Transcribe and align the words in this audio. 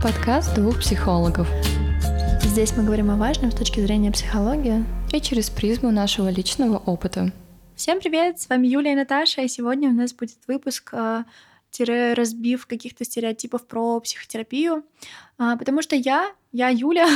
Подкаст 0.00 0.54
двух 0.54 0.78
психологов. 0.78 1.48
Здесь 2.40 2.76
мы 2.76 2.84
говорим 2.84 3.10
о 3.10 3.16
важном 3.16 3.50
с 3.50 3.54
точки 3.56 3.80
зрения 3.80 4.12
психологии 4.12 4.84
и 5.12 5.20
через 5.20 5.50
призму 5.50 5.90
нашего 5.90 6.28
личного 6.28 6.76
опыта. 6.78 7.32
Всем 7.74 7.98
привет, 7.98 8.40
с 8.40 8.48
вами 8.48 8.68
Юлия 8.68 8.92
и 8.92 8.94
Наташа, 8.94 9.42
и 9.42 9.48
сегодня 9.48 9.88
у 9.88 9.92
нас 9.92 10.12
будет 10.12 10.38
выпуск 10.46 10.90
э, 10.92 11.24
разбив 12.14 12.66
каких-то 12.66 13.04
стереотипов 13.04 13.66
про 13.66 13.98
психотерапию, 13.98 14.84
а, 15.36 15.56
потому 15.56 15.82
что 15.82 15.96
я, 15.96 16.30
я 16.52 16.68
Юля, 16.68 17.08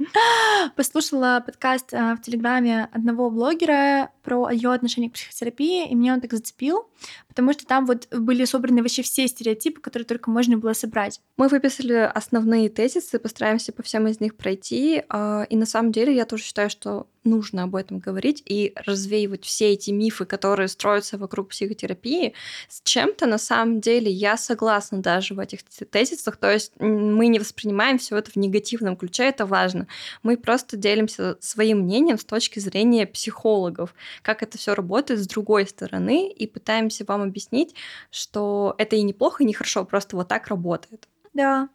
Послушала 0.76 1.42
подкаст 1.44 1.92
а, 1.92 2.16
в 2.16 2.22
Телеграме 2.22 2.88
одного 2.92 3.30
блогера 3.30 4.10
про 4.30 4.48
ее 4.48 4.72
отношение 4.72 5.10
к 5.10 5.14
психотерапии, 5.14 5.88
и 5.88 5.94
меня 5.96 6.14
он 6.14 6.20
так 6.20 6.32
зацепил, 6.32 6.88
потому 7.26 7.52
что 7.52 7.66
там 7.66 7.84
вот 7.84 8.06
были 8.12 8.44
собраны 8.44 8.80
вообще 8.80 9.02
все 9.02 9.26
стереотипы, 9.26 9.80
которые 9.80 10.06
только 10.06 10.30
можно 10.30 10.56
было 10.56 10.72
собрать. 10.72 11.20
Мы 11.36 11.48
выписали 11.48 11.94
основные 11.94 12.68
тезисы, 12.68 13.18
постараемся 13.18 13.72
по 13.72 13.82
всем 13.82 14.06
из 14.06 14.20
них 14.20 14.36
пройти, 14.36 15.02
а, 15.08 15.46
и 15.50 15.56
на 15.56 15.66
самом 15.66 15.90
деле 15.90 16.14
я 16.14 16.26
тоже 16.26 16.44
считаю, 16.44 16.70
что 16.70 17.08
нужно 17.24 17.64
об 17.64 17.76
этом 17.76 17.98
говорить 17.98 18.42
и 18.46 18.72
развеивать 18.86 19.44
все 19.44 19.72
эти 19.72 19.90
мифы, 19.90 20.24
которые 20.24 20.68
строятся 20.68 21.18
вокруг 21.18 21.48
психотерапии. 21.48 22.34
С 22.68 22.80
чем-то 22.82 23.26
на 23.26 23.38
самом 23.38 23.80
деле 23.80 24.10
я 24.10 24.36
согласна 24.36 25.02
даже 25.02 25.34
в 25.34 25.38
этих 25.38 25.62
тезисах, 25.62 26.36
то 26.36 26.50
есть 26.50 26.72
мы 26.78 27.26
не 27.26 27.38
воспринимаем 27.38 27.98
все 27.98 28.16
это 28.16 28.30
в 28.30 28.36
негативном 28.36 28.96
ключе, 28.96 29.24
это 29.24 29.44
важно. 29.44 29.86
Мы 30.22 30.36
просто 30.36 30.76
делимся 30.76 31.36
своим 31.40 31.80
мнением 31.80 32.18
с 32.18 32.24
точки 32.24 32.58
зрения 32.58 33.06
психологов, 33.06 33.94
как 34.22 34.42
это 34.42 34.58
все 34.58 34.74
работает 34.74 35.20
с 35.20 35.26
другой 35.26 35.66
стороны, 35.66 36.28
и 36.28 36.46
пытаемся 36.46 37.04
вам 37.06 37.22
объяснить, 37.22 37.74
что 38.10 38.74
это 38.78 38.96
и 38.96 39.02
неплохо, 39.02 39.42
и 39.42 39.46
не 39.46 39.52
хорошо, 39.52 39.84
просто 39.84 40.16
вот 40.16 40.28
так 40.28 40.48
работает. 40.48 41.08
Да. 41.32 41.68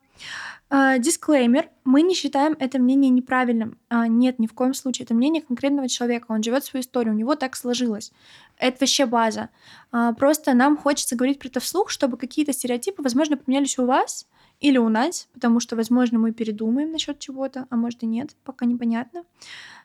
А, 0.69 0.97
дисклеймер. 0.97 1.69
Мы 1.83 2.01
не 2.01 2.15
считаем 2.15 2.55
это 2.59 2.79
мнение 2.79 3.11
неправильным. 3.11 3.77
Uh, 3.89 4.07
нет, 4.07 4.39
ни 4.39 4.47
в 4.47 4.53
коем 4.53 4.73
случае. 4.73 5.05
Это 5.05 5.13
мнение 5.13 5.41
конкретного 5.41 5.87
человека. 5.87 6.25
Он 6.29 6.41
живет 6.41 6.65
свою 6.65 6.81
историю. 6.81 7.13
У 7.13 7.17
него 7.17 7.35
так 7.35 7.55
сложилось. 7.55 8.11
Это 8.57 8.77
вообще 8.81 9.05
база. 9.05 9.49
Uh, 9.91 10.15
просто 10.15 10.53
нам 10.53 10.75
хочется 10.75 11.15
говорить 11.15 11.39
про 11.39 11.49
это 11.49 11.59
вслух, 11.59 11.89
чтобы 11.89 12.17
какие-то 12.17 12.51
стереотипы, 12.51 13.03
возможно, 13.03 13.37
поменялись 13.37 13.77
у 13.77 13.85
вас 13.85 14.27
или 14.59 14.77
у 14.77 14.89
нас, 14.89 15.27
потому 15.33 15.59
что, 15.59 15.75
возможно, 15.75 16.17
мы 16.17 16.31
передумаем 16.31 16.91
насчет 16.91 17.19
чего-то, 17.19 17.67
а 17.69 17.75
может 17.75 18.01
и 18.03 18.05
нет, 18.07 18.35
пока 18.43 18.65
непонятно. 18.65 19.23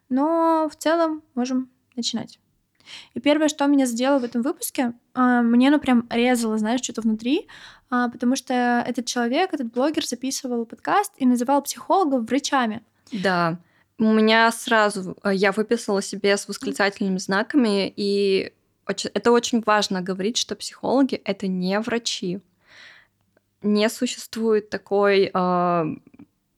Но 0.09 0.69
в 0.73 0.77
целом 0.77 1.23
можем 1.35 1.69
начинать. 1.95 2.39
И 3.15 3.21
первое, 3.21 3.49
что 3.49 3.67
меня 3.67 3.87
задело 3.87 4.19
в 4.19 4.25
этом 4.25 4.43
выпуске, 4.43 4.93
а, 5.15 5.43
мне, 5.43 5.71
ну, 5.71 5.79
прям 5.79 6.07
резало, 6.11 6.59
знаешь, 6.59 6.83
что-то 6.83 7.03
внутри, 7.03 7.47
а, 7.91 8.09
потому 8.09 8.37
что 8.37 8.85
этот 8.87 9.07
человек, 9.07 9.53
этот 9.53 9.73
блогер 9.73 10.05
записывал 10.07 10.65
подкаст 10.67 11.13
и 11.17 11.27
называл 11.27 11.63
психологов 11.63 12.29
врачами. 12.29 12.83
Да, 13.13 13.59
у 13.99 14.13
меня 14.13 14.51
сразу, 14.53 15.17
э, 15.23 15.35
я 15.35 15.53
выписала 15.53 16.01
себе 16.01 16.37
с 16.37 16.49
восклицательными 16.49 17.19
знаками, 17.19 17.93
и 17.97 18.53
это 18.87 19.31
очень 19.31 19.63
важно 19.65 20.01
говорить, 20.01 20.37
что 20.37 20.57
психологи— 20.57 21.15
это 21.25 21.47
не 21.47 21.79
врачи. 21.81 22.41
Не 23.63 23.89
существует 23.91 24.71
такой 24.71 25.31
э, 25.33 25.85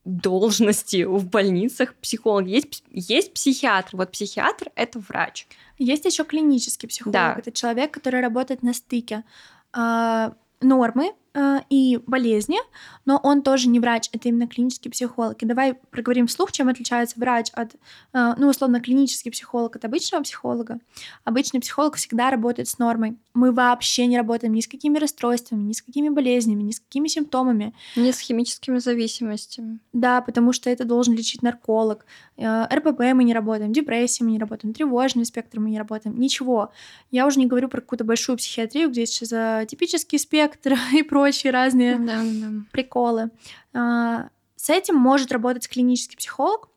должности 0.05 1.03
в 1.03 1.27
больницах 1.27 1.95
психологи. 1.95 2.51
Есть, 2.51 2.83
есть 2.89 3.33
психиатр. 3.33 3.97
Вот 3.97 4.11
психиатр— 4.11 4.71
это 4.75 4.99
врач. 4.99 5.47
Есть 5.77 6.05
еще 6.05 6.23
клинический 6.23 6.87
психолог. 6.87 7.13
Да. 7.13 7.35
Это 7.37 7.51
человек, 7.51 7.91
который 7.91 8.21
работает 8.21 8.63
на 8.63 8.73
стыке 8.73 9.23
а, 9.71 10.33
нормы 10.61 11.13
Э, 11.35 11.61
и 11.71 11.99
болезни, 12.05 12.59
но 13.05 13.19
он 13.23 13.41
тоже 13.41 13.67
не 13.67 13.79
врач, 13.79 14.07
это 14.11 14.29
именно 14.29 14.47
клинический 14.47 14.91
психолог. 14.91 15.41
И 15.41 15.47
давай 15.47 15.73
проговорим 15.73 16.27
вслух, 16.27 16.51
чем 16.51 16.69
отличается 16.69 17.19
врач 17.19 17.49
от, 17.53 17.73
э, 18.13 18.33
ну, 18.37 18.49
условно, 18.49 18.79
клинический 18.79 19.31
психолог 19.31 19.75
от 19.75 19.83
обычного 19.83 20.21
психолога. 20.21 20.79
Обычный 21.23 21.59
психолог 21.59 21.95
всегда 21.95 22.29
работает 22.29 22.69
с 22.69 22.77
нормой. 22.77 23.17
Мы 23.33 23.51
вообще 23.51 24.05
не 24.05 24.15
работаем 24.15 24.53
ни 24.53 24.61
с 24.61 24.67
какими 24.67 24.99
расстройствами, 24.99 25.63
ни 25.63 25.73
с 25.73 25.81
какими 25.81 26.09
болезнями, 26.09 26.61
ни 26.61 26.71
с 26.71 26.79
какими 26.79 27.07
симптомами. 27.07 27.73
Ни 27.95 28.11
с 28.11 28.19
химическими 28.19 28.77
зависимостями. 28.77 29.79
Да, 29.91 30.21
потому 30.21 30.53
что 30.53 30.69
это 30.69 30.85
должен 30.85 31.15
лечить 31.15 31.41
нарколог. 31.41 32.05
Э, 32.37 32.65
РПП 32.73 32.99
мы 33.13 33.23
не 33.23 33.33
работаем, 33.33 33.71
депрессии 33.71 34.23
мы 34.23 34.31
не 34.31 34.39
работаем, 34.39 34.73
тревожный 34.73 35.25
спектр 35.25 35.59
мы 35.59 35.69
не 35.69 35.77
работаем, 35.77 36.19
ничего. 36.19 36.71
Я 37.11 37.27
уже 37.27 37.39
не 37.39 37.45
говорю 37.45 37.69
про 37.69 37.81
какую-то 37.81 38.03
большую 38.03 38.37
психиатрию, 38.37 38.89
где 38.89 39.01
есть 39.01 39.19
типический 39.19 40.19
спектр 40.19 40.75
и 40.93 41.03
прочие 41.03 41.51
разные 41.51 41.97
да, 41.97 42.21
да. 42.23 42.49
приколы. 42.71 43.29
А, 43.73 44.29
с 44.55 44.69
этим 44.69 44.95
может 44.95 45.31
работать 45.31 45.67
клинический 45.67 46.17
психолог, 46.17 46.69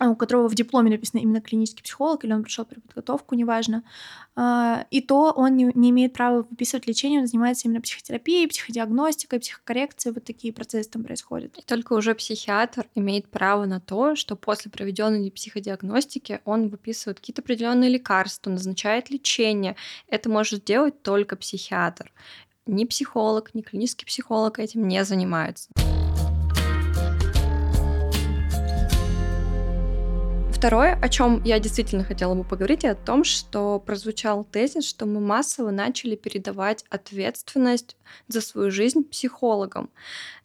у 0.00 0.16
которого 0.16 0.48
в 0.48 0.54
дипломе 0.54 0.90
написано 0.90 1.20
именно 1.20 1.40
клинический 1.40 1.82
психолог, 1.82 2.24
или 2.24 2.32
он 2.32 2.42
прошел 2.42 2.64
переподготовку, 2.64 3.34
неважно. 3.34 3.84
А, 4.34 4.86
и 4.90 5.00
то 5.00 5.32
он 5.32 5.56
не, 5.56 5.90
имеет 5.90 6.12
права 6.12 6.46
выписывать 6.48 6.86
лечение, 6.86 7.20
он 7.20 7.26
занимается 7.26 7.68
именно 7.68 7.80
психотерапией, 7.80 8.48
психодиагностикой, 8.48 9.40
психокоррекцией, 9.40 10.14
вот 10.14 10.24
такие 10.24 10.52
процессы 10.52 10.90
там 10.90 11.04
происходят. 11.04 11.56
И 11.58 11.62
только 11.62 11.92
уже 11.92 12.14
психиатр 12.14 12.86
имеет 12.94 13.28
право 13.28 13.66
на 13.66 13.80
то, 13.80 14.16
что 14.16 14.36
после 14.36 14.70
проведенной 14.70 15.30
психодиагностики 15.30 16.40
он 16.44 16.68
выписывает 16.68 17.20
какие-то 17.20 17.42
определенные 17.42 17.90
лекарства, 17.90 18.50
назначает 18.50 19.10
лечение. 19.10 19.76
Это 20.08 20.28
может 20.30 20.60
сделать 20.62 21.02
только 21.02 21.36
психиатр 21.36 22.12
ни 22.66 22.84
психолог, 22.84 23.54
ни 23.54 23.62
клинический 23.62 24.06
психолог 24.06 24.58
этим 24.58 24.86
не 24.86 25.04
занимаются. 25.04 25.68
Второе, 30.62 30.96
о 31.02 31.08
чем 31.08 31.42
я 31.42 31.58
действительно 31.58 32.04
хотела 32.04 32.36
бы 32.36 32.44
поговорить, 32.44 32.84
о 32.84 32.94
том, 32.94 33.24
что 33.24 33.80
прозвучал 33.80 34.44
тезис, 34.44 34.88
что 34.88 35.06
мы 35.06 35.18
массово 35.18 35.72
начали 35.72 36.14
передавать 36.14 36.84
ответственность 36.88 37.96
за 38.28 38.40
свою 38.40 38.70
жизнь 38.70 39.02
психологам. 39.02 39.90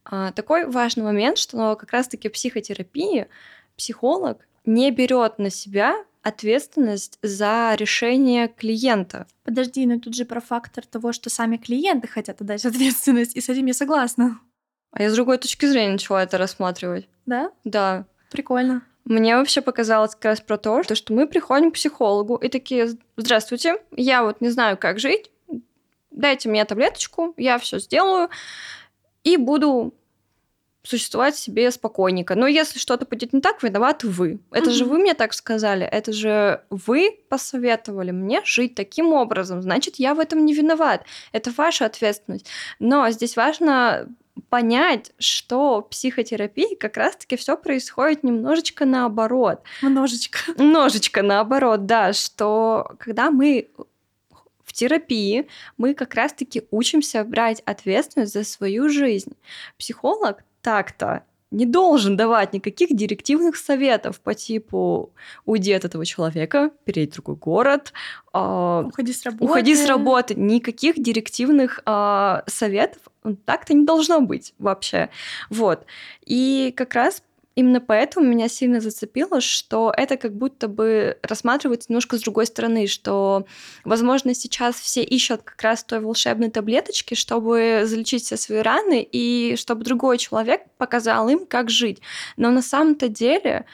А, 0.06 0.32
такой 0.32 0.66
важный 0.66 1.04
момент, 1.04 1.38
что 1.38 1.76
как 1.76 1.92
раз-таки 1.92 2.30
в 2.30 2.32
психотерапии 2.32 3.28
психолог 3.76 4.40
не 4.66 4.90
берет 4.90 5.38
на 5.38 5.52
себя 5.52 6.04
ответственность 6.24 7.20
за 7.22 7.76
решение 7.78 8.48
клиента. 8.48 9.28
Подожди, 9.44 9.86
но 9.86 10.00
тут 10.00 10.16
же 10.16 10.26
про 10.26 10.42
фактор 10.42 10.84
того, 10.84 11.14
что 11.14 11.30
сами 11.30 11.58
клиенты 11.58 12.08
хотят 12.08 12.42
отдать 12.42 12.66
ответственность, 12.66 13.36
и 13.36 13.42
с 13.42 13.50
этим 13.50 13.68
я 13.68 13.76
согласна. 13.76 14.40
А 14.90 15.04
я 15.04 15.12
с 15.12 15.14
другой 15.14 15.38
точки 15.38 15.68
зрения 15.68 15.92
начала 15.92 16.24
это 16.24 16.40
рассматривать. 16.40 17.08
Да? 17.28 17.52
Да. 17.64 18.08
Прикольно. 18.32 18.82
Мне 19.08 19.38
вообще 19.38 19.62
показалось 19.62 20.16
как 20.16 20.26
раз 20.26 20.42
про 20.42 20.58
то, 20.58 20.84
что 20.84 21.14
мы 21.14 21.28
приходим 21.28 21.72
к 21.72 21.76
психологу 21.76 22.36
и 22.36 22.50
такие, 22.50 22.90
здравствуйте, 23.16 23.78
я 23.96 24.22
вот 24.22 24.42
не 24.42 24.50
знаю, 24.50 24.78
как 24.78 25.00
жить, 25.00 25.32
дайте 26.12 26.50
мне 26.50 26.66
таблеточку, 26.66 27.34
я 27.38 27.58
все 27.58 27.80
сделаю 27.80 28.30
и 29.24 29.38
буду 29.38 29.94
существовать 30.84 31.38
себе 31.38 31.72
спокойненько. 31.72 32.36
Но 32.36 32.48
если 32.48 32.80
что-то 32.80 33.06
пойдет 33.06 33.32
не 33.32 33.40
так, 33.40 33.64
виноваты 33.64 34.10
вы. 34.10 34.40
Это 34.52 34.70
mm-hmm. 34.70 34.74
же 34.74 34.86
вы 34.86 34.98
мне 35.00 35.14
так 35.14 35.34
сказали, 35.34 35.86
это 35.86 36.12
же 36.12 36.64
вы 36.70 37.18
посоветовали 37.30 38.12
мне 38.12 38.42
жить 38.44 38.76
таким 38.76 39.14
образом, 39.14 39.62
значит, 39.62 39.96
я 39.98 40.16
в 40.16 40.20
этом 40.20 40.46
не 40.46 40.54
виноват. 40.54 41.06
Это 41.32 41.52
ваша 41.56 41.86
ответственность. 41.86 42.48
Но 42.80 43.10
здесь 43.10 43.38
важно 43.38 44.10
понять, 44.50 45.12
что 45.20 45.82
в 45.82 45.90
психотерапии 45.90 46.76
как 46.76 46.98
раз-таки 46.98 47.36
все 47.36 47.58
происходит 47.58 48.24
немножечко 48.24 48.86
наоборот. 48.86 49.62
Немножечко. 49.82 50.40
Немножечко 50.58 51.22
наоборот, 51.22 51.86
да, 51.86 52.14
что 52.14 52.96
когда 53.00 53.32
мы 53.32 53.70
в 54.64 54.74
терапии 54.74 55.48
мы 55.78 55.94
как 55.94 56.14
раз-таки 56.14 56.64
учимся 56.72 57.24
брать 57.24 57.62
ответственность 57.66 58.34
за 58.34 58.44
свою 58.44 58.90
жизнь. 58.90 59.32
Психолог 59.78 60.44
так-то 60.62 61.24
не 61.52 61.66
должен 61.66 62.18
давать 62.18 62.54
никаких 62.54 62.94
директивных 62.96 63.56
советов 63.56 64.20
по 64.20 64.34
типу 64.34 65.12
уйди 65.46 65.72
от 65.72 65.86
этого 65.86 66.06
человека, 66.06 66.72
перейди 66.84 67.12
в 67.12 67.14
другой 67.14 67.36
город, 67.36 67.94
э, 68.34 68.84
уходи 68.86 69.14
с 69.14 69.24
работы. 69.24 69.46
Уходи 69.46 69.76
с 69.76 69.88
работы. 69.88 70.36
Никаких 70.36 71.02
директивных 71.02 71.82
э, 71.86 72.42
советов 72.48 73.02
так-то 73.36 73.74
не 73.74 73.86
должно 73.86 74.22
быть 74.22 74.54
вообще. 74.58 75.10
Вот. 75.50 75.86
И 76.26 76.74
как 76.76 76.94
раз 76.94 77.22
Именно 77.58 77.82
поэтому 77.82 78.28
меня 78.28 78.50
сильно 78.50 78.80
зацепило, 78.80 79.42
что 79.42 79.92
это 79.98 80.16
как 80.16 80.36
будто 80.36 80.68
бы 80.68 81.18
рассматривается 81.24 81.88
немножко 81.90 82.20
с 82.20 82.22
другой 82.22 82.46
стороны, 82.46 82.86
что, 82.86 83.48
возможно, 83.84 84.36
сейчас 84.36 84.76
все 84.76 85.02
ищут 85.02 85.42
как 85.42 85.60
раз 85.64 85.84
той 85.84 86.00
волшебной 86.00 86.52
таблеточки, 86.52 87.16
чтобы 87.16 87.82
залечить 87.86 88.26
все 88.26 88.38
свои 88.38 88.60
раны, 88.60 89.02
и 89.02 89.56
чтобы 89.58 89.84
другой 89.84 90.20
человек 90.20 90.62
показал 90.78 91.30
им, 91.30 91.48
как 91.48 91.72
жить. 91.72 92.00
Но 92.36 92.52
на 92.52 92.62
самом-то 92.62 93.08
деле 93.08 93.66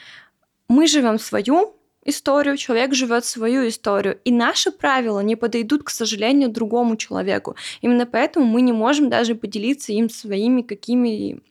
мы 0.70 0.88
живем 0.88 1.20
свою 1.20 1.76
историю, 2.06 2.58
человек 2.58 2.94
живет 2.94 3.26
свою 3.26 3.68
историю, 3.68 4.20
и 4.26 4.32
наши 4.32 4.72
правила 4.72 5.20
не 5.22 5.36
подойдут, 5.36 5.84
к 5.84 5.90
сожалению, 5.90 6.50
другому 6.50 6.96
человеку. 6.98 7.56
Именно 7.82 8.06
поэтому 8.06 8.46
мы 8.46 8.62
не 8.62 8.74
можем 8.74 9.10
даже 9.10 9.36
поделиться 9.36 9.94
им 9.94 10.10
своими 10.10 10.62
какими 10.62 11.42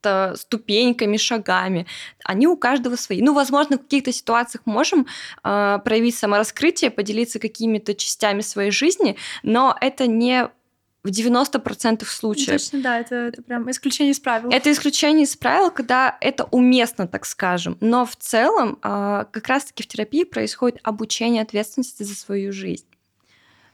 какими-то 0.00 0.36
ступеньками, 0.36 1.16
шагами. 1.16 1.86
Они 2.24 2.46
у 2.46 2.56
каждого 2.56 2.96
свои. 2.96 3.22
Ну, 3.22 3.34
возможно, 3.34 3.76
в 3.76 3.82
каких-то 3.82 4.12
ситуациях 4.12 4.62
можем 4.66 5.06
э, 5.44 5.78
проявить 5.84 6.16
самораскрытие, 6.16 6.90
поделиться 6.90 7.38
какими-то 7.38 7.94
частями 7.94 8.40
своей 8.40 8.70
жизни, 8.70 9.16
но 9.42 9.76
это 9.80 10.06
не 10.06 10.48
в 11.02 11.08
90% 11.08 12.04
случаев. 12.04 12.60
Точно, 12.60 12.80
да, 12.80 12.98
это, 12.98 13.14
это 13.14 13.42
прям 13.42 13.70
исключение 13.70 14.12
из 14.12 14.20
правил. 14.20 14.50
Это 14.50 14.70
исключение 14.70 15.24
из 15.24 15.34
правил, 15.36 15.70
когда 15.70 16.18
это 16.20 16.44
уместно, 16.44 17.08
так 17.08 17.24
скажем. 17.24 17.78
Но 17.80 18.04
в 18.04 18.16
целом 18.16 18.78
э, 18.82 19.24
как 19.30 19.48
раз-таки 19.48 19.82
в 19.82 19.86
терапии 19.86 20.24
происходит 20.24 20.78
обучение 20.82 21.42
ответственности 21.42 22.02
за 22.02 22.14
свою 22.14 22.52
жизнь. 22.52 22.86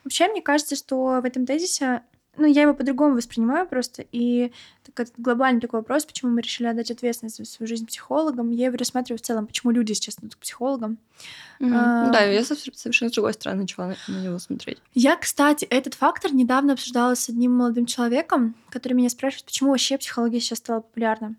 Вообще, 0.04 0.28
мне 0.28 0.40
кажется, 0.40 0.76
что 0.76 1.20
в 1.20 1.24
этом 1.24 1.46
тезисе 1.46 2.02
ну, 2.38 2.46
я 2.46 2.62
его 2.62 2.74
по-другому 2.74 3.16
воспринимаю 3.16 3.66
просто. 3.66 4.04
И 4.12 4.52
так, 4.94 5.08
глобальный 5.16 5.60
такой 5.60 5.80
вопрос, 5.80 6.04
почему 6.04 6.32
мы 6.32 6.40
решили 6.40 6.66
отдать 6.66 6.90
ответственность 6.90 7.36
за 7.36 7.44
свою 7.44 7.68
жизнь 7.68 7.86
психологам, 7.86 8.50
я 8.50 8.66
его 8.66 8.76
рассматриваю 8.76 9.18
в 9.18 9.22
целом, 9.22 9.46
почему 9.46 9.72
люди 9.72 9.92
сейчас 9.92 10.18
идут 10.18 10.36
к 10.36 10.38
психологам. 10.38 10.98
Mm-hmm. 11.60 11.72
А, 11.74 12.10
да, 12.10 12.20
я 12.20 12.44
совершенно 12.44 13.10
с 13.10 13.14
другой 13.14 13.34
стороны 13.34 13.62
начала 13.62 13.88
на, 13.88 13.96
на 14.08 14.22
него 14.22 14.38
смотреть. 14.38 14.78
Я, 14.94 15.16
кстати, 15.16 15.64
этот 15.64 15.94
фактор 15.94 16.34
недавно 16.34 16.74
обсуждала 16.74 17.14
с 17.14 17.28
одним 17.28 17.52
молодым 17.52 17.86
человеком, 17.86 18.54
который 18.70 18.94
меня 18.94 19.08
спрашивает, 19.08 19.46
почему 19.46 19.70
вообще 19.70 19.98
психология 19.98 20.40
сейчас 20.40 20.58
стала 20.58 20.80
популярна. 20.80 21.36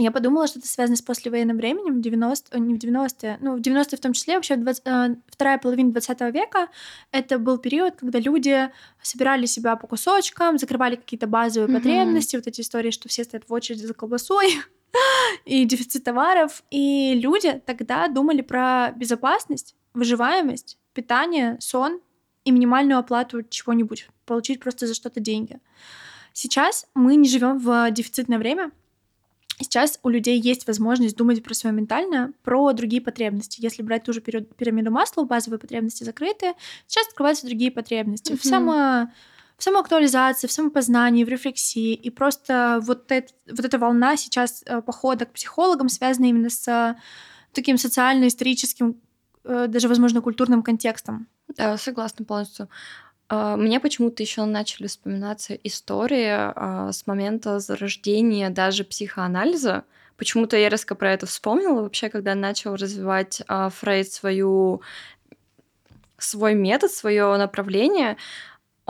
Я 0.00 0.10
подумала, 0.10 0.46
что 0.46 0.58
это 0.58 0.68
связано 0.68 0.96
с 0.96 1.02
послевоенным 1.02 1.58
временем, 1.58 2.00
90, 2.00 2.58
не 2.58 2.74
в 2.74 2.78
90-е, 2.78 3.38
ну, 3.42 3.56
в 3.56 3.60
90-е 3.60 3.98
в 3.98 4.00
том 4.00 4.14
числе, 4.14 4.36
вообще 4.36 4.56
20, 4.56 4.82
э, 4.86 5.16
вторая 5.28 5.58
половина 5.58 5.92
20 5.92 6.20
века, 6.32 6.68
это 7.12 7.38
был 7.38 7.58
период, 7.58 7.96
когда 7.96 8.18
люди 8.18 8.70
собирали 9.02 9.44
себя 9.44 9.76
по 9.76 9.86
кусочкам, 9.86 10.56
закрывали 10.56 10.96
какие-то 10.96 11.26
базовые 11.26 11.68
mm-hmm. 11.68 11.76
потребности, 11.76 12.36
вот 12.36 12.46
эти 12.46 12.62
истории, 12.62 12.90
что 12.90 13.10
все 13.10 13.24
стоят 13.24 13.44
в 13.46 13.52
очереди 13.52 13.84
за 13.84 13.92
колбасой, 13.92 14.58
и 15.44 15.66
дефицит 15.66 16.04
товаров, 16.04 16.62
и 16.70 17.14
люди 17.14 17.60
тогда 17.66 18.08
думали 18.08 18.40
про 18.40 18.92
безопасность, 18.96 19.76
выживаемость, 19.92 20.78
питание, 20.94 21.58
сон 21.60 22.00
и 22.44 22.52
минимальную 22.52 22.98
оплату 22.98 23.42
чего-нибудь, 23.42 24.08
получить 24.24 24.60
просто 24.60 24.86
за 24.86 24.94
что-то 24.94 25.20
деньги. 25.20 25.60
Сейчас 26.32 26.86
мы 26.94 27.16
не 27.16 27.28
живем 27.28 27.58
в 27.58 27.90
дефицитное 27.90 28.38
время, 28.38 28.70
Сейчас 29.60 30.00
у 30.02 30.08
людей 30.08 30.40
есть 30.40 30.66
возможность 30.66 31.16
думать 31.16 31.42
про 31.42 31.54
свое 31.54 31.74
ментальное, 31.74 32.32
про 32.42 32.72
другие 32.72 33.02
потребности. 33.02 33.60
Если 33.60 33.82
брать 33.82 34.04
ту 34.04 34.12
же 34.12 34.20
пирамиду 34.20 34.90
масла, 34.90 35.24
базовые 35.24 35.58
потребности 35.58 36.02
закрыты, 36.02 36.54
сейчас 36.86 37.08
открываются 37.08 37.46
другие 37.46 37.70
потребности. 37.70 38.32
Mm-hmm. 38.32 38.38
В, 38.38 38.44
само, 38.44 39.10
в 39.58 39.62
самоактуализации, 39.62 40.46
в 40.46 40.52
самопознании, 40.52 41.24
в 41.24 41.28
рефлексии. 41.28 41.92
И 41.92 42.08
просто 42.08 42.80
вот, 42.82 43.12
это, 43.12 43.32
вот 43.50 43.64
эта 43.64 43.78
волна 43.78 44.16
сейчас 44.16 44.62
э, 44.64 44.80
похода 44.80 45.26
к 45.26 45.32
психологам 45.32 45.90
связана 45.90 46.24
именно 46.26 46.48
с 46.48 46.96
таким 47.52 47.76
социально-историческим, 47.76 48.98
э, 49.44 49.66
даже, 49.68 49.88
возможно, 49.88 50.22
культурным 50.22 50.62
контекстом. 50.62 51.28
Да, 51.48 51.76
согласна 51.76 52.24
полностью. 52.24 52.68
А, 53.30 53.56
мне 53.56 53.78
почему-то 53.78 54.22
еще 54.24 54.44
начали 54.44 54.88
вспоминаться 54.88 55.54
истории 55.54 56.28
а, 56.28 56.90
с 56.92 57.06
момента 57.06 57.60
зарождения 57.60 58.50
даже 58.50 58.82
психоанализа. 58.82 59.84
Почему-то 60.16 60.56
я 60.56 60.68
резко 60.68 60.96
про 60.96 61.12
это 61.12 61.26
вспомнила 61.26 61.82
вообще, 61.82 62.08
когда 62.10 62.34
начал 62.34 62.74
развивать 62.74 63.40
а, 63.46 63.70
Фрейд 63.70 64.10
свою 64.12 64.82
свой 66.18 66.54
метод, 66.54 66.90
свое 66.90 67.36
направление, 67.36 68.16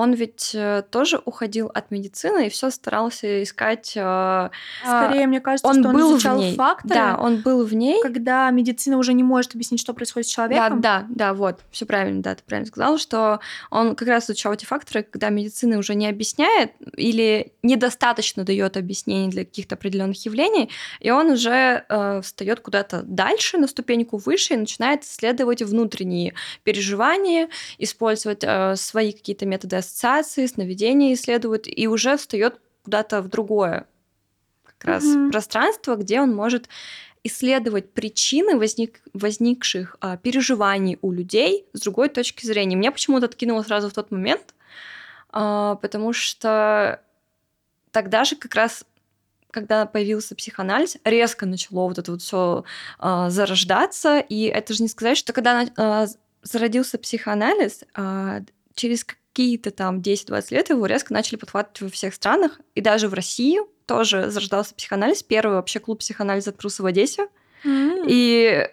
он 0.00 0.14
ведь 0.14 0.52
э, 0.54 0.82
тоже 0.90 1.20
уходил 1.26 1.70
от 1.74 1.90
медицины 1.90 2.46
и 2.46 2.50
все 2.50 2.70
старался 2.70 3.42
искать. 3.42 3.92
Э, 3.96 4.48
Скорее, 4.82 5.26
мне 5.26 5.42
кажется, 5.42 5.68
он 5.68 5.80
что 5.80 5.88
он 5.90 5.94
был 5.94 6.12
изучал 6.12 6.38
в 6.38 6.40
ней. 6.40 6.56
факторы. 6.56 6.94
Да, 6.94 7.18
он 7.20 7.42
был 7.42 7.66
в 7.66 7.74
ней. 7.74 8.00
Когда 8.00 8.48
медицина 8.50 8.96
уже 8.96 9.12
не 9.12 9.22
может 9.22 9.54
объяснить, 9.54 9.78
что 9.78 9.92
происходит 9.92 10.26
с 10.26 10.32
человеком. 10.32 10.80
Да, 10.80 11.00
да, 11.00 11.06
да, 11.10 11.34
вот, 11.34 11.60
все 11.70 11.84
правильно, 11.84 12.22
да, 12.22 12.34
ты 12.34 12.42
правильно 12.46 12.66
сказал, 12.66 12.96
что 12.96 13.40
он 13.70 13.94
как 13.94 14.08
раз 14.08 14.24
изучал 14.24 14.54
эти 14.54 14.64
факторы, 14.64 15.02
когда 15.02 15.28
медицина 15.28 15.76
уже 15.76 15.94
не 15.94 16.08
объясняет 16.08 16.72
или 16.96 17.52
недостаточно 17.62 18.42
дает 18.42 18.78
объяснений 18.78 19.28
для 19.28 19.44
каких-то 19.44 19.74
определенных 19.74 20.24
явлений, 20.24 20.70
и 21.00 21.10
он 21.10 21.30
уже 21.30 21.84
э, 21.86 22.22
встает 22.22 22.60
куда-то 22.60 23.02
дальше, 23.02 23.58
на 23.58 23.68
ступеньку 23.68 24.16
выше, 24.16 24.54
и 24.54 24.56
начинает 24.56 25.04
исследовать 25.04 25.60
внутренние 25.60 26.32
переживания, 26.62 27.50
использовать 27.76 28.44
э, 28.44 28.76
свои 28.76 29.12
какие-то 29.12 29.44
методы 29.44 29.76
ассоциации, 29.90 30.46
сновидения 30.46 31.14
исследует 31.14 31.66
и 31.66 31.86
уже 31.88 32.16
встает 32.16 32.60
куда-то 32.84 33.22
в 33.22 33.28
другое 33.28 33.86
как 34.64 34.84
раз 34.84 35.04
mm-hmm. 35.04 35.30
пространство, 35.30 35.96
где 35.96 36.20
он 36.20 36.34
может 36.34 36.68
исследовать 37.22 37.92
причины 37.92 38.56
возник, 38.56 39.02
возникших 39.12 39.96
а, 40.00 40.16
переживаний 40.16 40.98
у 41.02 41.12
людей 41.12 41.66
с 41.74 41.80
другой 41.80 42.08
точки 42.08 42.46
зрения. 42.46 42.76
Мне 42.76 42.90
почему-то 42.90 43.26
откинуло 43.26 43.62
сразу 43.62 43.90
в 43.90 43.92
тот 43.92 44.10
момент, 44.10 44.54
а, 45.28 45.74
потому 45.76 46.14
что 46.14 47.02
тогда 47.90 48.24
же 48.24 48.36
как 48.36 48.54
раз 48.54 48.84
когда 49.50 49.84
появился 49.84 50.36
психоанализ, 50.36 50.98
резко 51.02 51.44
начало 51.44 51.88
вот 51.88 51.98
это 51.98 52.12
вот 52.12 52.22
все 52.22 52.62
а, 53.00 53.30
зарождаться, 53.30 54.20
и 54.20 54.44
это 54.44 54.74
же 54.74 54.84
не 54.84 54.88
сказать, 54.88 55.18
что 55.18 55.32
когда 55.32 55.66
а, 55.76 56.06
зародился 56.42 56.98
психоанализ, 56.98 57.82
а, 57.94 58.42
через 58.74 59.04
какие-то 59.40 59.70
там 59.70 60.00
10-20 60.00 60.54
лет 60.54 60.68
его 60.68 60.84
резко 60.84 61.14
начали 61.14 61.36
подхватывать 61.36 61.80
во 61.80 61.88
всех 61.88 62.14
странах, 62.14 62.60
и 62.74 62.82
даже 62.82 63.08
в 63.08 63.14
России 63.14 63.58
тоже 63.86 64.30
зарождался 64.30 64.74
психоанализ. 64.74 65.22
Первый 65.22 65.54
вообще 65.54 65.80
клуб 65.80 66.00
психоанализа 66.00 66.50
открылся 66.50 66.82
в 66.82 66.86
Одессе. 66.86 67.28
Mm-hmm. 67.64 68.04
И 68.06 68.68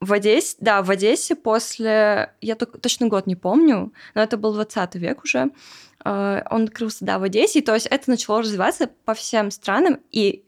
в 0.00 0.12
Одессе, 0.12 0.56
да, 0.60 0.82
в 0.82 0.90
Одессе 0.90 1.34
после, 1.34 2.34
я 2.42 2.56
только, 2.56 2.78
точно 2.78 3.08
год 3.08 3.26
не 3.26 3.36
помню, 3.36 3.94
но 4.14 4.22
это 4.22 4.36
был 4.36 4.52
20 4.52 4.96
век 4.96 5.24
уже, 5.24 5.50
э, 6.04 6.42
он 6.50 6.64
открылся, 6.64 7.06
да, 7.06 7.18
в 7.18 7.22
Одессе, 7.22 7.60
и, 7.60 7.62
то 7.62 7.72
есть 7.72 7.86
это 7.86 8.10
начало 8.10 8.42
развиваться 8.42 8.90
по 9.06 9.14
всем 9.14 9.50
странам, 9.50 9.98
и 10.10 10.44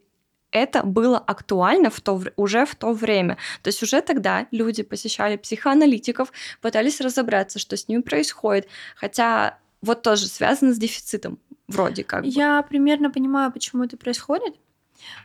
это 0.55 0.85
было 0.85 1.19
актуально 1.19 1.91
в 1.91 2.01
то, 2.01 2.23
уже 2.37 2.65
в 2.65 2.75
то 2.77 2.93
время. 2.93 3.37
То 3.62 3.69
есть 3.69 3.83
уже 3.83 4.01
тогда 4.01 4.47
люди 4.53 4.83
посещали 4.83 5.37
психоаналитиков, 5.37 6.33
пытались 6.62 7.01
разобраться, 7.01 7.59
что 7.59 7.77
с 7.77 7.89
ними 7.89 8.03
происходит. 8.03 8.69
Хотя 8.95 9.59
вот 9.83 10.03
тоже 10.03 10.27
связано 10.29 10.73
с 10.73 10.79
дефицитом, 10.79 11.39
вроде 11.67 12.05
как. 12.05 12.25
Я 12.25 12.62
бы. 12.62 12.69
примерно 12.69 13.11
понимаю, 13.11 13.53
почему 13.53 13.83
это 13.85 13.97
происходит. 13.97 14.55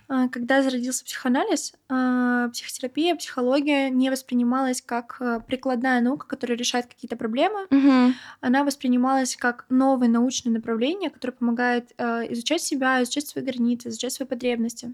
А, 0.08 0.28
когда 0.28 0.62
зародился 0.62 1.06
психоанализ, 1.06 1.74
а, 1.88 2.50
психотерапия, 2.50 3.16
психология 3.16 3.90
не 3.90 4.10
воспринималась 4.10 4.82
как 4.82 5.18
а, 5.20 5.40
прикладная 5.40 6.02
наука, 6.02 6.28
которая 6.28 6.58
решает 6.58 6.88
какие-то 6.88 7.16
проблемы. 7.16 7.66
Угу. 7.70 8.14
Она 8.42 8.64
воспринималась 8.64 9.36
как 9.36 9.66
новое 9.70 10.08
научное 10.08 10.52
направление, 10.52 11.10
которое 11.10 11.34
помогает 11.34 11.92
изучать 12.00 12.62
себя, 12.62 13.02
изучать 13.04 13.28
свои 13.28 13.44
границы, 13.44 13.90
изучать 13.90 14.14
свои 14.14 14.28
потребности. 14.28 14.94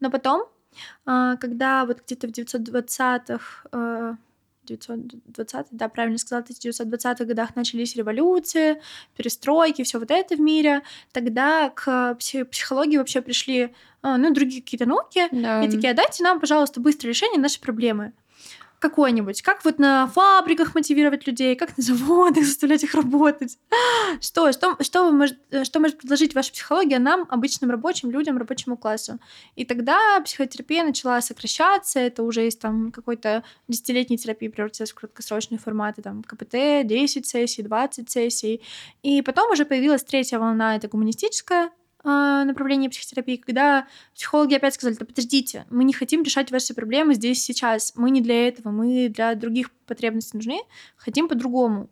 Но 0.00 0.10
потом, 0.10 0.44
когда 1.04 1.84
вот 1.86 2.02
где-то 2.04 2.28
в 2.28 2.30
920-х 2.30 4.18
1920 4.74 5.66
да, 5.70 5.88
правильно 5.88 6.18
сказала, 6.18 6.44
в 6.44 6.50
1920-х 6.50 7.24
годах 7.24 7.56
начались 7.56 7.96
революции, 7.96 8.80
перестройки, 9.16 9.82
все 9.82 9.98
вот 9.98 10.10
это 10.10 10.36
в 10.36 10.40
мире, 10.40 10.82
тогда 11.12 11.70
к 11.70 12.14
психологии 12.14 12.96
вообще 12.96 13.22
пришли, 13.22 13.74
а, 14.02 14.18
ну, 14.18 14.32
другие 14.32 14.62
какие-то 14.62 14.86
науки, 14.86 15.28
да. 15.32 15.64
и 15.64 15.70
такие, 15.70 15.90
«А 15.90 15.94
дайте 15.94 16.22
нам, 16.22 16.40
пожалуйста, 16.40 16.80
быстрое 16.80 17.12
решение 17.12 17.40
нашей 17.40 17.60
проблемы 17.60 18.12
какой-нибудь. 18.78 19.42
Как 19.42 19.64
вот 19.64 19.78
на 19.78 20.06
фабриках 20.08 20.74
мотивировать 20.74 21.26
людей, 21.26 21.56
как 21.56 21.76
на 21.76 21.82
заводах 21.82 22.44
заставлять 22.44 22.84
их 22.84 22.94
работать. 22.94 23.58
Что, 24.20 24.52
что, 24.52 24.76
что, 24.80 25.10
может, 25.10 25.38
что 25.64 25.80
может 25.80 25.98
предложить 25.98 26.34
ваша 26.34 26.52
психология 26.52 26.98
нам, 26.98 27.26
обычным 27.28 27.70
рабочим 27.70 28.10
людям, 28.10 28.38
рабочему 28.38 28.76
классу? 28.76 29.18
И 29.56 29.64
тогда 29.64 30.20
психотерапия 30.24 30.84
начала 30.84 31.20
сокращаться, 31.20 31.98
это 31.98 32.22
уже 32.22 32.46
из 32.46 32.56
там 32.56 32.92
какой-то 32.92 33.42
десятилетней 33.68 34.16
терапии 34.16 34.48
превратилась 34.48 34.92
в 34.92 34.94
краткосрочные 34.94 35.58
форматы, 35.58 36.02
там 36.02 36.22
КПТ, 36.22 36.86
10 36.86 37.26
сессий, 37.26 37.62
20 37.62 38.10
сессий. 38.10 38.62
И 39.02 39.22
потом 39.22 39.50
уже 39.50 39.64
появилась 39.64 40.04
третья 40.04 40.38
волна, 40.38 40.76
это 40.76 40.88
гуманистическая 40.88 41.70
а, 42.08 42.44
направление 42.44 42.88
психотерапии, 42.88 43.34
когда 43.34 43.88
психологи 44.14 44.54
опять 44.54 44.74
сказали, 44.74 44.94
да 44.94 45.04
подождите, 45.04 45.66
мы 45.70 45.82
не 45.82 45.92
хотим 45.92 46.22
решать 46.22 46.52
ваши 46.52 46.72
проблемы 46.72 47.14
здесь 47.14 47.42
сейчас, 47.42 47.92
мы 47.96 48.10
не 48.10 48.20
для 48.20 48.46
этого, 48.46 48.70
мы 48.70 49.08
для 49.08 49.34
других 49.34 49.72
потребностей 49.86 50.36
нужны, 50.36 50.60
хотим 50.96 51.26
по-другому. 51.26 51.90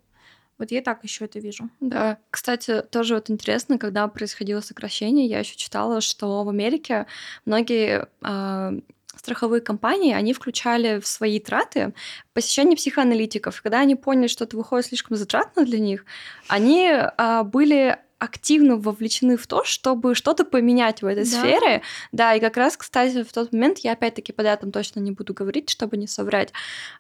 Вот 0.57 0.71
я 0.71 0.83
так 0.83 1.03
еще 1.03 1.25
это 1.25 1.41
вижу. 1.41 1.69
Да, 1.81 2.19
кстати, 2.31 2.83
тоже 2.83 3.17
вот 3.17 3.29
интересно, 3.29 3.77
когда 3.77 4.07
происходило 4.07 4.61
сокращение, 4.61 5.27
я 5.27 5.41
еще 5.41 5.57
читала, 5.57 6.01
что 6.01 6.45
в 6.45 6.49
Америке 6.49 7.07
многие 7.45 8.07
э, 8.23 8.81
страховые 9.17 9.63
компании, 9.63 10.15
они 10.15 10.33
включали 10.33 11.01
в 11.01 11.09
свои 11.09 11.41
траты 11.41 11.93
посещение 12.35 12.77
психоаналитиков. 12.77 13.61
Когда 13.63 13.81
они 13.81 13.97
поняли, 13.97 14.29
что 14.29 14.45
это 14.45 14.57
выходит 14.57 14.87
слишком 14.87 15.17
затратно 15.17 15.65
для 15.65 15.81
них, 15.81 16.05
они 16.47 16.89
э, 16.89 17.43
были 17.43 17.99
активно 18.25 18.77
вовлечены 18.77 19.37
в 19.37 19.47
то, 19.47 19.65
чтобы 19.65 20.15
что-то 20.15 20.45
поменять 20.45 21.03
в 21.03 21.07
этой 21.07 21.25
Да. 21.25 21.31
сфере. 21.41 21.83
Да, 22.13 22.35
и 22.35 22.41
как 22.41 22.57
раз, 22.57 22.77
кстати, 22.77 23.23
в 23.23 23.33
тот 23.33 23.53
момент, 23.53 23.79
я 23.79 23.93
опять-таки 23.93 24.33
по 24.33 24.43
датам 24.43 24.73
точно 24.73 25.01
не 25.01 25.11
буду 25.13 25.35
говорить, 25.35 25.71
чтобы 25.71 25.97
не 25.97 26.07
соврать, 26.07 26.53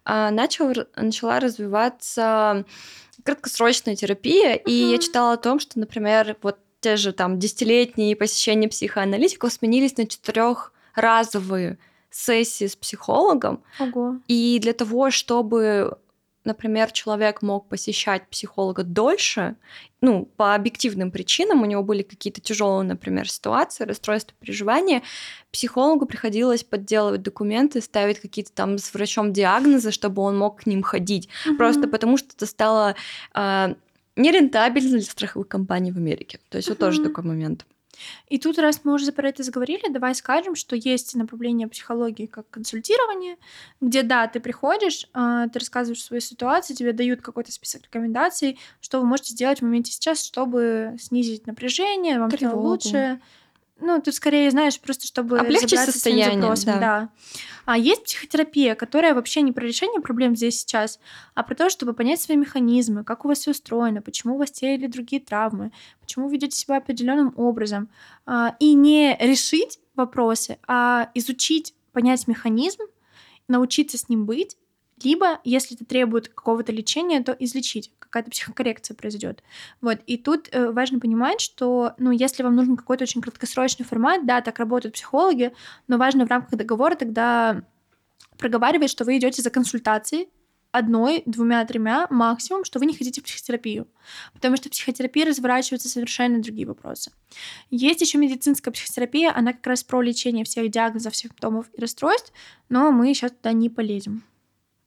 а, 0.04 0.30
начал, 0.30 0.72
начала 0.96 1.40
развиваться 1.40 2.64
краткосрочная 3.24 3.96
терапия, 3.96 4.54
и 4.54 4.72
я 4.72 4.98
читала 4.98 5.32
о 5.34 5.36
том, 5.36 5.58
что, 5.60 5.78
например, 5.78 6.36
вот 6.42 6.58
те 6.80 6.96
же 6.96 7.12
там 7.12 7.38
десятилетние 7.38 8.14
посещения 8.16 8.68
психоаналитиков 8.68 9.52
сменились 9.52 9.96
на 9.96 10.06
четырехразовые 10.06 11.78
сессии 12.10 12.66
с 12.66 12.76
психологом, 12.76 13.62
Ого. 13.80 14.16
и 14.28 14.58
для 14.60 14.72
того, 14.72 15.10
чтобы, 15.10 15.98
например, 16.44 16.92
человек 16.92 17.42
мог 17.42 17.68
посещать 17.68 18.28
психолога 18.28 18.82
дольше, 18.82 19.56
ну, 20.00 20.26
по 20.36 20.54
объективным 20.54 21.10
причинам, 21.10 21.62
у 21.62 21.64
него 21.64 21.82
были 21.82 22.02
какие-то 22.02 22.40
тяжелые, 22.40 22.86
например, 22.86 23.28
ситуации, 23.30 23.84
расстройства 23.84 24.34
переживания, 24.40 25.02
психологу 25.50 26.06
приходилось 26.06 26.62
подделывать 26.64 27.22
документы, 27.22 27.80
ставить 27.80 28.20
какие-то 28.20 28.52
там 28.52 28.78
с 28.78 28.92
врачом 28.92 29.32
диагнозы, 29.32 29.90
чтобы 29.90 30.22
он 30.22 30.36
мог 30.36 30.60
к 30.60 30.66
ним 30.66 30.82
ходить. 30.82 31.28
Просто 31.56 31.82
Мгм. 31.82 31.90
потому 31.90 32.16
что 32.18 32.28
это 32.36 32.46
стало 32.46 32.94
а, 33.32 33.74
нерентабельно 34.16 34.90
для 34.98 35.02
страховых 35.02 35.48
компаний 35.48 35.92
в 35.92 35.96
Америке. 35.96 36.38
То 36.50 36.58
есть 36.58 36.68
вот 36.68 36.78
тоже 36.78 37.02
такой 37.02 37.24
момент. 37.24 37.64
И 38.28 38.38
тут, 38.38 38.58
раз 38.58 38.80
мы 38.84 38.94
уже 38.94 39.10
про 39.12 39.28
это 39.28 39.42
заговорили, 39.42 39.90
давай 39.90 40.14
скажем, 40.14 40.54
что 40.54 40.76
есть 40.76 41.14
направление 41.14 41.68
психологии 41.68 42.26
как 42.26 42.48
консультирование, 42.50 43.36
где, 43.80 44.02
да, 44.02 44.26
ты 44.26 44.40
приходишь, 44.40 45.08
а, 45.12 45.48
ты 45.48 45.58
рассказываешь 45.58 46.02
свою 46.02 46.20
ситуацию, 46.20 46.76
тебе 46.76 46.92
дают 46.92 47.22
какой-то 47.22 47.52
список 47.52 47.82
рекомендаций, 47.82 48.58
что 48.80 49.00
вы 49.00 49.06
можете 49.06 49.32
сделать 49.32 49.60
в 49.60 49.62
моменте 49.62 49.92
сейчас, 49.92 50.24
чтобы 50.24 50.96
снизить 50.98 51.46
напряжение, 51.46 52.18
вам 52.18 52.30
стало 52.30 52.60
лучше. 52.60 53.20
Ну, 53.86 54.00
тут 54.00 54.14
скорее, 54.14 54.50
знаешь, 54.50 54.80
просто 54.80 55.06
чтобы 55.06 55.38
Облегчить 55.38 55.78
состояние, 55.78 56.40
запросом, 56.40 56.80
да. 56.80 57.08
А 57.66 57.76
есть 57.76 58.04
психотерапия, 58.04 58.74
которая 58.74 59.14
вообще 59.14 59.42
не 59.42 59.52
про 59.52 59.66
решение 59.66 60.00
проблем 60.00 60.34
здесь 60.34 60.60
сейчас, 60.60 60.98
а 61.34 61.42
про 61.42 61.54
то, 61.54 61.68
чтобы 61.68 61.92
понять 61.92 62.18
свои 62.18 62.38
механизмы, 62.38 63.04
как 63.04 63.26
у 63.26 63.28
вас 63.28 63.40
все 63.40 63.50
устроено, 63.50 64.00
почему 64.00 64.36
у 64.36 64.38
вас 64.38 64.50
те 64.50 64.74
или 64.74 64.86
другие 64.86 65.20
травмы, 65.20 65.70
почему 66.00 66.28
вы 66.28 66.32
ведете 66.32 66.56
себя 66.56 66.78
определенным 66.78 67.34
образом. 67.36 67.90
А, 68.24 68.56
И 68.58 68.72
не 68.72 69.18
решить 69.20 69.80
вопросы, 69.94 70.56
а 70.66 71.10
изучить, 71.12 71.74
понять 71.92 72.26
механизм, 72.26 72.84
научиться 73.48 73.98
с 73.98 74.08
ним 74.08 74.24
быть, 74.24 74.56
либо, 75.02 75.40
если 75.44 75.76
это 75.76 75.84
требует 75.84 76.28
какого-то 76.28 76.72
лечения, 76.72 77.22
то 77.22 77.32
излечить, 77.32 77.92
какая-то 77.98 78.30
психокоррекция 78.30 78.94
произойдет. 78.94 79.42
Вот. 79.80 79.98
И 80.06 80.16
тут 80.16 80.48
э, 80.52 80.70
важно 80.70 81.00
понимать, 81.00 81.40
что, 81.40 81.94
ну, 81.98 82.10
если 82.10 82.42
вам 82.42 82.54
нужен 82.54 82.76
какой-то 82.76 83.04
очень 83.04 83.20
краткосрочный 83.20 83.84
формат, 83.84 84.24
да, 84.26 84.40
так 84.40 84.58
работают 84.58 84.94
психологи, 84.94 85.52
но 85.88 85.98
важно 85.98 86.26
в 86.26 86.30
рамках 86.30 86.58
договора 86.58 86.94
тогда 86.94 87.62
проговаривать, 88.38 88.90
что 88.90 89.04
вы 89.04 89.16
идете 89.18 89.42
за 89.42 89.50
консультацией 89.50 90.28
одной, 90.74 91.22
двумя, 91.24 91.64
тремя 91.64 92.08
максимум, 92.10 92.64
что 92.64 92.80
вы 92.80 92.86
не 92.86 92.94
хотите 92.94 93.20
в 93.20 93.24
психотерапию. 93.24 93.86
Потому 94.32 94.56
что 94.56 94.68
в 94.68 94.72
психотерапии 94.72 95.22
разворачиваются 95.22 95.88
совершенно 95.88 96.42
другие 96.42 96.66
вопросы. 96.66 97.12
Есть 97.70 98.00
еще 98.00 98.18
медицинская 98.18 98.72
психотерапия, 98.72 99.32
она 99.34 99.52
как 99.52 99.66
раз 99.68 99.84
про 99.84 100.02
лечение 100.02 100.44
всех 100.44 100.68
диагнозов, 100.70 101.14
симптомов 101.14 101.66
и 101.72 101.80
расстройств, 101.80 102.32
но 102.68 102.90
мы 102.90 103.14
сейчас 103.14 103.30
туда 103.30 103.52
не 103.52 103.70
полезем. 103.70 104.24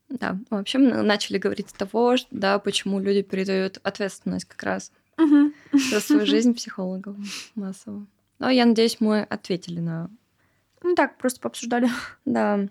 Да, 0.10 0.38
вообще 0.50 0.78
мы 0.78 1.02
начали 1.02 1.38
говорить 1.38 1.70
с 1.70 1.74
того, 1.74 2.16
да, 2.32 2.60
почему 2.60 3.00
люди 3.00 3.22
передают 3.22 3.80
ответственность 3.84 4.46
как 4.46 4.64
раз 4.64 4.92
Мгм. 5.18 5.54
за 5.92 6.00
свою 6.00 6.26
жизнь 6.26 6.54
психологам 6.54 7.26
массово. 7.56 8.06
Но 8.40 8.50
я 8.50 8.66
надеюсь, 8.66 8.98
мы 9.00 9.22
ответили 9.24 9.80
на... 9.80 10.10
Ну 10.84 10.96
так, 10.96 11.18
просто 11.18 11.42
пообсуждали. 11.42 11.90
Да. 12.26 12.68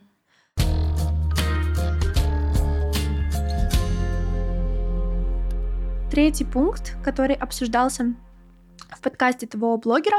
Третий 6.11 6.45
пункт, 6.45 6.97
который 7.05 7.35
обсуждался 7.35 8.05
в 8.05 8.26
подкасте 9.07 9.47
того 9.47 9.77
блогера, 9.77 10.19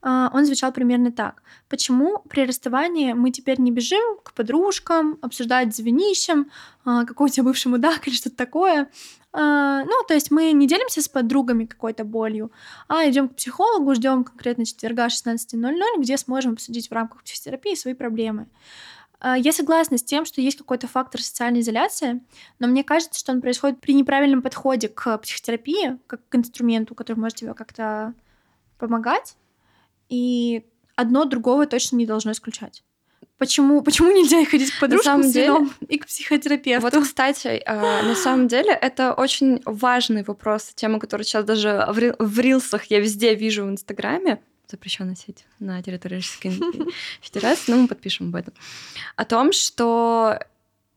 а, 0.00 0.30
он 0.32 0.46
звучал 0.46 0.72
примерно 0.72 1.10
так. 1.10 1.42
Почему 1.68 2.22
при 2.30 2.46
расставании 2.46 3.14
мы 3.14 3.32
теперь 3.32 3.60
не 3.60 3.72
бежим 3.72 4.18
к 4.22 4.32
подружкам, 4.32 5.18
обсуждать 5.22 5.74
с 5.74 5.78
звенищем, 5.78 6.46
а, 6.84 7.04
какой 7.04 7.26
у 7.26 7.32
тебя 7.32 7.44
бывший 7.44 7.68
мудак 7.68 8.06
или 8.06 8.14
что-то 8.14 8.36
такое. 8.36 8.88
А, 9.32 9.82
Ну, 9.84 10.04
то 10.06 10.14
есть 10.14 10.30
мы 10.30 10.52
не 10.52 10.68
делимся 10.68 11.02
с 11.02 11.08
подругами 11.08 11.64
какой-то 11.64 12.04
болью, 12.04 12.52
а 12.86 13.08
идем 13.08 13.28
к 13.28 13.34
психологу, 13.34 13.94
ждем 13.94 14.24
конкретно 14.24 14.64
четверга 14.64 15.08
16.00, 15.08 15.98
где 15.98 16.16
сможем 16.16 16.52
обсудить 16.52 16.88
в 16.88 16.92
рамках 16.92 17.24
психотерапии 17.24 17.74
свои 17.74 17.94
проблемы. 17.94 18.46
А, 19.24 19.38
Я 19.38 19.52
согласна 19.52 19.98
с 19.98 20.02
тем, 20.02 20.24
что 20.24 20.40
есть 20.40 20.58
какой-то 20.58 20.88
фактор 20.88 21.22
социальной 21.22 21.60
изоляции, 21.60 22.20
но 22.58 22.66
мне 22.66 22.82
кажется, 22.82 23.18
что 23.20 23.30
он 23.30 23.40
происходит 23.40 23.80
при 23.80 23.94
неправильном 23.94 24.42
подходе 24.42 24.88
к 24.88 25.16
психотерапии, 25.18 25.96
как 26.08 26.28
к 26.28 26.34
инструменту, 26.34 26.96
который 26.96 27.18
может 27.18 27.38
тебе 27.38 27.54
как-то 27.54 28.14
помогать, 28.78 29.36
и 30.08 30.64
одно 30.96 31.24
другого 31.24 31.66
точно 31.66 31.96
не 31.96 32.06
должно 32.06 32.32
исключать. 32.32 32.82
Почему, 33.38 33.82
почему 33.82 34.10
нельзя 34.10 34.44
ходить 34.44 34.72
к 34.72 34.80
подружкам 34.80 35.22
самом 35.22 35.28
с 35.28 35.32
деле- 35.32 35.68
и 35.88 35.98
к 35.98 36.06
психотерапевту? 36.06 36.90
Вот, 36.90 37.04
кстати, 37.04 37.62
а, 37.64 38.02
на 38.02 38.16
самом 38.16 38.48
деле 38.48 38.72
это 38.72 39.14
очень 39.14 39.62
важный 39.64 40.24
вопрос, 40.24 40.72
тема, 40.74 40.98
которую 40.98 41.24
сейчас 41.24 41.44
даже 41.44 41.86
в 41.88 42.38
рилсах 42.40 42.84
я 42.86 42.98
везде 42.98 43.36
вижу 43.36 43.64
в 43.64 43.70
Инстаграме, 43.70 44.40
запрещенная 44.72 45.14
сеть 45.14 45.44
на 45.60 45.82
территории 45.82 46.16
Российской 46.16 46.50
Федерации, 47.20 47.70
но 47.72 47.78
мы 47.78 47.88
подпишем 47.88 48.28
об 48.28 48.36
этом, 48.36 48.54
о 49.16 49.24
том, 49.24 49.52
что 49.52 50.38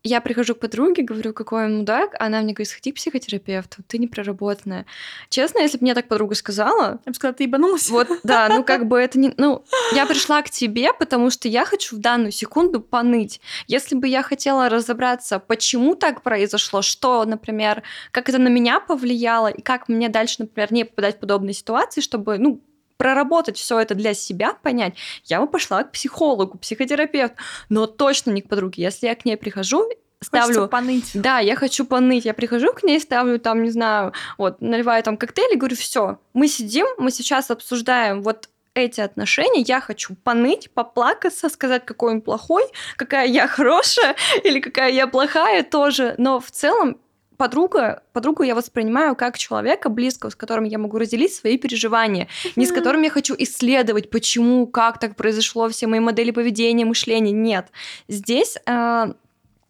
я 0.05 0.22
прихожу 0.22 0.53
к 0.53 0.60
подруге, 0.60 1.01
говорю, 1.01 1.34
какой 1.34 1.65
он 1.65 1.77
мудак, 1.79 2.15
она 2.20 2.39
мне 2.41 2.53
говорит, 2.53 2.70
сходи 2.70 2.91
к 2.91 2.96
психотерапевту, 2.96 3.82
ты 3.88 3.98
не 3.98 4.08
проработанная. 4.08 4.86
Честно, 5.29 5.60
если 5.60 5.79
бы 5.79 5.82
мне 5.82 5.96
так 5.96 6.08
подруга 6.08 6.36
сказала, 6.36 7.01
Я 7.05 7.12
бы 7.12 7.15
сказала, 7.15 7.34
ты 7.34 7.44
ебанулась. 7.46 7.89
вот, 7.89 8.08
да, 8.24 8.48
ну 8.50 8.63
как 8.63 8.88
бы 8.88 9.00
это 9.00 9.17
не... 9.17 9.34
Ну, 9.38 9.65
я 9.96 10.05
пришла 10.05 10.44
к 10.44 10.51
тебе, 10.51 10.94
потому 10.94 11.32
что 11.32 11.48
я 11.48 11.65
хочу 11.65 11.96
в 11.96 12.00
данную 12.00 12.32
секунду 12.32 12.82
поныть. 12.82 13.41
Если 13.65 13.96
бы 13.96 14.08
я 14.08 14.22
хотела 14.22 14.70
разобраться, 14.70 15.39
почему 15.39 15.96
так 15.96 16.22
произошло, 16.22 16.84
что, 16.84 17.25
например, 17.25 17.82
как 18.12 18.29
это 18.29 18.38
на 18.38 18.50
меня 18.50 18.79
повлияло, 18.79 19.48
и 19.48 19.63
как 19.63 19.89
мне 19.89 20.08
дальше, 20.10 20.36
например, 20.39 20.72
не 20.72 20.86
попадать 20.86 21.15
в 21.15 21.20
подобные 21.20 21.55
ситуации, 21.55 22.01
чтобы, 22.01 22.38
ну, 22.38 22.62
проработать 22.98 23.58
все 23.58 23.80
это 23.80 23.96
для 23.96 24.14
себя, 24.14 24.54
понять, 24.54 24.96
я 25.25 25.42
бы 25.42 25.48
пошла 25.48 25.84
к 25.84 25.92
психологу, 25.92 26.58
психотерапевту, 26.58 27.36
но 27.70 27.88
точно 27.88 28.32
не 28.32 28.42
к 28.42 28.50
подруге. 28.50 28.84
Если 28.84 29.08
я 29.08 29.16
к 29.16 29.25
ней 29.25 29.38
прихожу, 29.38 29.90
Хочется 30.30 30.54
ставлю 30.54 30.68
поныть. 30.70 31.12
да, 31.14 31.40
я 31.40 31.56
хочу 31.56 31.86
поныть. 31.86 32.25
Я 32.25 32.34
прихожу 32.34 32.74
к 32.74 32.84
ней, 32.84 33.00
ставлю 33.00 33.40
там, 33.40 33.64
не 33.64 33.70
знаю, 33.70 34.14
вот, 34.38 34.62
наливаю 34.62 35.04
там 35.04 35.18
коктейль 35.18 35.54
и 35.54 35.58
говорю, 35.58 35.75
все, 35.75 36.20
мы 36.34 36.48
сидим, 36.48 36.88
мы 36.98 37.12
сейчас 37.12 37.52
обсуждаем 37.52 38.24
вот 38.24 38.50
эти 38.74 39.02
отношения, 39.02 39.62
я 39.62 39.80
хочу 39.80 40.16
поныть, 40.16 40.70
поплакаться, 40.72 41.50
сказать, 41.50 41.86
какой 41.86 42.12
он 42.14 42.22
плохой, 42.22 42.64
какая 42.98 43.28
я 43.28 43.48
хорошая 43.48 44.16
или 44.44 44.60
какая 44.60 44.92
я 44.92 45.08
плохая 45.08 45.64
тоже. 45.64 46.16
Но 46.18 46.40
в 46.40 46.52
целом 46.52 46.98
подруга, 47.38 48.04
подругу 48.13 48.44
я 48.44 48.56
воспринимаю 48.56 49.15
как 49.15 49.38
человека 49.38 49.89
близкого, 49.89 50.30
с 50.30 50.36
которым 50.36 50.65
я 50.65 50.77
могу 50.77 50.98
разделить 50.98 51.34
свои 51.34 51.58
переживания, 51.58 52.27
не 52.56 52.65
с 52.65 52.72
которым 52.72 53.01
я 53.01 53.10
хочу 53.10 53.36
исследовать, 53.38 54.10
почему, 54.10 54.68
как 54.68 55.00
так 55.00 55.15
произошло, 55.15 55.70
все 55.70 55.88
мои 55.88 56.00
модели 56.00 56.32
поведения, 56.32 56.86
мышления. 56.86 57.32
Нет. 57.32 57.68
Здесь 58.08 58.58
э, 58.65 59.13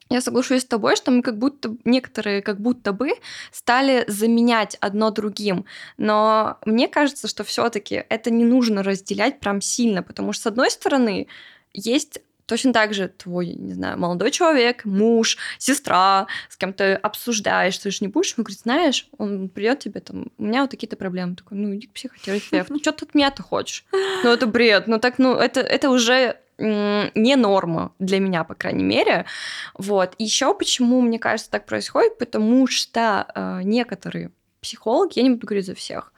я 0.09 0.21
соглашусь 0.21 0.61
с 0.61 0.65
тобой, 0.65 0.95
что 0.95 1.11
мы 1.11 1.23
как 1.23 1.37
будто 1.37 1.75
некоторые 1.83 2.41
как 2.41 2.59
будто 2.59 2.93
бы 2.93 3.13
стали 3.51 4.05
заменять 4.07 4.77
одно 4.79 5.09
другим. 5.09 5.65
Но 5.97 6.57
мне 6.65 6.87
кажется, 6.87 7.27
что 7.27 7.43
все-таки 7.43 8.05
это 8.09 8.29
не 8.29 8.45
нужно 8.45 8.83
разделять 8.83 9.39
прям 9.39 9.61
сильно, 9.61 10.03
потому 10.03 10.31
что, 10.31 10.43
с 10.43 10.47
одной 10.47 10.69
стороны, 10.69 11.27
есть 11.73 12.19
точно 12.45 12.73
так 12.73 12.93
же 12.93 13.07
твой, 13.07 13.47
не 13.47 13.73
знаю, 13.73 13.97
молодой 13.99 14.31
человек, 14.31 14.85
муж, 14.85 15.37
сестра, 15.57 16.27
с 16.49 16.57
кем 16.57 16.73
ты 16.73 16.93
обсуждаешь, 16.93 17.77
ты 17.77 17.91
же 17.91 17.97
не 18.01 18.07
будешь 18.07 18.33
ему 18.35 18.43
говорить, 18.43 18.61
знаешь, 18.61 19.07
он 19.17 19.49
придет 19.49 19.79
тебе 19.79 19.99
там, 19.99 20.31
у 20.37 20.43
меня 20.43 20.61
вот 20.61 20.71
такие-то 20.71 20.95
проблемы. 20.95 21.35
Такой, 21.35 21.57
ну 21.57 21.75
иди 21.75 21.87
к 21.87 21.93
психотерапевту, 21.93 22.79
что 22.79 22.91
ты 22.91 23.05
от 23.05 23.15
меня-то 23.15 23.43
хочешь? 23.43 23.85
Ну 24.23 24.29
это 24.29 24.47
бред, 24.47 24.87
ну 24.87 24.99
так, 24.99 25.17
ну 25.19 25.35
это, 25.35 25.61
это 25.61 25.89
уже 25.89 26.37
не 26.57 27.35
норма 27.35 27.93
для 27.99 28.19
меня, 28.19 28.43
по 28.43 28.55
крайней 28.55 28.83
мере. 28.83 29.25
Вот. 29.73 30.15
Еще 30.19 30.53
почему, 30.53 31.01
мне 31.01 31.19
кажется, 31.19 31.51
так 31.51 31.65
происходит, 31.65 32.17
потому 32.17 32.65
что 32.67 33.27
э, 33.35 33.61
некоторые 33.63 34.31
психологи, 34.61 35.19
я 35.19 35.23
не 35.23 35.31
буду 35.31 35.45
говорить 35.45 35.65
за 35.65 35.75
всех, 35.75 36.11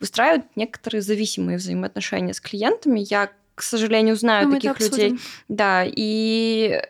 выстраивают 0.00 0.46
некоторые 0.56 1.02
зависимые 1.02 1.58
взаимоотношения 1.58 2.34
с 2.34 2.40
клиентами. 2.40 3.04
Я, 3.08 3.30
к 3.54 3.62
сожалению, 3.62 4.16
знаю 4.16 4.48
Ну, 4.48 4.54
таких 4.54 4.80
людей. 4.80 5.18
Да, 5.48 5.84
и 5.86 6.82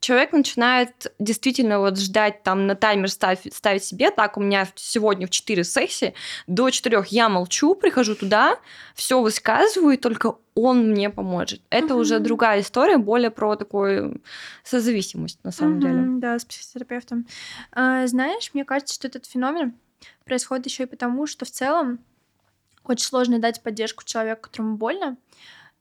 человек 0.00 0.32
начинает 0.32 1.12
действительно 1.18 1.78
вот 1.78 1.98
ждать 1.98 2.42
там 2.42 2.66
на 2.66 2.74
таймер 2.74 3.10
ставить, 3.10 3.54
ставить 3.54 3.84
себе, 3.84 4.10
так, 4.10 4.36
у 4.36 4.40
меня 4.40 4.66
сегодня 4.74 5.26
в 5.26 5.30
4 5.30 5.62
сессии, 5.62 6.14
до 6.46 6.70
4 6.70 7.04
я 7.08 7.28
молчу, 7.28 7.74
прихожу 7.74 8.14
туда, 8.16 8.58
все 8.94 9.20
высказываю, 9.20 9.94
и 9.94 9.98
только 9.98 10.36
он 10.54 10.90
мне 10.90 11.10
поможет. 11.10 11.62
Это 11.70 11.94
угу. 11.94 12.02
уже 12.02 12.18
другая 12.18 12.60
история, 12.62 12.98
более 12.98 13.30
про 13.30 13.56
такую 13.56 14.20
созависимость, 14.64 15.38
на 15.44 15.52
самом 15.52 15.74
угу, 15.74 15.82
деле. 15.82 16.04
Да, 16.18 16.38
с 16.38 16.44
психотерапевтом. 16.44 17.26
А, 17.72 18.06
знаешь, 18.06 18.50
мне 18.54 18.64
кажется, 18.64 18.94
что 18.94 19.06
этот 19.06 19.26
феномен 19.26 19.74
происходит 20.24 20.66
еще 20.66 20.84
и 20.84 20.86
потому, 20.86 21.26
что 21.26 21.44
в 21.44 21.50
целом 21.50 22.00
очень 22.84 23.06
сложно 23.06 23.38
дать 23.38 23.62
поддержку 23.62 24.04
человеку, 24.04 24.42
которому 24.42 24.76
больно. 24.76 25.16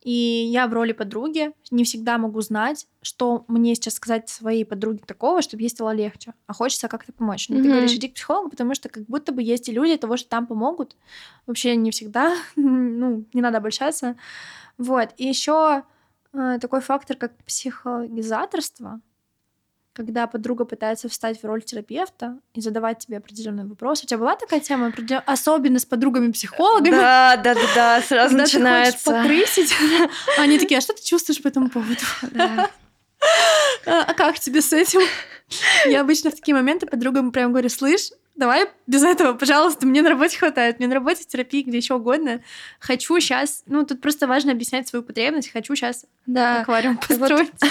И 0.02 0.12
я 0.12 0.68
в 0.68 0.74
роли 0.74 0.94
подруги 0.94 1.52
не 1.72 1.84
всегда 1.84 2.18
могу 2.18 2.40
знать, 2.42 2.88
что 3.02 3.44
мне 3.48 3.76
сейчас 3.76 3.96
сказать 3.96 4.30
своей 4.30 4.64
подруге 4.64 5.02
такого, 5.06 5.42
чтобы 5.42 5.64
ей 5.64 5.70
стало 5.70 5.94
легче. 5.94 6.34
А 6.48 6.54
хочется 6.54 6.88
как-то 6.88 7.12
помочь. 7.12 7.50
Mm-hmm. 7.50 7.62
Ты 7.64 7.70
говоришь, 7.70 7.94
иди 7.94 8.08
к 8.08 8.14
психологу, 8.14 8.50
потому 8.50 8.74
что 8.76 8.88
как 8.88 9.04
будто 9.06 9.34
бы 9.34 9.44
есть 9.44 9.68
и 9.68 9.74
люди 9.74 9.98
того, 9.98 10.16
что 10.16 10.30
там 10.30 10.48
помогут. 10.48 10.96
Вообще 11.46 11.76
не 11.76 11.92
всегда. 11.92 12.36
ну, 12.56 13.26
не 13.34 13.42
надо 13.42 13.58
обольщаться. 13.58 14.16
Вот. 14.78 15.10
И 15.18 15.28
еще 15.28 15.84
э, 16.32 16.60
такой 16.62 16.80
фактор, 16.80 17.18
как 17.18 17.36
психологизаторство 17.44 19.02
когда 20.00 20.28
подруга 20.28 20.64
пытается 20.64 21.10
встать 21.10 21.42
в 21.42 21.46
роль 21.46 21.62
терапевта 21.62 22.40
и 22.54 22.62
задавать 22.62 23.00
тебе 23.00 23.18
определенные 23.18 23.66
вопросы. 23.66 24.06
У 24.06 24.08
тебя 24.08 24.20
была 24.20 24.38
такая 24.38 24.62
тема, 24.62 24.94
особенно 25.26 25.78
с 25.78 25.86
подругами-психологами? 25.86 26.96
Да, 26.96 27.36
да, 27.36 27.54
да, 27.54 27.62
да, 27.76 28.02
сразу 28.08 28.30
когда 28.30 28.44
начинается. 28.44 29.04
Ты 29.04 29.12
потрысить, 29.12 29.76
они 30.38 30.58
такие, 30.58 30.78
а 30.78 30.82
что 30.82 30.94
ты 30.94 31.04
чувствуешь 31.04 31.42
по 31.42 31.50
этому 31.50 31.70
поводу? 31.70 32.00
А, 32.34 32.70
а 33.86 34.14
как 34.14 34.40
тебе 34.40 34.62
с 34.62 34.72
этим? 34.72 35.02
Я 35.86 36.00
обычно 36.00 36.32
в 36.32 36.36
такие 36.36 36.56
моменты 36.56 36.86
подругам 36.86 37.34
прям 37.34 37.52
говорю, 37.52 37.68
слышь, 37.68 38.12
давай 38.38 38.70
без 38.88 39.04
этого, 39.04 39.34
пожалуйста, 39.34 39.86
мне 39.86 40.02
на 40.02 40.12
работе 40.12 40.38
хватает, 40.38 40.80
мне 40.80 40.88
на 40.88 40.96
работе 40.96 41.26
терапии, 41.26 41.64
где 41.64 41.76
еще 41.76 41.96
угодно. 41.96 42.40
Хочу 42.80 43.20
сейчас, 43.20 43.64
ну, 43.66 43.86
тут 43.86 44.00
просто 44.00 44.28
важно 44.28 44.54
объяснять 44.54 44.88
свою 44.88 45.04
потребность, 45.04 45.52
хочу 45.52 45.76
сейчас 45.76 46.06
да. 46.26 46.62
аквариум 46.62 46.96
построить. 46.96 47.52
Вот 47.60 47.70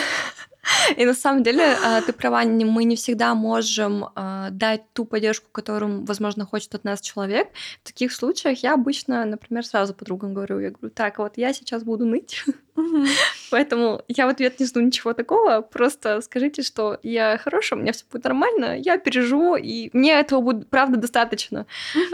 и 0.97 1.05
на 1.05 1.15
самом 1.15 1.43
деле 1.43 1.77
а, 1.85 2.01
ты 2.03 2.13
права, 2.13 2.45
мы 2.45 2.85
не 2.85 2.97
всегда 2.97 3.35
можем 3.35 4.07
а, 4.15 4.51
дать 4.51 4.83
ту 4.93 5.05
поддержку, 5.05 5.47
которую, 5.51 6.05
возможно, 6.05 6.45
хочет 6.45 6.75
от 6.75 6.85
нас 6.85 7.01
человек. 7.01 7.49
В 7.83 7.87
таких 7.87 8.13
случаях 8.13 8.63
я 8.63 8.75
обычно, 8.75 9.25
например, 9.25 9.65
сразу 9.65 9.95
подругам 9.95 10.35
говорю, 10.35 10.61
я 10.61 10.71
говорю, 10.71 10.91
так, 10.95 11.19
вот 11.19 11.35
я 11.37 11.53
сейчас 11.53 11.85
буду 11.85 12.05
ныть, 12.07 12.45
поэтому 13.51 14.03
я 14.09 14.27
в 14.27 14.31
ответ 14.31 14.61
не 14.61 14.67
жду 14.67 14.81
ничего 14.81 15.15
такого, 15.15 15.61
просто 15.61 16.21
скажите, 16.21 16.63
что 16.63 16.99
я 17.03 17.39
хорошая, 17.39 17.79
у 17.79 17.83
меня 17.83 17.93
все 17.93 18.05
будет 18.11 18.25
нормально, 18.25 18.79
я 18.79 18.99
переживу, 18.99 19.57
и 19.57 19.91
мне 19.93 20.13
этого 20.13 20.41
будет, 20.41 20.69
правда, 20.69 20.97
достаточно. 20.99 21.67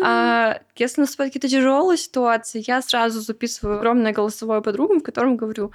А 0.03 0.61
если 0.77 1.01
наступают 1.01 1.33
какие-то 1.33 1.49
тяжелые 1.49 1.99
ситуации, 1.99 2.63
я 2.67 2.83
сразу 2.83 3.21
записываю 3.21 3.79
огромное 3.79 4.13
голосовое 4.13 4.61
подругам, 4.63 5.01
в 5.01 5.03
котором 5.03 5.37
говорю, 5.37 5.73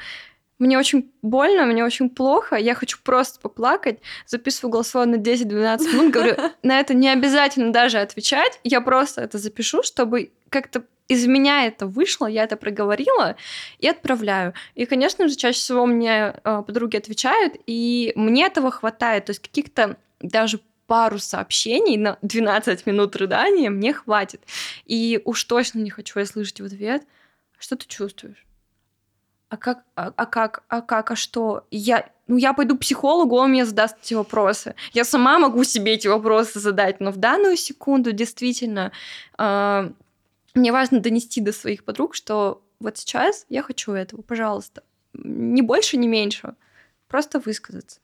мне 0.59 0.77
очень 0.77 1.11
больно, 1.21 1.65
мне 1.65 1.83
очень 1.83 2.09
плохо, 2.09 2.55
я 2.55 2.75
хочу 2.75 2.99
просто 3.03 3.39
поплакать, 3.39 3.99
записываю 4.27 4.71
голосовое 4.71 5.09
на 5.09 5.15
10-12 5.15 5.93
минут, 5.93 6.13
говорю, 6.13 6.35
на 6.63 6.79
это 6.79 6.93
не 6.93 7.09
обязательно 7.09 7.71
даже 7.71 7.99
отвечать, 7.99 8.59
я 8.63 8.81
просто 8.81 9.21
это 9.21 9.37
запишу, 9.37 9.81
чтобы 9.83 10.31
как-то 10.49 10.83
из 11.07 11.25
меня 11.25 11.65
это 11.65 11.87
вышло, 11.87 12.27
я 12.27 12.43
это 12.43 12.55
проговорила 12.55 13.35
и 13.79 13.87
отправляю. 13.87 14.53
И, 14.75 14.85
конечно 14.85 15.27
же, 15.27 15.35
чаще 15.35 15.57
всего 15.57 15.87
мне 15.87 16.35
э, 16.43 16.63
подруги 16.65 16.97
отвечают, 16.97 17.55
и 17.65 18.13
мне 18.15 18.45
этого 18.45 18.69
хватает, 18.69 19.25
то 19.25 19.31
есть 19.31 19.41
каких-то 19.41 19.97
даже 20.19 20.59
пару 20.85 21.17
сообщений 21.19 21.97
на 21.97 22.17
12 22.21 22.85
минут 22.85 23.15
рыдания 23.15 23.69
мне 23.69 23.93
хватит. 23.93 24.41
И 24.85 25.21
уж 25.25 25.43
точно 25.45 25.79
не 25.79 25.89
хочу 25.89 26.19
я 26.19 26.25
слышать 26.25 26.61
в 26.61 26.65
ответ, 26.65 27.03
что 27.57 27.75
ты 27.75 27.87
чувствуешь? 27.87 28.45
А 29.49 29.57
как, 29.57 29.83
а, 29.95 30.13
а 30.15 30.25
как, 30.25 30.63
а 30.67 30.81
как, 30.81 31.11
а 31.11 31.15
что? 31.15 31.65
Я, 31.71 32.09
ну, 32.27 32.37
я 32.37 32.53
пойду 32.53 32.77
к 32.77 32.81
психологу, 32.81 33.35
он 33.35 33.49
мне 33.49 33.65
задаст 33.65 33.97
эти 34.01 34.13
вопросы. 34.13 34.75
Я 34.93 35.03
сама 35.03 35.39
могу 35.39 35.63
себе 35.63 35.93
эти 35.93 36.07
вопросы 36.07 36.59
задать, 36.59 36.99
но 36.99 37.11
в 37.11 37.17
данную 37.17 37.57
секунду 37.57 38.11
действительно 38.11 38.91
э, 39.37 39.91
мне 40.53 40.71
важно 40.71 40.99
донести 40.99 41.41
до 41.41 41.51
своих 41.51 41.83
подруг, 41.83 42.13
что 42.13 42.61
вот 42.79 42.97
сейчас 42.97 43.45
я 43.49 43.63
хочу 43.63 43.91
этого, 43.93 44.21
пожалуйста. 44.21 44.83
Ни 45.13 45.61
больше, 45.61 45.97
ни 45.97 46.07
меньше. 46.07 46.53
Просто 47.07 47.39
высказаться. 47.39 47.99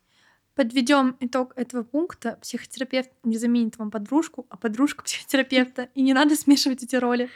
Подведем 0.55 1.15
итог 1.19 1.53
этого 1.55 1.83
пункта. 1.83 2.39
Психотерапевт 2.41 3.11
не 3.23 3.37
заменит 3.37 3.77
вам 3.77 3.91
подружку, 3.91 4.47
а 4.49 4.57
подружка 4.57 5.03
психотерапевта. 5.03 5.89
И 5.93 6.01
не 6.01 6.13
надо 6.13 6.35
смешивать 6.35 6.81
эти 6.81 6.95
роли. 6.95 7.29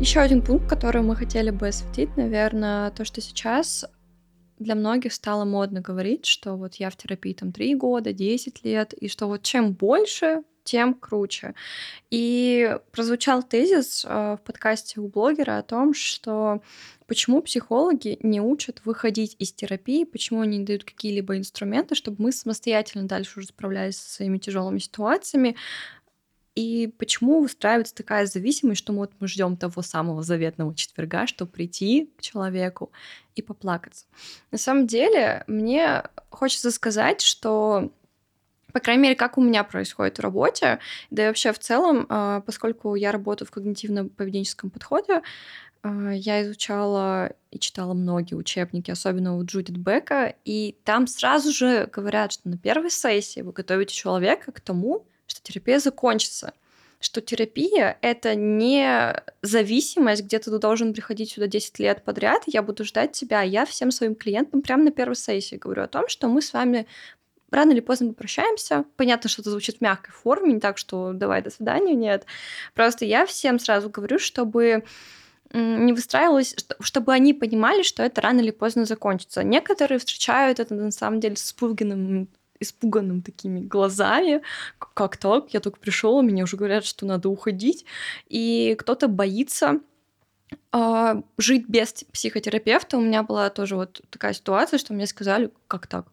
Еще 0.00 0.20
один 0.20 0.42
пункт, 0.42 0.68
который 0.68 1.00
мы 1.02 1.16
хотели 1.16 1.50
бы 1.50 1.68
осветить, 1.68 2.16
наверное, 2.16 2.90
то, 2.90 3.04
что 3.04 3.20
сейчас 3.20 3.86
для 4.58 4.74
многих 4.74 5.12
стало 5.12 5.44
модно 5.44 5.80
говорить, 5.80 6.26
что 6.26 6.56
вот 6.56 6.74
я 6.76 6.90
в 6.90 6.96
терапии 6.96 7.32
там 7.32 7.50
3 7.50 7.74
года, 7.76 8.12
10 8.12 8.62
лет, 8.62 8.92
и 8.92 9.08
что 9.08 9.26
вот 9.26 9.42
чем 9.42 9.72
больше, 9.72 10.42
тем 10.64 10.94
круче. 10.94 11.54
И 12.10 12.76
прозвучал 12.90 13.42
тезис 13.42 14.04
э, 14.04 14.36
в 14.38 14.40
подкасте 14.44 15.00
у 15.00 15.08
блогера 15.08 15.58
о 15.58 15.62
том, 15.62 15.94
что 15.94 16.60
почему 17.06 17.40
психологи 17.40 18.18
не 18.22 18.40
учат 18.40 18.82
выходить 18.84 19.36
из 19.38 19.52
терапии, 19.52 20.04
почему 20.04 20.40
они 20.40 20.58
не 20.58 20.64
дают 20.64 20.84
какие-либо 20.84 21.38
инструменты, 21.38 21.94
чтобы 21.94 22.22
мы 22.22 22.32
самостоятельно 22.32 23.06
дальше 23.06 23.38
уже 23.38 23.48
справлялись 23.48 23.96
со 23.96 24.16
своими 24.16 24.38
тяжелыми 24.38 24.78
ситуациями, 24.78 25.56
и 26.56 26.88
почему 26.98 27.42
выстраивается 27.42 27.94
такая 27.94 28.24
зависимость, 28.24 28.78
что 28.78 28.92
мы, 28.94 29.00
вот 29.00 29.12
мы 29.20 29.28
ждем 29.28 29.58
того 29.58 29.82
самого 29.82 30.22
заветного 30.22 30.74
четверга, 30.74 31.26
чтобы 31.26 31.52
прийти 31.52 32.10
к 32.16 32.22
человеку 32.22 32.90
и 33.34 33.42
поплакаться. 33.42 34.06
На 34.50 34.58
самом 34.58 34.86
деле, 34.86 35.44
мне 35.46 36.02
хочется 36.30 36.70
сказать, 36.70 37.20
что 37.20 37.92
по 38.72 38.80
крайней 38.80 39.02
мере, 39.02 39.14
как 39.14 39.38
у 39.38 39.42
меня 39.42 39.64
происходит 39.64 40.18
в 40.18 40.20
работе, 40.20 40.80
да 41.10 41.24
и 41.24 41.26
вообще 41.28 41.52
в 41.52 41.58
целом, 41.58 42.04
а, 42.10 42.40
поскольку 42.40 42.94
я 42.94 43.10
работаю 43.10 43.48
в 43.48 43.56
когнитивно-поведенческом 43.56 44.68
подходе, 44.68 45.22
а, 45.82 46.10
я 46.12 46.42
изучала 46.42 47.32
и 47.50 47.58
читала 47.58 47.94
многие 47.94 48.34
учебники, 48.34 48.90
особенно 48.90 49.38
у 49.38 49.44
Джудит 49.44 49.78
Бека, 49.78 50.34
и 50.44 50.76
там 50.84 51.06
сразу 51.06 51.52
же 51.52 51.88
говорят, 51.90 52.32
что 52.32 52.50
на 52.50 52.58
первой 52.58 52.90
сессии 52.90 53.40
вы 53.40 53.52
готовите 53.52 53.94
человека 53.94 54.52
к 54.52 54.60
тому, 54.60 55.06
что 55.26 55.42
терапия 55.42 55.78
закончится, 55.78 56.52
что 57.00 57.20
терапия— 57.20 57.98
это 58.00 58.34
не 58.34 59.22
зависимость, 59.42 60.22
где 60.22 60.38
ты 60.38 60.58
должен 60.58 60.92
приходить 60.92 61.30
сюда 61.30 61.46
10 61.46 61.78
лет 61.78 62.04
подряд, 62.04 62.42
я 62.46 62.62
буду 62.62 62.84
ждать 62.84 63.12
тебя. 63.12 63.42
Я 63.42 63.66
всем 63.66 63.90
своим 63.90 64.14
клиентам 64.14 64.62
прямо 64.62 64.84
на 64.84 64.90
первой 64.90 65.16
сессии 65.16 65.56
говорю 65.56 65.82
о 65.82 65.88
том, 65.88 66.08
что 66.08 66.28
мы 66.28 66.40
с 66.40 66.52
вами 66.52 66.86
рано 67.50 67.72
или 67.72 67.80
поздно 67.80 68.08
попрощаемся. 68.08 68.84
Понятно, 68.96 69.28
что 69.28 69.42
это 69.42 69.50
звучит 69.50 69.78
в 69.78 69.80
мягкой 69.80 70.12
форме, 70.12 70.54
не 70.54 70.60
так, 70.60 70.78
что 70.78 71.12
давай, 71.12 71.42
до 71.42 71.50
свидания, 71.50 71.94
нет. 71.94 72.24
Просто 72.74 73.04
я 73.04 73.26
всем 73.26 73.58
сразу 73.58 73.90
говорю, 73.90 74.18
чтобы 74.18 74.84
не 75.52 75.92
выстраивалось, 75.92 76.56
чтобы 76.80 77.12
они 77.12 77.32
понимали, 77.32 77.82
что 77.82 78.02
это 78.02 78.20
рано 78.20 78.40
или 78.40 78.50
поздно 78.50 78.84
закончится. 78.84 79.44
Некоторые 79.44 79.98
встречают 79.98 80.60
это 80.60 80.74
на 80.74 80.90
самом 80.90 81.20
деле 81.20 81.36
с 81.36 81.44
испуганным 81.44 82.28
испуганным 82.60 83.22
такими 83.22 83.60
глазами. 83.60 84.42
Как 84.78 85.16
так? 85.16 85.52
Я 85.54 85.60
только 85.60 85.78
пришел, 85.78 86.22
мне 86.22 86.42
уже 86.44 86.56
говорят, 86.56 86.84
что 86.84 87.06
надо 87.06 87.28
уходить. 87.28 87.84
И 88.28 88.76
кто-то 88.78 89.08
боится 89.08 89.80
э, 90.72 91.22
жить 91.38 91.68
без 91.68 92.04
психотерапевта. 92.12 92.98
У 92.98 93.00
меня 93.00 93.22
была 93.22 93.50
тоже 93.50 93.76
вот 93.76 94.00
такая 94.10 94.32
ситуация, 94.32 94.78
что 94.78 94.94
мне 94.94 95.06
сказали, 95.06 95.50
как 95.68 95.86
так? 95.86 96.06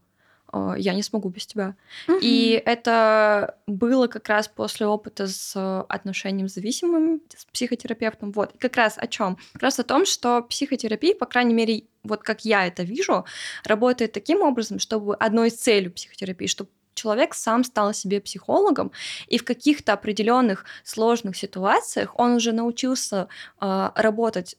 А, 0.53 0.75
я 0.77 0.93
не 0.93 1.01
смогу 1.01 1.29
без 1.29 1.47
тебя. 1.47 1.75
Угу. 2.07 2.19
И 2.21 2.61
это 2.63 3.57
было 3.65 4.07
как 4.07 4.29
раз 4.29 4.47
после 4.47 4.85
опыта 4.85 5.27
с 5.27 5.83
отношением 5.89 6.47
с 6.47 6.53
зависимым, 6.53 7.21
с 7.35 7.45
психотерапевтом. 7.45 8.31
Вот. 8.31 8.53
И 8.53 8.57
как 8.59 8.77
раз 8.77 8.97
о 8.97 9.07
чем? 9.07 9.37
Как 9.53 9.63
раз 9.63 9.79
о 9.79 9.83
том, 9.83 10.05
что 10.05 10.43
психотерапия, 10.43 11.15
по 11.15 11.25
крайней 11.25 11.55
мере, 11.55 11.85
вот 12.03 12.21
как 12.21 12.45
я 12.45 12.67
это 12.67 12.83
вижу, 12.83 13.25
работает 13.65 14.11
таким 14.11 14.41
образом, 14.43 14.77
чтобы 14.77 15.15
одной 15.15 15.47
из 15.47 15.55
целей 15.55 15.89
психотерапии, 15.89 16.45
чтобы 16.45 16.69
человек 16.93 17.33
сам 17.33 17.63
стал 17.63 17.91
себе 17.95 18.21
психологом, 18.21 18.91
и 19.27 19.39
в 19.39 19.43
каких-то 19.43 19.93
определенных 19.93 20.65
сложных 20.83 21.35
ситуациях 21.35 22.11
он 22.19 22.33
уже 22.33 22.51
научился 22.51 23.27
э, 23.59 23.89
работать 23.95 24.55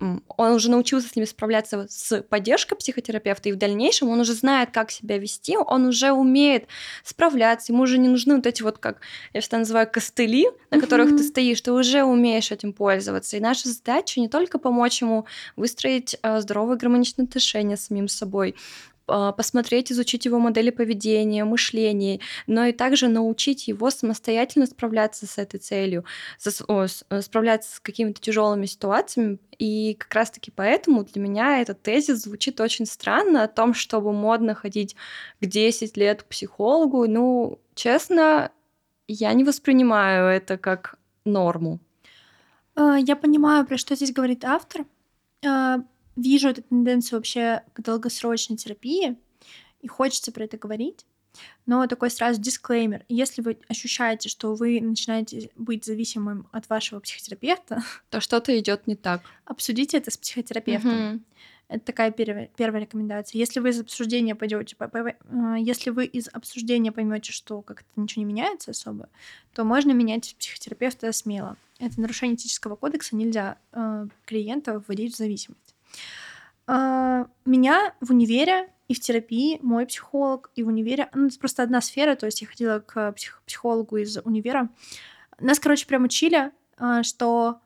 он 0.00 0.52
уже 0.52 0.70
научился 0.70 1.08
с 1.08 1.16
ними 1.16 1.26
справляться 1.26 1.86
с 1.88 2.22
поддержкой 2.22 2.76
психотерапевта, 2.76 3.48
и 3.48 3.52
в 3.52 3.56
дальнейшем 3.56 4.08
он 4.08 4.20
уже 4.20 4.32
знает, 4.32 4.70
как 4.70 4.90
себя 4.90 5.18
вести, 5.18 5.56
он 5.56 5.86
уже 5.86 6.12
умеет 6.12 6.68
справляться, 7.02 7.72
ему 7.72 7.82
уже 7.82 7.98
не 7.98 8.08
нужны 8.08 8.36
вот 8.36 8.46
эти 8.46 8.62
вот, 8.62 8.78
как 8.78 9.00
я 9.32 9.40
всегда 9.40 9.58
называю, 9.58 9.90
костыли, 9.90 10.46
на 10.70 10.80
которых 10.80 11.10
mm-hmm. 11.10 11.18
ты 11.18 11.22
стоишь, 11.24 11.60
ты 11.60 11.72
уже 11.72 12.04
умеешь 12.04 12.52
этим 12.52 12.72
пользоваться. 12.72 13.36
И 13.36 13.40
наша 13.40 13.68
задача 13.68 14.20
не 14.20 14.28
только 14.28 14.58
помочь 14.58 15.02
ему 15.02 15.26
выстроить 15.56 16.16
э, 16.22 16.40
здоровые 16.40 16.78
гармоничные 16.78 17.24
отношения 17.24 17.76
с 17.76 17.86
самим 17.86 18.08
собой, 18.08 18.54
посмотреть, 19.08 19.90
изучить 19.90 20.26
его 20.26 20.38
модели 20.38 20.70
поведения, 20.70 21.44
мышления, 21.44 22.20
но 22.46 22.66
и 22.66 22.72
также 22.72 23.08
научить 23.08 23.66
его 23.68 23.90
самостоятельно 23.90 24.66
справляться 24.66 25.26
с 25.26 25.38
этой 25.38 25.58
целью, 25.58 26.04
э, 26.44 26.86
справляться 27.20 27.76
с 27.76 27.80
какими-то 27.80 28.20
тяжелыми 28.20 28.66
ситуациями. 28.66 29.38
И 29.58 29.94
как 29.98 30.14
раз-таки 30.14 30.50
поэтому 30.50 31.04
для 31.04 31.20
меня 31.20 31.60
этот 31.60 31.82
тезис 31.82 32.22
звучит 32.22 32.60
очень 32.60 32.86
странно 32.86 33.42
о 33.42 33.48
том, 33.48 33.74
чтобы 33.74 34.12
модно 34.12 34.54
ходить 34.54 34.94
к 35.40 35.46
10 35.46 35.96
лет 35.96 36.22
к 36.22 36.26
психологу. 36.26 37.06
Ну, 37.08 37.58
честно, 37.74 38.52
я 39.08 39.32
не 39.32 39.44
воспринимаю 39.44 40.28
это 40.28 40.58
как 40.58 40.98
норму. 41.24 41.80
А, 42.74 42.96
я 42.96 43.16
понимаю, 43.16 43.66
про 43.66 43.78
что 43.78 43.96
здесь 43.96 44.12
говорит 44.12 44.44
автор 44.44 44.84
а, 45.44 45.78
вижу 46.18 46.48
эту 46.48 46.62
тенденцию 46.62 47.18
вообще 47.18 47.62
к 47.72 47.80
долгосрочной 47.80 48.56
терапии, 48.56 49.16
и 49.80 49.88
хочется 49.88 50.32
про 50.32 50.44
это 50.44 50.58
говорить. 50.58 51.06
Но 51.66 51.86
такой 51.86 52.10
сразу 52.10 52.40
дисклеймер. 52.40 53.04
Если 53.08 53.42
вы 53.42 53.58
ощущаете, 53.68 54.28
что 54.28 54.54
вы 54.54 54.80
начинаете 54.80 55.50
быть 55.54 55.84
зависимым 55.84 56.48
от 56.50 56.68
вашего 56.68 57.00
психотерапевта, 57.00 57.82
то 58.10 58.20
что-то 58.20 58.58
идет 58.58 58.86
не 58.86 58.96
так. 58.96 59.22
Обсудите 59.44 59.98
это 59.98 60.10
с 60.10 60.16
психотерапевтом. 60.16 61.14
Угу. 61.14 61.20
Это 61.68 61.84
такая 61.84 62.10
первая, 62.10 62.50
первая 62.56 62.82
рекомендация. 62.82 63.38
Если 63.38 63.60
вы 63.60 63.68
из 63.70 63.80
обсуждения 63.80 64.34
пойдете, 64.34 64.74
а, 64.78 65.56
если 65.58 65.90
вы 65.90 66.06
из 66.06 66.28
обсуждения 66.32 66.92
поймете, 66.92 67.30
что 67.30 67.60
как-то 67.60 67.88
ничего 67.96 68.24
не 68.24 68.32
меняется 68.32 68.70
особо, 68.70 69.10
то 69.52 69.64
можно 69.64 69.92
менять 69.92 70.34
психотерапевта 70.38 71.12
смело. 71.12 71.58
Это 71.78 72.00
нарушение 72.00 72.36
этического 72.36 72.74
кодекса, 72.74 73.14
нельзя 73.14 73.58
э, 73.72 74.08
клиента 74.24 74.82
вводить 74.88 75.14
в 75.14 75.18
зависимость. 75.18 75.67
А, 76.66 77.26
меня 77.44 77.94
в 78.00 78.10
универе 78.10 78.68
и 78.88 78.94
в 78.94 79.00
терапии 79.00 79.58
мой 79.62 79.86
психолог, 79.86 80.50
и 80.54 80.62
в 80.62 80.68
универе... 80.68 81.08
Ну, 81.14 81.26
это 81.26 81.38
просто 81.38 81.62
одна 81.62 81.80
сфера, 81.80 82.14
то 82.14 82.26
есть 82.26 82.40
я 82.40 82.46
ходила 82.46 82.80
к 82.80 83.12
псих, 83.12 83.42
психологу 83.46 83.96
из 83.96 84.18
универа. 84.24 84.68
Нас, 85.40 85.58
короче, 85.58 85.86
прям 85.86 86.04
учили, 86.04 86.50
а, 86.76 87.02
что 87.02 87.60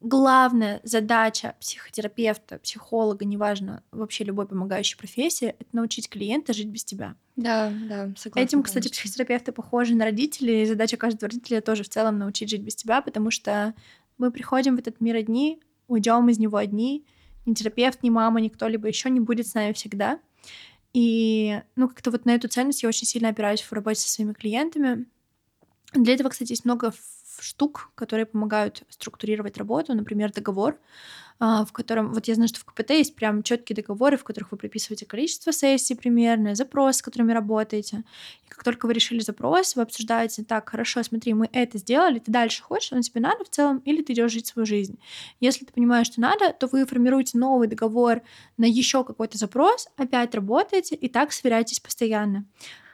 главная 0.00 0.80
задача 0.84 1.56
психотерапевта, 1.60 2.58
психолога, 2.58 3.24
неважно, 3.24 3.82
вообще 3.90 4.24
любой 4.24 4.46
помогающей 4.46 4.96
профессии, 4.96 5.56
это 5.58 5.68
научить 5.72 6.08
клиента 6.08 6.52
жить 6.52 6.68
без 6.68 6.84
тебя. 6.84 7.16
Да, 7.36 7.72
да, 7.88 8.12
согласна. 8.16 8.40
Этим, 8.40 8.62
кстати, 8.62 8.88
психотерапевты 8.88 9.52
похожи 9.52 9.94
на 9.94 10.04
родителей, 10.04 10.62
и 10.62 10.66
задача 10.66 10.96
каждого 10.96 11.28
родителя 11.30 11.60
тоже 11.60 11.82
в 11.82 11.88
целом 11.88 12.18
научить 12.18 12.50
жить 12.50 12.62
без 12.62 12.76
тебя, 12.76 13.00
потому 13.00 13.30
что 13.30 13.74
мы 14.18 14.30
приходим 14.30 14.76
в 14.76 14.78
этот 14.78 15.00
мир 15.00 15.16
одни, 15.16 15.60
уйдем 15.88 16.28
из 16.28 16.38
него 16.38 16.56
одни, 16.56 17.04
ни 17.48 17.54
терапевт, 17.54 18.02
ни 18.02 18.10
мама, 18.10 18.40
ни 18.40 18.48
кто-либо 18.48 18.86
еще 18.86 19.10
не 19.10 19.20
будет 19.20 19.46
с 19.46 19.54
нами 19.54 19.72
всегда. 19.72 20.20
И, 20.92 21.60
ну, 21.76 21.88
как-то 21.88 22.10
вот 22.10 22.24
на 22.24 22.34
эту 22.34 22.48
ценность 22.48 22.82
я 22.82 22.88
очень 22.88 23.06
сильно 23.06 23.28
опираюсь 23.28 23.62
в 23.62 23.72
работе 23.72 24.00
со 24.00 24.08
своими 24.08 24.32
клиентами. 24.32 25.06
Для 25.92 26.14
этого, 26.14 26.28
кстати, 26.28 26.52
есть 26.52 26.64
много 26.64 26.92
штук, 27.40 27.92
которые 27.94 28.26
помогают 28.26 28.82
структурировать 28.88 29.56
работу, 29.58 29.94
например, 29.94 30.32
договор. 30.32 30.78
А, 31.40 31.64
в 31.64 31.72
котором, 31.72 32.12
вот 32.12 32.26
я 32.26 32.34
знаю, 32.34 32.48
что 32.48 32.58
в 32.58 32.64
КПТ 32.64 32.90
есть 32.90 33.14
прям 33.14 33.44
четкие 33.44 33.76
договоры, 33.76 34.16
в 34.16 34.24
которых 34.24 34.50
вы 34.50 34.58
прописываете 34.58 35.06
количество 35.06 35.52
сессий 35.52 35.94
примерно, 35.94 36.56
запрос, 36.56 36.96
с 36.96 37.02
которыми 37.02 37.32
работаете. 37.32 38.02
И 38.44 38.48
как 38.48 38.64
только 38.64 38.86
вы 38.86 38.94
решили 38.94 39.20
запрос, 39.20 39.76
вы 39.76 39.82
обсуждаете, 39.82 40.42
так, 40.42 40.68
хорошо, 40.68 41.00
смотри, 41.04 41.34
мы 41.34 41.48
это 41.52 41.78
сделали, 41.78 42.18
ты 42.18 42.32
дальше 42.32 42.62
хочешь, 42.62 42.92
оно 42.92 43.02
тебе 43.02 43.20
надо 43.20 43.44
в 43.44 43.50
целом, 43.50 43.78
или 43.84 44.02
ты 44.02 44.14
идешь 44.14 44.32
жить 44.32 44.48
свою 44.48 44.66
жизнь. 44.66 44.98
Если 45.38 45.64
ты 45.64 45.72
понимаешь, 45.72 46.08
что 46.08 46.20
надо, 46.20 46.52
то 46.52 46.66
вы 46.66 46.84
формируете 46.84 47.38
новый 47.38 47.68
договор 47.68 48.22
на 48.56 48.64
еще 48.64 49.04
какой-то 49.04 49.38
запрос, 49.38 49.88
опять 49.96 50.34
работаете 50.34 50.96
и 50.96 51.08
так 51.08 51.32
сверяетесь 51.32 51.78
постоянно. 51.78 52.46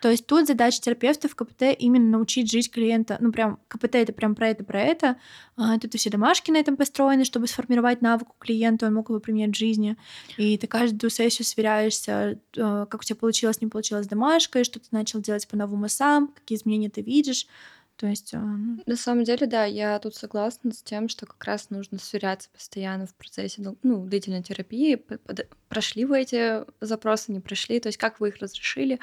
То 0.04 0.10
есть 0.10 0.26
тут 0.26 0.46
задача 0.46 0.82
терапевта 0.82 1.30
в 1.30 1.34
КПТ 1.34 1.62
именно 1.78 2.10
научить 2.10 2.52
жить 2.52 2.70
клиента. 2.70 3.16
Ну, 3.20 3.32
прям 3.32 3.58
КПТ 3.68 3.94
это 3.94 4.12
прям 4.12 4.34
про 4.34 4.48
это, 4.48 4.62
про 4.62 4.78
это. 4.78 5.16
А, 5.56 5.78
тут 5.78 5.94
и 5.94 5.96
все 5.96 6.10
домашки 6.10 6.50
на 6.50 6.58
этом 6.58 6.76
построены, 6.76 7.24
чтобы 7.24 7.46
сформировать 7.46 8.02
навык 8.02 8.28
у 8.28 8.34
клиента, 8.38 8.86
он 8.86 8.92
мог 8.92 9.08
его 9.08 9.18
применять 9.18 9.56
в 9.56 9.58
жизни. 9.58 9.96
И 10.36 10.58
ты 10.58 10.66
каждую 10.66 11.10
сессию 11.10 11.46
сверяешься, 11.46 12.38
а, 12.58 12.84
как 12.84 13.00
у 13.00 13.04
тебя 13.04 13.16
получилось, 13.16 13.62
не 13.62 13.68
получилось 13.68 14.06
домашкой, 14.06 14.64
что 14.64 14.78
ты 14.78 14.88
начал 14.90 15.22
делать 15.22 15.48
по-новому 15.48 15.88
сам, 15.88 16.28
какие 16.28 16.58
изменения 16.58 16.90
ты 16.90 17.00
видишь. 17.00 17.46
То 17.96 18.06
есть... 18.06 18.34
А, 18.34 18.38
ну... 18.38 18.82
На 18.86 18.96
самом 18.96 19.24
деле, 19.24 19.46
да, 19.46 19.64
я 19.64 19.98
тут 19.98 20.14
согласна 20.16 20.72
с 20.72 20.82
тем, 20.82 21.08
что 21.08 21.26
как 21.26 21.42
раз 21.44 21.70
нужно 21.70 21.98
сверяться 21.98 22.48
постоянно 22.52 23.06
в 23.06 23.14
процессе 23.14 23.62
ну, 23.82 24.06
длительной 24.06 24.42
терапии. 24.42 25.04
Прошли 25.68 26.04
вы 26.04 26.20
эти 26.20 26.64
запросы, 26.80 27.32
не 27.32 27.40
прошли, 27.40 27.80
то 27.80 27.88
есть 27.88 27.98
как 27.98 28.20
вы 28.20 28.28
их 28.28 28.38
разрешили, 28.38 28.98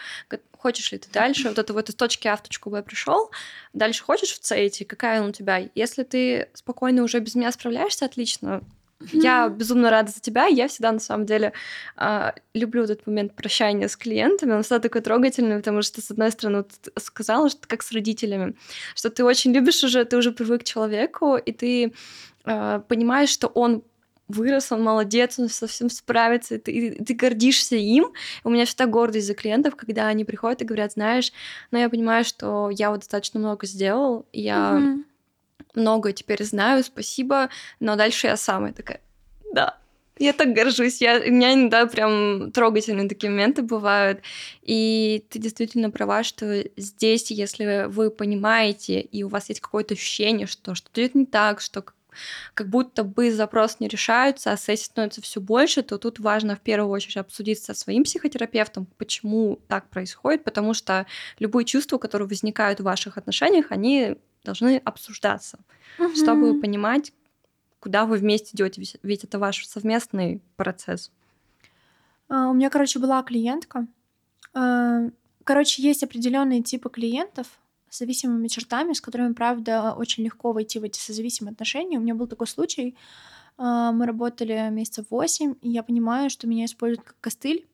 хочешь 0.58 0.92
ли 0.92 0.98
ты 0.98 1.10
дальше, 1.12 1.50
вот 1.50 1.58
это 1.58 1.74
вот 1.74 1.90
из 1.90 1.96
точки 1.96 2.28
А 2.28 2.36
в 2.36 2.44
точку 2.44 2.70
Б 2.70 2.84
пришел, 2.84 3.32
дальше 3.74 4.04
хочешь 4.04 4.32
в 4.32 4.52
идти, 4.52 4.86
какая 4.86 5.22
он 5.22 5.30
у 5.30 5.32
тебя. 5.32 5.70
Если 5.76 6.04
ты 6.04 6.50
спокойно 6.54 7.04
уже 7.04 7.20
без 7.20 7.36
меня 7.36 7.52
справляешься, 7.52 8.06
отлично, 8.06 8.64
я 9.12 9.50
безумно 9.50 9.90
рада 9.90 10.12
за 10.12 10.20
тебя. 10.20 10.46
Я 10.46 10.68
всегда, 10.68 10.92
на 10.92 11.00
самом 11.00 11.26
деле, 11.26 11.54
э, 11.98 12.32
люблю 12.54 12.84
этот 12.84 13.06
момент 13.08 13.36
прощания 13.36 13.88
с 13.88 13.96
клиентами. 13.96 14.54
Он 14.54 14.64
всегда 14.64 14.80
такой 14.80 15.02
трогательный, 15.02 15.58
потому 15.58 15.82
что, 15.82 16.02
с 16.02 16.12
одной 16.12 16.32
стороны, 16.32 16.64
ты 16.64 16.92
сказала, 17.00 17.50
что 17.50 17.68
как 17.68 17.84
с 17.84 17.92
родителями, 17.92 18.56
что 18.96 19.10
ты 19.10 19.24
очень 19.24 19.54
любишь 19.54 19.84
уже, 19.84 20.06
ты 20.06 20.18
уже 20.18 20.32
привык 20.32 20.62
к 20.62 20.66
человеку, 20.66 21.36
и 21.36 21.52
ты 21.52 21.94
э, 22.46 22.82
понимаешь, 22.88 23.30
что 23.30 23.48
он 23.48 23.84
вырос, 24.28 24.72
он 24.72 24.82
молодец, 24.82 25.38
он 25.40 25.50
совсем 25.50 25.90
справится, 25.90 26.56
и 26.56 26.58
ты, 26.58 26.72
и 26.72 27.04
ты 27.04 27.14
гордишься 27.14 27.76
им. 27.76 28.14
У 28.44 28.50
меня 28.50 28.66
всегда 28.66 28.86
гордость 28.86 29.28
за 29.28 29.34
клиентов, 29.34 29.76
когда 29.76 30.08
они 30.08 30.24
приходят 30.26 30.62
и 30.62 30.66
говорят, 30.66 30.94
знаешь, 30.94 31.32
но 31.72 31.78
ну, 31.78 31.84
я 31.84 31.90
понимаю, 31.90 32.24
что 32.24 32.70
я 32.72 32.92
вот 32.92 33.00
достаточно 33.00 33.40
много 33.40 33.68
сделал, 33.68 34.26
я 34.32 34.80
mm-hmm 34.80 35.04
много 35.76 36.14
теперь 36.14 36.44
знаю, 36.44 36.84
спасибо, 36.84 37.50
но 37.80 37.96
дальше 37.96 38.28
я 38.28 38.38
сама 38.38 38.72
такая, 38.72 39.02
да, 39.54 39.78
я 40.22 40.34
так 40.34 40.54
горжусь. 40.54 41.02
Я, 41.02 41.20
у 41.20 41.32
меня 41.32 41.54
иногда 41.54 41.88
прям 41.88 42.52
трогательные 42.52 43.10
такие 43.10 43.30
моменты 43.30 43.64
бывают. 43.64 44.22
И 44.62 45.26
ты 45.30 45.40
действительно 45.40 45.90
права, 45.90 46.24
что 46.24 46.64
здесь, 46.78 47.32
если 47.32 47.86
вы 47.88 48.12
понимаете, 48.12 49.02
и 49.02 49.24
у 49.24 49.30
вас 49.30 49.50
есть 49.50 49.62
какое-то 49.62 49.96
ощущение, 49.96 50.48
что 50.48 50.76
что-то 50.76 51.02
идет 51.02 51.16
не 51.16 51.26
так, 51.26 51.60
что 51.60 51.84
как 52.54 52.68
будто 52.68 53.04
бы 53.04 53.32
запрос 53.32 53.80
не 53.80 53.88
решаются, 53.88 54.52
а 54.52 54.58
сессий 54.58 54.86
становится 54.86 55.22
все 55.22 55.40
больше, 55.40 55.82
то 55.82 55.98
тут 55.98 56.20
важно 56.20 56.56
в 56.56 56.60
первую 56.60 56.92
очередь 56.92 57.18
обсудить 57.18 57.64
со 57.64 57.74
своим 57.74 58.04
психотерапевтом, 58.04 58.86
почему 58.98 59.60
так 59.68 59.90
происходит, 59.90 60.44
потому 60.44 60.74
что 60.74 61.06
любые 61.40 61.66
чувства, 61.66 61.98
которые 61.98 62.28
возникают 62.28 62.82
в 62.82 62.84
ваших 62.84 63.18
отношениях, 63.18 63.68
они 63.70 64.18
должны 64.44 64.78
обсуждаться, 64.78 65.60
угу. 66.00 66.16
чтобы 66.16 66.60
понимать, 66.60 67.14
куда 67.80 68.06
вы 68.06 68.18
вместе 68.18 68.52
идете, 68.54 69.00
ведь 69.04 69.24
это 69.24 69.40
ваш 69.40 69.66
совместный 69.66 70.42
процесс. 70.56 71.12
А, 72.30 72.50
у 72.50 72.54
меня, 72.54 72.70
короче, 72.70 73.00
была 73.00 73.22
клиентка. 73.24 73.88
А, 74.54 75.10
короче, 75.44 75.82
есть 75.82 76.04
определенные 76.04 76.64
типы 76.64 76.90
клиентов 76.90 77.48
с 77.90 78.00
зависимыми 78.00 78.48
чертами, 78.48 78.94
с 78.94 79.02
которыми, 79.02 79.34
правда, 79.34 79.94
очень 79.94 80.24
легко 80.24 80.54
войти 80.54 80.80
в 80.80 80.84
эти 80.84 80.98
созависимые 80.98 81.52
отношения. 81.52 81.98
У 81.98 82.02
меня 82.02 82.16
был 82.16 82.28
такой 82.28 82.48
случай. 82.48 82.96
А, 83.58 83.92
мы 83.92 84.06
работали 84.06 84.70
месяцев 84.72 85.06
восемь, 85.10 85.56
и 85.62 85.70
я 85.70 85.84
понимаю, 85.84 86.30
что 86.30 86.48
меня 86.48 86.66
используют 86.66 87.06
как 87.06 87.16
костыль 87.20 87.68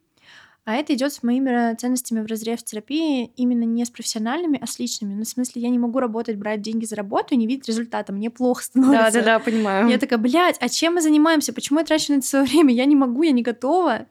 а 0.67 0.73
это 0.73 0.93
идет 0.93 1.13
с 1.13 1.23
моими 1.23 1.73
ценностями 1.75 2.19
в 2.19 2.25
разрез 2.25 2.62
терапии 2.62 3.32
именно 3.38 3.63
не 3.63 3.86
с 3.86 3.89
профессиональными, 3.89 4.60
а 4.62 4.67
с 4.67 4.80
личными. 4.80 5.13
Ну, 5.13 5.23
в 5.23 5.27
смысле, 5.27 5.62
я 5.62 5.69
не 5.69 5.80
могу 5.80 6.01
работать, 6.01 6.36
брать 6.36 6.62
деньги 6.62 6.84
за 6.84 6.97
работу 6.97 7.36
и 7.36 7.38
не 7.38 7.47
видеть 7.47 7.69
результата. 7.69 8.12
Мне 8.12 8.30
плохо 8.30 8.63
становится. 8.65 9.12
Да, 9.13 9.19
да, 9.19 9.25
да, 9.25 9.39
понимаю. 9.39 9.88
Я 9.88 9.97
такая, 9.97 10.19
блядь, 10.19 10.58
а 10.60 10.67
чем 10.67 10.95
мы 10.95 11.01
занимаемся? 11.01 11.53
Почему 11.53 11.80
я 11.80 11.86
трачу 11.86 12.12
на 12.12 12.17
это 12.17 12.27
свое 12.27 12.43
время? 12.49 12.73
Я 12.73 12.84
не 12.84 12.97
могу, 12.97 13.23
я 13.23 13.32
не 13.32 13.43
готова. 13.43 14.08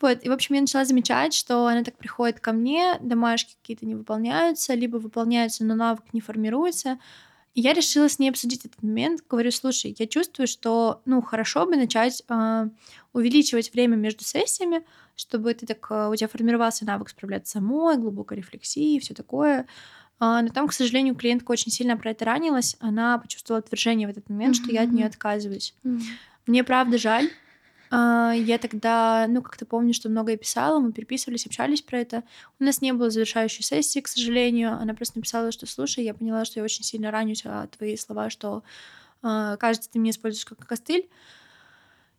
Вот, 0.00 0.18
и, 0.22 0.28
в 0.28 0.32
общем, 0.32 0.54
я 0.54 0.60
начала 0.60 0.84
замечать, 0.84 1.34
что 1.34 1.66
она 1.66 1.82
так 1.82 1.96
приходит 1.96 2.38
ко 2.38 2.52
мне, 2.52 2.98
домашки 3.00 3.56
какие-то 3.60 3.84
не 3.84 3.96
выполняются, 3.96 4.74
либо 4.74 4.98
выполняются, 4.98 5.64
но 5.64 5.74
навык 5.74 6.04
не 6.12 6.20
формируется. 6.20 7.00
И 7.54 7.60
я 7.60 7.72
решила 7.72 8.08
с 8.08 8.20
ней 8.20 8.30
обсудить 8.30 8.64
этот 8.64 8.80
момент. 8.84 9.22
Говорю, 9.28 9.50
слушай, 9.50 9.96
я 9.98 10.06
чувствую, 10.06 10.46
что, 10.46 11.02
ну, 11.06 11.20
хорошо 11.22 11.66
бы 11.66 11.74
начать 11.74 12.22
э, 12.28 12.68
увеличивать 13.12 13.72
время 13.72 13.96
между 13.96 14.22
сессиями, 14.22 14.84
чтобы 15.14 15.54
ты 15.54 15.66
так, 15.66 15.86
э, 15.90 16.08
у 16.08 16.16
тебя 16.16 16.28
формировался 16.28 16.84
навык 16.84 17.08
справляться 17.08 17.52
самой, 17.52 17.96
глубокой 17.96 18.38
рефлексии, 18.38 18.98
все 18.98 19.14
такое. 19.14 19.66
А, 20.18 20.42
но 20.42 20.48
там, 20.48 20.68
к 20.68 20.72
сожалению, 20.72 21.14
клиентка 21.16 21.50
очень 21.50 21.72
сильно 21.72 21.96
про 21.96 22.10
это 22.10 22.24
ранилась. 22.24 22.76
Она 22.80 23.18
почувствовала 23.18 23.58
отвержение 23.58 24.06
в 24.06 24.10
этот 24.10 24.28
момент, 24.28 24.54
mm-hmm. 24.54 24.62
что 24.64 24.72
я 24.72 24.82
от 24.82 24.92
нее 24.92 25.06
отказываюсь. 25.06 25.74
Mm-hmm. 25.84 26.02
Мне 26.46 26.64
правда 26.64 26.98
жаль. 26.98 27.28
А, 27.90 28.32
я 28.32 28.56
тогда, 28.58 29.26
ну, 29.28 29.42
как-то 29.42 29.66
помню, 29.66 29.92
что 29.92 30.08
многое 30.08 30.36
писала, 30.36 30.78
мы 30.78 30.92
переписывались, 30.92 31.44
общались 31.44 31.82
про 31.82 31.98
это. 31.98 32.22
У 32.58 32.64
нас 32.64 32.80
не 32.80 32.92
было 32.92 33.10
завершающей 33.10 33.62
сессии, 33.62 34.00
к 34.00 34.08
сожалению. 34.08 34.72
Она 34.72 34.94
просто 34.94 35.18
написала, 35.18 35.52
что 35.52 35.66
слушай, 35.66 36.02
я 36.02 36.14
поняла, 36.14 36.44
что 36.44 36.60
я 36.60 36.64
очень 36.64 36.84
сильно 36.84 37.10
ранюсь 37.10 37.44
о 37.44 37.66
твои 37.66 37.96
слова, 37.96 38.30
что 38.30 38.62
а, 39.22 39.56
кажется, 39.56 39.90
ты 39.90 39.98
меня 39.98 40.12
используешь 40.12 40.46
как 40.46 40.66
костыль. 40.66 41.08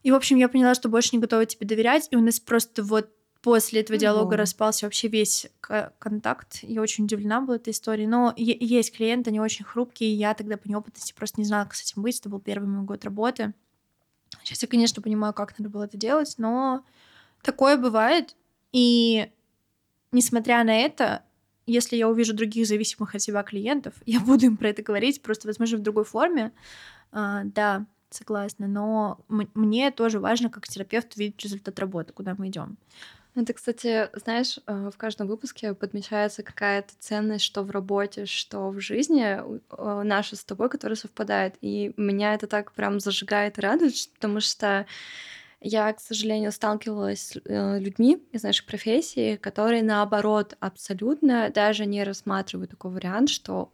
И, 0.04 0.12
в 0.12 0.16
общем, 0.16 0.38
я 0.38 0.50
поняла, 0.50 0.76
что 0.76 0.90
больше 0.90 1.10
не 1.14 1.22
готова 1.22 1.46
тебе 1.46 1.66
доверять, 1.66 2.08
и 2.12 2.16
у 2.16 2.22
нас 2.22 2.40
просто 2.40 2.84
вот 2.84 3.10
после 3.42 3.82
этого 3.82 4.00
диалога 4.00 4.38
распался 4.38 4.86
вообще 4.86 5.10
весь 5.10 5.48
контакт. 6.00 6.60
Я 6.62 6.82
очень 6.82 7.04
удивлена 7.04 7.42
была 7.42 7.58
этой 7.58 7.72
историей. 7.72 8.08
Но 8.08 8.34
есть 8.38 8.96
клиенты, 8.96 9.30
они 9.30 9.42
очень 9.42 9.66
хрупкие, 9.66 10.12
и 10.12 10.16
я 10.16 10.34
тогда 10.34 10.58
по 10.58 10.70
неопытности 10.70 11.14
просто 11.14 11.42
не 11.42 11.46
знала, 11.46 11.66
как 11.66 11.76
с 11.76 11.84
этим 11.84 12.02
быть. 12.02 12.20
Это 12.20 12.30
был 12.30 12.40
первый 12.40 12.68
мой 12.68 12.86
год 12.86 13.04
работы. 13.04 13.54
Сейчас 14.44 14.62
я, 14.62 14.68
конечно, 14.68 15.02
понимаю, 15.02 15.34
как 15.34 15.58
надо 15.60 15.70
было 15.70 15.84
это 15.84 15.98
делать, 15.98 16.36
но 16.38 16.86
такое 17.42 17.78
бывает. 17.78 18.36
И 18.72 19.30
несмотря 20.12 20.64
на 20.64 20.76
это, 20.76 21.24
если 21.66 21.98
я 21.98 22.10
увижу 22.10 22.34
других 22.34 22.66
зависимых 22.66 23.14
от 23.14 23.22
себя 23.22 23.44
клиентов, 23.44 23.94
я 24.06 24.22
буду 24.22 24.46
им 24.46 24.58
про 24.58 24.70
это 24.70 24.82
говорить, 24.82 25.22
просто, 25.22 25.48
возможно, 25.48 25.78
в 25.78 25.82
другой 25.82 26.06
форме. 26.06 26.54
А, 27.12 27.44
да, 27.44 27.86
согласна. 28.14 28.68
Но 28.68 29.20
мне 29.28 29.92
тоже 29.92 30.20
важно, 30.20 30.50
как 30.50 30.68
терапевт, 30.68 31.16
видеть 31.18 31.44
результат 31.44 31.80
работы, 31.80 32.14
куда 32.14 32.36
мы 32.38 32.48
идем. 32.48 32.78
Это, 33.36 33.54
кстати, 33.54 34.10
знаешь, 34.14 34.60
э, 34.68 34.92
в 34.94 34.98
каждом 34.98 35.28
выпуске 35.28 35.74
подмечается 35.74 36.44
какая-то 36.44 36.94
ценность, 37.00 37.44
что 37.44 37.64
в 37.64 37.72
работе, 37.72 38.28
что 38.28 38.70
в 38.70 38.80
жизни 38.80 39.24
э, 39.24 40.04
наша 40.04 40.36
с 40.36 40.44
тобой, 40.44 40.70
которая 40.70 40.96
совпадает. 40.96 41.56
И 41.62 41.94
меня 41.98 42.36
это 42.36 42.46
так 42.46 42.72
прям 42.74 43.00
зажигает 43.00 43.58
и 43.58 43.62
радует, 43.62 43.96
потому 44.14 44.40
что 44.40 44.86
я, 45.62 45.92
к 45.94 46.00
сожалению, 46.00 46.52
сталкивалась 46.52 47.22
с 47.22 47.42
э, 47.44 47.80
людьми 47.80 48.22
из 48.32 48.44
нашей 48.44 48.66
профессии, 48.68 49.38
которые, 49.38 49.82
наоборот, 49.82 50.56
абсолютно 50.60 51.50
даже 51.50 51.88
не 51.88 52.04
рассматривают 52.04 52.70
такой 52.70 52.92
вариант, 52.92 53.30
что 53.30 53.72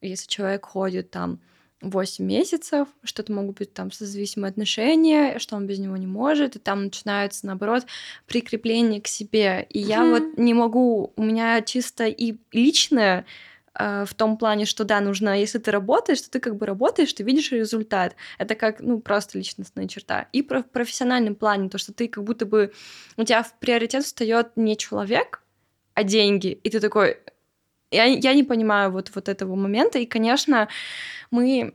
если 0.00 0.26
человек 0.26 0.64
ходит 0.64 1.10
там 1.10 1.38
8 1.82 2.24
месяцев, 2.24 2.88
что 3.02 3.22
это 3.22 3.32
могут 3.32 3.58
быть 3.58 3.74
там 3.74 3.90
созависимые 3.90 4.50
отношения, 4.50 5.38
что 5.38 5.56
он 5.56 5.66
без 5.66 5.78
него 5.78 5.96
не 5.96 6.06
может, 6.06 6.56
и 6.56 6.58
там 6.58 6.84
начинается, 6.84 7.46
наоборот, 7.46 7.84
прикрепление 8.26 9.00
к 9.00 9.08
себе. 9.08 9.66
И 9.68 9.80
mm-hmm. 9.80 9.86
я 9.86 10.04
вот 10.04 10.38
не 10.38 10.54
могу, 10.54 11.12
у 11.16 11.22
меня 11.22 11.60
чисто 11.62 12.06
и 12.06 12.36
личное 12.52 13.26
э, 13.74 14.04
в 14.06 14.14
том 14.14 14.36
плане, 14.36 14.64
что 14.64 14.84
да, 14.84 15.00
нужно, 15.00 15.38
если 15.38 15.58
ты 15.58 15.70
работаешь, 15.72 16.20
то 16.22 16.30
ты 16.30 16.40
как 16.40 16.56
бы 16.56 16.66
работаешь, 16.66 17.12
ты 17.12 17.24
видишь 17.24 17.50
результат. 17.50 18.14
Это 18.38 18.54
как, 18.54 18.80
ну, 18.80 19.00
просто 19.00 19.38
личностная 19.38 19.88
черта. 19.88 20.28
И 20.32 20.42
про- 20.42 20.62
в 20.62 20.70
профессиональном 20.70 21.34
плане, 21.34 21.68
то, 21.68 21.78
что 21.78 21.92
ты 21.92 22.06
как 22.06 22.22
будто 22.22 22.46
бы, 22.46 22.72
у 23.16 23.24
тебя 23.24 23.42
в 23.42 23.58
приоритет 23.58 24.04
встает 24.04 24.52
не 24.56 24.76
человек, 24.76 25.42
а 25.94 26.04
деньги. 26.04 26.48
И 26.62 26.70
ты 26.70 26.80
такой, 26.80 27.18
я, 27.92 28.04
я 28.04 28.34
не 28.34 28.42
понимаю 28.42 28.90
вот, 28.90 29.10
вот 29.14 29.28
этого 29.28 29.54
момента. 29.54 29.98
И, 29.98 30.06
конечно, 30.06 30.68
мы 31.30 31.74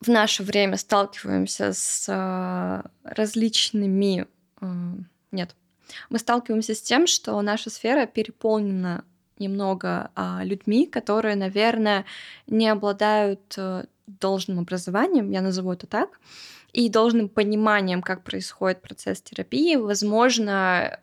в 0.00 0.08
наше 0.08 0.42
время 0.42 0.76
сталкиваемся 0.76 1.72
с 1.72 2.06
э, 2.08 2.88
различными... 3.04 4.26
Э, 4.60 4.66
нет. 5.32 5.54
Мы 6.10 6.18
сталкиваемся 6.18 6.74
с 6.74 6.82
тем, 6.82 7.06
что 7.06 7.40
наша 7.42 7.70
сфера 7.70 8.06
переполнена 8.06 9.04
немного 9.38 10.10
э, 10.14 10.44
людьми, 10.44 10.86
которые, 10.86 11.36
наверное, 11.36 12.04
не 12.46 12.68
обладают 12.68 13.54
э, 13.56 13.84
должным 14.06 14.60
образованием, 14.60 15.30
я 15.30 15.42
назову 15.42 15.72
это 15.72 15.86
так, 15.86 16.20
и 16.72 16.88
должным 16.88 17.28
пониманием, 17.28 18.02
как 18.02 18.24
происходит 18.24 18.82
процесс 18.82 19.22
терапии. 19.22 19.76
Возможно, 19.76 21.00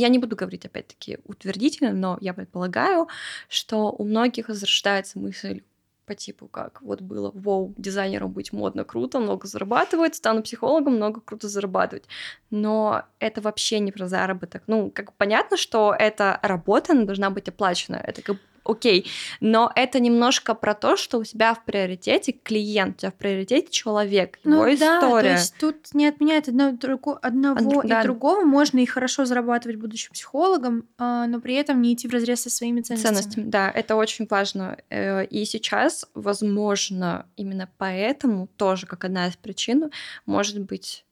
я 0.00 0.08
не 0.08 0.18
буду 0.18 0.36
говорить 0.36 0.66
опять-таки 0.66 1.18
утвердительно, 1.24 1.92
но 1.92 2.18
я 2.20 2.34
предполагаю, 2.34 3.08
что 3.48 3.90
у 3.90 4.04
многих 4.04 4.48
возрождается 4.48 5.18
мысль 5.18 5.62
по 6.06 6.14
типу 6.14 6.46
как 6.46 6.82
вот 6.82 7.00
было, 7.00 7.32
вау, 7.34 7.74
дизайнером 7.76 8.30
быть 8.30 8.52
модно, 8.52 8.84
круто, 8.84 9.18
много 9.18 9.48
зарабатывать, 9.48 10.14
стану 10.14 10.42
психологом, 10.42 10.94
много 10.94 11.20
круто 11.20 11.48
зарабатывать. 11.48 12.04
Но 12.50 13.02
это 13.18 13.40
вообще 13.40 13.80
не 13.80 13.90
про 13.90 14.06
заработок. 14.06 14.62
Ну, 14.68 14.90
как 14.94 15.12
понятно, 15.14 15.56
что 15.56 15.94
эта 15.98 16.38
работа, 16.42 16.92
она 16.92 17.04
должна 17.04 17.30
быть 17.30 17.48
оплачена. 17.48 17.96
Это 17.96 18.22
как 18.22 18.36
окей. 18.66 19.06
Но 19.40 19.70
это 19.74 20.00
немножко 20.00 20.54
про 20.54 20.74
то, 20.74 20.96
что 20.96 21.18
у 21.18 21.24
тебя 21.24 21.54
в 21.54 21.64
приоритете 21.64 22.32
клиент, 22.32 22.96
у 22.96 22.98
тебя 23.00 23.10
в 23.10 23.14
приоритете 23.14 23.70
человек, 23.70 24.38
его 24.44 24.64
ну, 24.64 24.74
история. 24.74 24.78
Да, 24.78 25.10
то 25.10 25.28
есть 25.28 25.54
тут 25.58 25.94
не 25.94 26.06
отменяет 26.06 26.48
одно, 26.48 26.72
друго, 26.72 27.18
одного 27.18 27.78
Од, 27.78 27.84
и 27.84 27.88
да. 27.88 28.02
другого. 28.02 28.42
Можно 28.42 28.78
и 28.78 28.86
хорошо 28.86 29.24
зарабатывать 29.24 29.76
будущим 29.76 30.12
психологом, 30.12 30.88
а, 30.98 31.26
но 31.26 31.40
при 31.40 31.54
этом 31.54 31.80
не 31.82 31.94
идти 31.94 32.08
в 32.08 32.12
разрез 32.12 32.42
со 32.42 32.50
своими 32.50 32.80
ценностями. 32.80 33.14
Ценностями, 33.14 33.44
да, 33.50 33.70
это 33.70 33.96
очень 33.96 34.26
важно. 34.28 34.78
Э, 34.90 35.24
и 35.24 35.44
сейчас, 35.44 36.06
возможно, 36.14 37.26
именно 37.36 37.68
поэтому 37.78 38.48
тоже 38.56 38.86
как 38.86 39.04
одна 39.04 39.28
из 39.28 39.36
причин 39.36 39.90
может 40.26 40.60
быть 40.60 41.04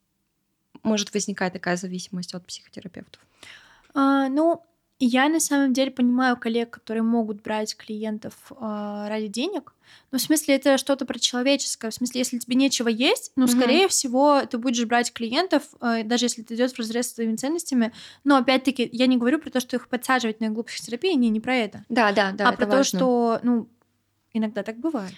может 0.82 1.14
возникать 1.14 1.54
такая 1.54 1.76
зависимость 1.76 2.34
от 2.34 2.46
психотерапевтов. 2.46 3.20
А, 3.94 4.28
ну, 4.28 4.62
я 4.98 5.28
на 5.28 5.40
самом 5.40 5.72
деле 5.72 5.90
понимаю 5.90 6.36
коллег, 6.36 6.70
которые 6.70 7.02
могут 7.02 7.42
брать 7.42 7.76
клиентов 7.76 8.34
э, 8.50 9.06
ради 9.08 9.26
денег. 9.26 9.74
Ну, 10.12 10.18
в 10.18 10.20
смысле, 10.20 10.54
это 10.54 10.78
что-то 10.78 11.04
про 11.04 11.18
человеческое. 11.18 11.90
В 11.90 11.94
смысле, 11.94 12.20
если 12.20 12.38
тебе 12.38 12.56
нечего 12.56 12.88
есть, 12.88 13.32
ну, 13.36 13.46
mm-hmm. 13.46 13.58
скорее 13.58 13.88
всего, 13.88 14.42
ты 14.46 14.56
будешь 14.58 14.84
брать 14.84 15.12
клиентов, 15.12 15.62
э, 15.80 16.04
даже 16.04 16.26
если 16.26 16.42
ты 16.42 16.54
идет 16.54 16.72
в 16.72 16.78
разрез 16.78 17.08
с 17.08 17.14
твоими 17.14 17.36
ценностями. 17.36 17.92
Но 18.22 18.36
опять-таки, 18.36 18.88
я 18.92 19.06
не 19.06 19.16
говорю 19.16 19.38
про 19.40 19.50
то, 19.50 19.60
что 19.60 19.76
их 19.76 19.88
подсаживать 19.88 20.40
на 20.40 20.50
глупость 20.50 20.86
терапии, 20.86 21.14
не, 21.14 21.28
не 21.28 21.40
про 21.40 21.56
это. 21.56 21.84
Да, 21.88 22.12
да, 22.12 22.32
да. 22.32 22.48
А 22.48 22.52
про 22.52 22.66
важно. 22.66 22.78
то, 22.78 22.84
что, 22.84 23.40
ну, 23.42 23.68
иногда 24.32 24.62
так 24.62 24.78
бывает. 24.78 25.12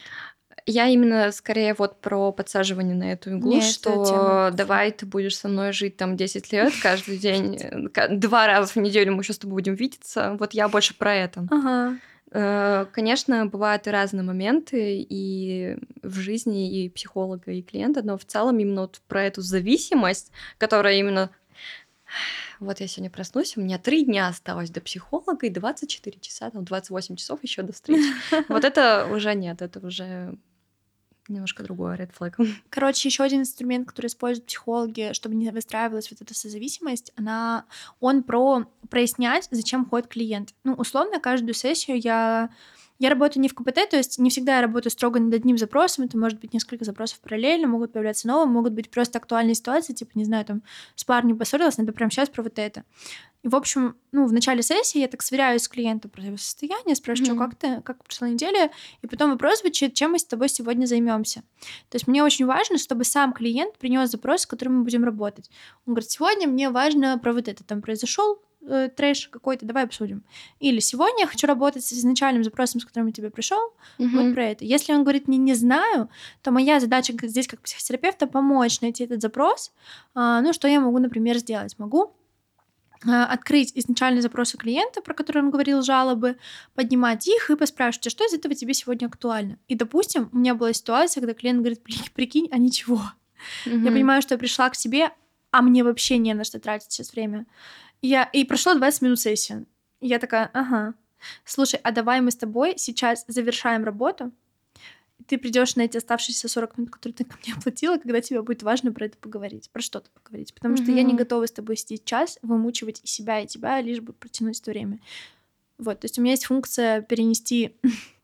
Я 0.66 0.88
именно 0.88 1.30
скорее 1.30 1.74
вот 1.74 2.00
про 2.00 2.32
подсаживание 2.32 2.96
на 2.96 3.12
эту 3.12 3.36
иглу, 3.36 3.52
Нет, 3.52 3.64
что 3.64 4.50
давай 4.52 4.90
ты 4.90 5.06
будешь 5.06 5.36
со 5.36 5.48
мной 5.48 5.72
жить 5.72 5.96
там 5.96 6.16
10 6.16 6.52
лет, 6.52 6.72
каждый 6.82 7.18
день, 7.18 7.58
два 8.10 8.48
раза 8.48 8.72
в 8.72 8.76
неделю 8.76 9.14
мы 9.14 9.22
еще 9.22 9.32
с 9.32 9.38
тобой 9.38 9.54
будем 9.54 9.74
видеться. 9.74 10.36
Вот 10.40 10.54
я 10.54 10.68
больше 10.68 10.96
про 10.96 11.14
это. 11.14 11.46
Ага. 11.50 11.98
Э, 12.32 12.86
конечно, 12.92 13.46
бывают 13.46 13.86
и 13.86 13.90
разные 13.90 14.24
моменты 14.24 15.06
и 15.08 15.78
в 16.02 16.18
жизни 16.18 16.84
и 16.84 16.90
психолога, 16.90 17.52
и 17.52 17.62
клиента, 17.62 18.02
но 18.02 18.18
в 18.18 18.24
целом 18.24 18.58
именно 18.58 18.82
вот 18.82 19.00
про 19.06 19.24
эту 19.24 19.42
зависимость, 19.42 20.32
которая 20.58 20.96
именно 20.96 21.30
вот 22.60 22.80
я 22.80 22.88
сегодня 22.88 23.10
проснусь, 23.10 23.56
у 23.56 23.60
меня 23.60 23.78
три 23.78 24.04
дня 24.04 24.28
осталось 24.28 24.70
до 24.70 24.80
психолога 24.80 25.46
и 25.46 25.50
24 25.50 26.18
часа, 26.20 26.50
там 26.50 26.64
28 26.64 27.16
часов 27.16 27.42
еще 27.42 27.62
до 27.62 27.72
встречи. 27.72 28.08
Вот 28.48 28.64
это 28.64 29.08
уже 29.10 29.34
нет, 29.34 29.62
это 29.62 29.84
уже 29.86 30.36
немножко 31.28 31.62
другое, 31.62 31.96
red 31.96 32.10
flag. 32.18 32.34
Короче, 32.70 33.08
еще 33.08 33.22
один 33.22 33.40
инструмент, 33.40 33.88
который 33.88 34.06
используют 34.06 34.46
психологи, 34.46 35.12
чтобы 35.12 35.34
не 35.34 35.50
выстраивалась 35.50 36.10
вот 36.10 36.20
эта 36.20 36.34
созависимость, 36.34 37.12
она, 37.16 37.64
он 38.00 38.22
про 38.22 38.64
прояснять, 38.90 39.48
зачем 39.50 39.84
ходит 39.86 40.08
клиент. 40.08 40.54
Ну, 40.64 40.74
условно, 40.74 41.18
каждую 41.20 41.54
сессию 41.54 41.98
я 41.98 42.50
я 42.98 43.10
работаю 43.10 43.42
не 43.42 43.48
в 43.48 43.54
КПТ, 43.54 43.90
то 43.90 43.96
есть 43.96 44.18
не 44.18 44.30
всегда 44.30 44.56
я 44.56 44.62
работаю 44.62 44.90
строго 44.90 45.20
над 45.20 45.34
одним 45.34 45.58
запросом, 45.58 46.06
это 46.06 46.16
может 46.16 46.40
быть 46.40 46.54
несколько 46.54 46.84
запросов 46.84 47.20
параллельно, 47.20 47.68
могут 47.68 47.92
появляться 47.92 48.26
новые, 48.26 48.46
могут 48.46 48.72
быть 48.72 48.90
просто 48.90 49.18
актуальные 49.18 49.54
ситуации, 49.54 49.92
типа, 49.92 50.12
не 50.14 50.24
знаю, 50.24 50.46
там, 50.46 50.62
с 50.94 51.04
парнем 51.04 51.36
поссорилась, 51.36 51.76
надо 51.76 51.92
прямо 51.92 52.10
сейчас 52.10 52.30
про 52.30 52.42
вот 52.42 52.58
это. 52.58 52.84
И, 53.46 53.48
в 53.48 53.54
общем, 53.54 53.94
ну, 54.10 54.26
в 54.26 54.32
начале 54.32 54.60
сессии 54.60 54.98
я 54.98 55.06
так 55.06 55.22
сверяюсь 55.22 55.62
с 55.62 55.68
клиентом 55.68 56.10
про 56.10 56.20
его 56.20 56.36
состояние, 56.36 56.96
спрашиваю, 56.96 57.36
mm-hmm. 57.36 57.38
как 57.38 57.54
ты, 57.54 57.80
как 57.82 58.02
прошла 58.02 58.28
неделя, 58.28 58.72
и 59.02 59.06
потом 59.06 59.30
вопрос 59.30 59.60
звучит, 59.60 59.94
чем 59.94 60.12
мы 60.12 60.18
с 60.18 60.24
тобой 60.24 60.48
сегодня 60.48 60.86
займемся. 60.86 61.44
То 61.88 61.94
есть 61.94 62.08
мне 62.08 62.24
очень 62.24 62.44
важно, 62.44 62.76
чтобы 62.76 63.04
сам 63.04 63.32
клиент 63.32 63.78
принес 63.78 64.10
запрос, 64.10 64.40
с 64.40 64.46
которым 64.46 64.78
мы 64.78 64.82
будем 64.82 65.04
работать. 65.04 65.48
Он 65.86 65.94
говорит, 65.94 66.10
сегодня 66.10 66.48
мне 66.48 66.70
важно 66.70 67.18
про 67.18 67.32
вот 67.32 67.46
это, 67.46 67.62
там 67.62 67.82
произошел 67.82 68.42
э, 68.62 68.88
трэш 68.88 69.28
какой-то, 69.28 69.64
давай 69.64 69.84
обсудим. 69.84 70.24
Или 70.58 70.80
сегодня 70.80 71.20
я 71.20 71.26
хочу 71.28 71.46
работать 71.46 71.84
с 71.84 71.92
изначальным 71.92 72.42
запросом, 72.42 72.80
с 72.80 72.84
которым 72.84 73.06
я 73.06 73.12
тебе 73.12 73.30
пришел, 73.30 73.60
mm-hmm. 74.00 74.08
вот 74.10 74.34
про 74.34 74.44
это. 74.44 74.64
Если 74.64 74.92
он 74.92 75.02
говорит 75.02 75.28
мне 75.28 75.38
не 75.38 75.54
знаю, 75.54 76.08
то 76.42 76.50
моя 76.50 76.80
задача 76.80 77.14
здесь 77.22 77.46
как 77.46 77.60
психотерапевта 77.60 78.26
помочь 78.26 78.80
найти 78.80 79.04
этот 79.04 79.22
запрос. 79.22 79.72
А, 80.16 80.40
ну, 80.40 80.52
что 80.52 80.66
я 80.66 80.80
могу, 80.80 80.98
например, 80.98 81.38
сделать? 81.38 81.78
Могу 81.78 82.12
открыть 83.04 83.72
изначальные 83.74 84.22
запросы 84.22 84.56
клиента, 84.56 85.00
про 85.02 85.14
которые 85.14 85.44
он 85.44 85.50
говорил, 85.50 85.82
жалобы, 85.82 86.36
поднимать 86.74 87.26
их 87.28 87.50
и 87.50 87.56
поспрашивать, 87.56 88.06
а 88.06 88.10
что 88.10 88.24
из 88.24 88.32
этого 88.32 88.54
тебе 88.54 88.74
сегодня 88.74 89.06
актуально. 89.06 89.58
И, 89.68 89.74
допустим, 89.74 90.30
у 90.32 90.38
меня 90.38 90.54
была 90.54 90.72
ситуация, 90.72 91.20
когда 91.20 91.34
клиент 91.34 91.60
говорит, 91.60 91.82
прикинь, 92.14 92.48
а 92.50 92.58
ничего. 92.58 93.02
Mm-hmm. 93.66 93.84
Я 93.84 93.90
понимаю, 93.90 94.22
что 94.22 94.34
я 94.34 94.38
пришла 94.38 94.70
к 94.70 94.74
себе, 94.74 95.10
а 95.50 95.62
мне 95.62 95.84
вообще 95.84 96.18
не 96.18 96.34
на 96.34 96.44
что 96.44 96.58
тратить 96.58 96.92
сейчас 96.92 97.12
время. 97.12 97.46
Я... 98.02 98.24
И 98.24 98.44
прошло 98.44 98.74
20 98.74 99.02
минут 99.02 99.20
сессии. 99.20 99.66
я 100.00 100.18
такая, 100.18 100.50
ага. 100.52 100.94
Слушай, 101.44 101.80
а 101.82 101.92
давай 101.92 102.20
мы 102.20 102.30
с 102.30 102.36
тобой 102.36 102.74
сейчас 102.76 103.24
завершаем 103.26 103.84
работу, 103.84 104.32
ты 105.26 105.38
придешь 105.38 105.76
на 105.76 105.82
эти 105.82 105.96
оставшиеся 105.96 106.48
40 106.48 106.78
минут, 106.78 106.90
которые 106.90 107.14
ты 107.14 107.24
ко 107.24 107.36
мне 107.42 107.54
оплатила, 107.54 107.98
когда 107.98 108.20
тебе 108.20 108.42
будет 108.42 108.62
важно 108.62 108.92
про 108.92 109.06
это 109.06 109.16
поговорить, 109.18 109.70
про 109.70 109.82
что-то 109.82 110.10
поговорить. 110.10 110.54
Потому 110.54 110.74
mm-hmm. 110.74 110.82
что 110.82 110.92
я 110.92 111.02
не 111.02 111.14
готова 111.14 111.46
с 111.46 111.52
тобой 111.52 111.76
сидеть 111.76 112.04
час, 112.04 112.38
вымучивать 112.42 113.00
и 113.02 113.06
себя, 113.06 113.40
и 113.40 113.46
тебя, 113.46 113.80
лишь 113.80 114.00
бы 114.00 114.12
протянуть 114.12 114.60
это 114.60 114.70
время. 114.70 115.00
Вот, 115.78 116.00
то 116.00 116.04
есть 116.06 116.18
у 116.18 116.22
меня 116.22 116.32
есть 116.32 116.46
функция 116.46 117.02
перенести 117.02 117.76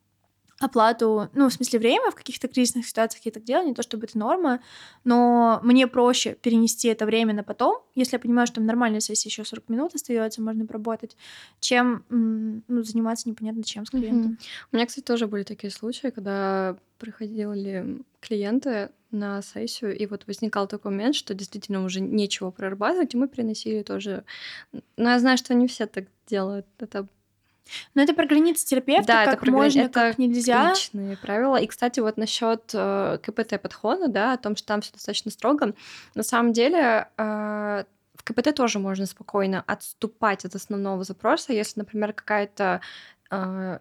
оплату, 0.62 1.28
ну, 1.34 1.48
в 1.48 1.52
смысле, 1.52 1.78
время 1.78 2.10
в 2.10 2.14
каких-то 2.14 2.48
кризисных 2.48 2.86
ситуациях 2.86 3.24
я 3.24 3.32
так 3.32 3.44
делаю, 3.44 3.68
не 3.68 3.74
то 3.74 3.82
чтобы 3.82 4.06
это 4.06 4.18
норма, 4.18 4.60
но 5.04 5.60
мне 5.62 5.86
проще 5.86 6.34
перенести 6.34 6.88
это 6.88 7.06
время 7.06 7.34
на 7.34 7.42
потом, 7.42 7.82
если 7.94 8.16
я 8.16 8.20
понимаю, 8.20 8.46
что 8.46 8.56
там 8.56 8.66
нормальная 8.66 9.00
сессия 9.00 9.28
еще 9.28 9.44
40 9.44 9.68
минут 9.68 9.94
остается, 9.94 10.42
можно 10.42 10.66
поработать, 10.66 11.16
чем 11.60 12.04
ну, 12.08 12.82
заниматься 12.82 13.28
непонятно 13.28 13.62
чем 13.62 13.86
с 13.86 13.90
клиентом. 13.90 14.32
Mm-hmm. 14.32 14.66
У 14.72 14.76
меня, 14.76 14.86
кстати, 14.86 15.04
тоже 15.04 15.26
были 15.26 15.42
такие 15.42 15.70
случаи, 15.70 16.08
когда 16.08 16.76
приходили 16.98 18.00
клиенты 18.20 18.90
на 19.10 19.42
сессию, 19.42 19.96
и 19.96 20.06
вот 20.06 20.26
возникал 20.26 20.66
такой 20.66 20.90
момент, 20.92 21.14
что 21.14 21.34
действительно 21.34 21.84
уже 21.84 22.00
нечего 22.00 22.50
прорабатывать, 22.50 23.14
и 23.14 23.16
мы 23.16 23.28
приносили 23.28 23.82
тоже... 23.82 24.24
Но 24.96 25.10
я 25.10 25.18
знаю, 25.18 25.36
что 25.36 25.54
не 25.54 25.66
все 25.66 25.86
так 25.86 26.06
делают. 26.26 26.66
Это 26.78 27.06
но 27.94 28.02
это 28.02 28.14
про 28.14 28.26
границы 28.26 28.66
терапевта, 28.66 29.06
да, 29.06 29.24
как 29.24 29.34
это 29.34 29.44
про 29.44 29.52
можно, 29.52 29.80
это 29.80 30.10
как 30.10 30.18
нельзя. 30.18 30.70
личные 30.70 31.16
правила. 31.16 31.56
И, 31.56 31.66
кстати, 31.66 32.00
вот 32.00 32.16
насчет 32.16 32.70
э, 32.74 33.18
КПТ-подхода, 33.22 34.08
да, 34.08 34.32
о 34.34 34.38
том, 34.38 34.56
что 34.56 34.66
там 34.68 34.80
все 34.80 34.92
достаточно 34.92 35.30
строго, 35.30 35.74
на 36.14 36.22
самом 36.22 36.52
деле 36.52 37.08
э, 37.16 37.84
в 38.14 38.24
КПТ 38.24 38.54
тоже 38.54 38.78
можно 38.78 39.06
спокойно 39.06 39.62
отступать 39.66 40.44
от 40.44 40.54
основного 40.54 41.04
запроса, 41.04 41.52
если, 41.52 41.80
например, 41.80 42.12
какая-то 42.12 42.80
э, 43.30 43.78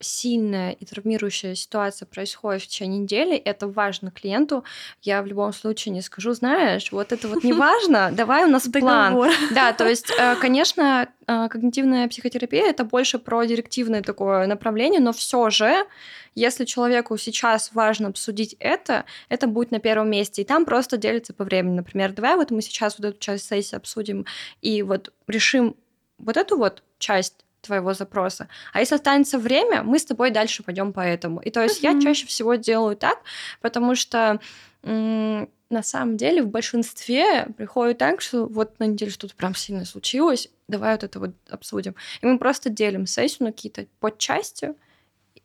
сильная 0.00 0.72
и 0.72 0.84
травмирующая 0.84 1.54
ситуация 1.54 2.06
происходит 2.06 2.62
в 2.62 2.66
течение 2.66 3.00
недели, 3.00 3.36
это 3.36 3.66
важно 3.66 4.10
клиенту, 4.10 4.64
я 5.02 5.22
в 5.22 5.26
любом 5.26 5.52
случае 5.52 5.94
не 5.94 6.02
скажу, 6.02 6.32
знаешь, 6.32 6.92
вот 6.92 7.12
это 7.12 7.28
вот 7.28 7.44
не 7.44 7.52
важно, 7.54 8.10
давай 8.12 8.44
у 8.44 8.48
нас 8.48 8.68
план. 8.68 9.30
Да, 9.50 9.72
то 9.72 9.88
есть, 9.88 10.10
э, 10.10 10.36
конечно, 10.36 11.08
э, 11.26 11.48
когнитивная 11.48 12.08
психотерапия 12.08 12.66
это 12.66 12.84
больше 12.84 13.18
про 13.18 13.44
директивное 13.44 14.02
такое 14.02 14.46
направление, 14.46 15.00
но 15.00 15.12
все 15.12 15.50
же, 15.50 15.86
если 16.34 16.64
человеку 16.66 17.16
сейчас 17.16 17.70
важно 17.72 18.08
обсудить 18.08 18.54
это, 18.58 19.06
это 19.28 19.46
будет 19.46 19.70
на 19.70 19.78
первом 19.78 20.10
месте, 20.10 20.42
и 20.42 20.44
там 20.44 20.66
просто 20.66 20.98
делится 20.98 21.32
по 21.32 21.44
времени. 21.44 21.76
Например, 21.76 22.12
давай 22.12 22.36
вот 22.36 22.50
мы 22.50 22.60
сейчас 22.60 22.98
вот 22.98 23.06
эту 23.06 23.18
часть 23.18 23.48
сессии 23.48 23.76
обсудим 23.76 24.26
и 24.60 24.82
вот 24.82 25.12
решим 25.26 25.76
вот 26.18 26.36
эту 26.36 26.58
вот 26.58 26.82
часть 26.98 27.45
твоего 27.66 27.94
запроса. 27.94 28.48
А 28.72 28.80
если 28.80 28.94
останется 28.94 29.38
время, 29.38 29.82
мы 29.82 29.98
с 29.98 30.04
тобой 30.04 30.30
дальше 30.30 30.62
пойдем 30.62 30.92
по 30.92 31.00
этому. 31.00 31.40
И 31.40 31.50
то 31.50 31.62
есть 31.62 31.82
mm-hmm. 31.82 31.94
я 31.94 32.00
чаще 32.00 32.26
всего 32.26 32.54
делаю 32.54 32.96
так, 32.96 33.18
потому 33.60 33.94
что 33.94 34.40
м- 34.82 35.48
на 35.68 35.82
самом 35.82 36.16
деле 36.16 36.42
в 36.42 36.48
большинстве 36.48 37.46
приходит 37.56 37.98
так, 37.98 38.20
что 38.20 38.46
вот 38.46 38.78
на 38.78 38.84
неделе 38.84 39.10
что-то 39.10 39.34
прям 39.34 39.54
сильно 39.54 39.84
случилось, 39.84 40.48
давай 40.68 40.92
вот 40.92 41.04
это 41.04 41.18
вот 41.18 41.30
обсудим. 41.50 41.94
И 42.20 42.26
мы 42.26 42.38
просто 42.38 42.70
делим 42.70 43.06
сессию 43.06 43.46
на 43.46 43.52
какие-то 43.52 43.86
подчасти, 44.00 44.74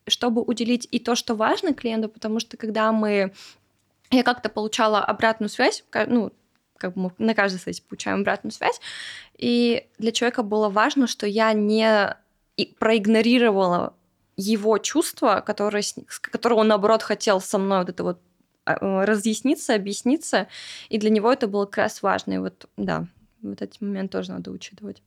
чтобы 0.07 0.41
уделить 0.41 0.87
и 0.91 0.99
то, 0.99 1.15
что 1.15 1.35
важно 1.35 1.73
клиенту, 1.73 2.09
потому 2.09 2.39
что 2.39 2.57
когда 2.57 2.91
мы 2.91 3.33
я 4.11 4.23
как-то 4.23 4.49
получала 4.49 5.03
обратную 5.03 5.49
связь, 5.49 5.83
ну, 6.07 6.33
как 6.81 6.95
бы 6.95 7.01
мы 7.01 7.25
на 7.25 7.35
каждой 7.35 7.59
сессии 7.59 7.83
получаем 7.87 8.21
обратную 8.21 8.51
связь. 8.51 8.81
И 9.37 9.87
для 9.99 10.11
человека 10.11 10.43
было 10.43 10.69
важно, 10.69 11.07
что 11.07 11.27
я 11.27 11.53
не 11.53 12.15
проигнорировала 12.79 13.93
его 14.35 14.77
чувства, 14.79 15.43
которые, 15.45 15.83
которые 16.21 16.59
он, 16.59 16.67
наоборот, 16.67 17.03
хотел 17.03 17.39
со 17.39 17.57
мной 17.57 17.79
вот 17.79 17.89
это 17.89 18.03
вот 18.03 18.19
а, 18.65 18.73
э, 18.73 19.05
разъясниться, 19.05 19.75
объясниться. 19.75 20.47
И 20.89 20.97
для 20.97 21.09
него 21.09 21.31
это 21.31 21.47
было 21.47 21.65
как 21.65 21.77
раз 21.77 22.01
важно. 22.01 22.33
И 22.33 22.37
вот, 22.39 22.65
да, 22.77 23.05
вот 23.41 23.61
этот 23.61 23.79
момент 23.81 24.11
тоже 24.11 24.31
надо 24.31 24.51
учитывать. 24.51 25.01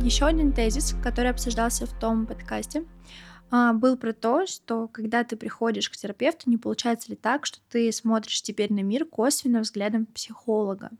Еще 0.00 0.26
один 0.26 0.52
тезис, 0.52 0.96
который 1.02 1.30
обсуждался 1.30 1.86
в 1.86 1.98
том 1.98 2.26
подкасте, 2.26 2.84
а, 3.54 3.74
был 3.74 3.98
про 3.98 4.14
то, 4.14 4.46
что 4.46 4.88
когда 4.88 5.24
ты 5.24 5.36
приходишь 5.36 5.90
к 5.90 5.96
терапевту, 5.96 6.48
не 6.48 6.56
получается 6.56 7.10
ли 7.10 7.16
так, 7.16 7.44
что 7.44 7.58
ты 7.68 7.92
смотришь 7.92 8.40
теперь 8.40 8.72
на 8.72 8.80
мир 8.80 9.04
косвенно 9.04 9.60
взглядом 9.60 10.06
психолога. 10.06 10.90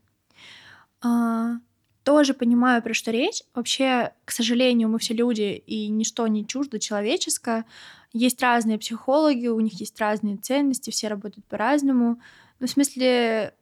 А, 1.01 1.55
тоже 2.03 2.35
понимаю, 2.35 2.83
про 2.83 2.93
что 2.93 3.09
речь. 3.09 3.41
Вообще, 3.55 4.13
к 4.23 4.29
сожалению, 4.29 4.87
мы 4.87 4.99
все 4.99 5.15
люди, 5.15 5.63
и 5.65 5.87
ничто 5.87 6.27
не 6.27 6.45
чуждо 6.45 6.79
человеческое. 6.79 7.65
Есть 8.13 8.39
разные 8.43 8.77
психологи, 8.77 9.47
у 9.47 9.59
них 9.59 9.79
есть 9.79 9.99
разные 9.99 10.37
ценности, 10.37 10.91
все 10.91 11.07
работают 11.07 11.47
по-разному. 11.47 12.19
Ну, 12.59 12.67
в 12.67 12.69
смысле, 12.69 13.55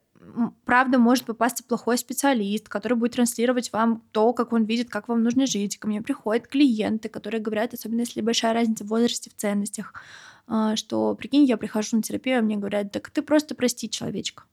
правда 0.64 0.98
может 0.98 1.24
попасться 1.24 1.64
плохой 1.64 1.98
специалист, 1.98 2.68
который 2.68 2.94
будет 2.94 3.12
транслировать 3.12 3.72
вам 3.72 4.02
то, 4.12 4.32
как 4.32 4.52
он 4.52 4.64
видит, 4.64 4.90
как 4.90 5.08
вам 5.08 5.22
нужно 5.22 5.46
жить. 5.46 5.78
Ко 5.78 5.88
мне 5.88 6.02
приходят 6.02 6.46
клиенты, 6.46 7.08
которые 7.08 7.40
говорят, 7.40 7.74
особенно 7.74 8.00
если 8.00 8.20
большая 8.20 8.54
разница 8.54 8.84
в 8.84 8.88
возрасте, 8.88 9.30
в 9.30 9.34
ценностях, 9.34 9.94
а, 10.46 10.76
что, 10.76 11.14
прикинь, 11.14 11.44
я 11.44 11.56
прихожу 11.56 11.96
на 11.96 12.02
терапию, 12.02 12.38
а 12.38 12.42
мне 12.42 12.56
говорят, 12.56 12.92
так 12.92 13.10
ты 13.10 13.22
просто 13.22 13.54
прости 13.54 13.88
человечка. 13.88 14.44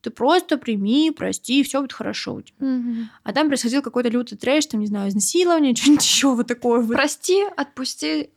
Ты 0.00 0.10
просто 0.10 0.58
прими, 0.58 1.10
прости, 1.10 1.62
все 1.62 1.80
будет 1.80 1.94
хорошо 1.94 2.34
у 2.34 2.42
тебя. 2.42 2.66
Mm-hmm. 2.66 3.04
А 3.22 3.32
там 3.32 3.48
происходил 3.48 3.80
какой-то 3.80 4.10
лютый 4.10 4.36
трэш, 4.36 4.66
там, 4.66 4.80
не 4.80 4.86
знаю, 4.86 5.08
изнасилование, 5.08 5.74
что-нибудь 5.76 6.04
еще 6.04 6.34
вот 6.34 6.46
такое. 6.46 6.86
Прости, 6.86 7.42
отпусти, 7.56 8.30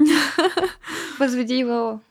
возведи 1.20 1.60
его 1.60 2.02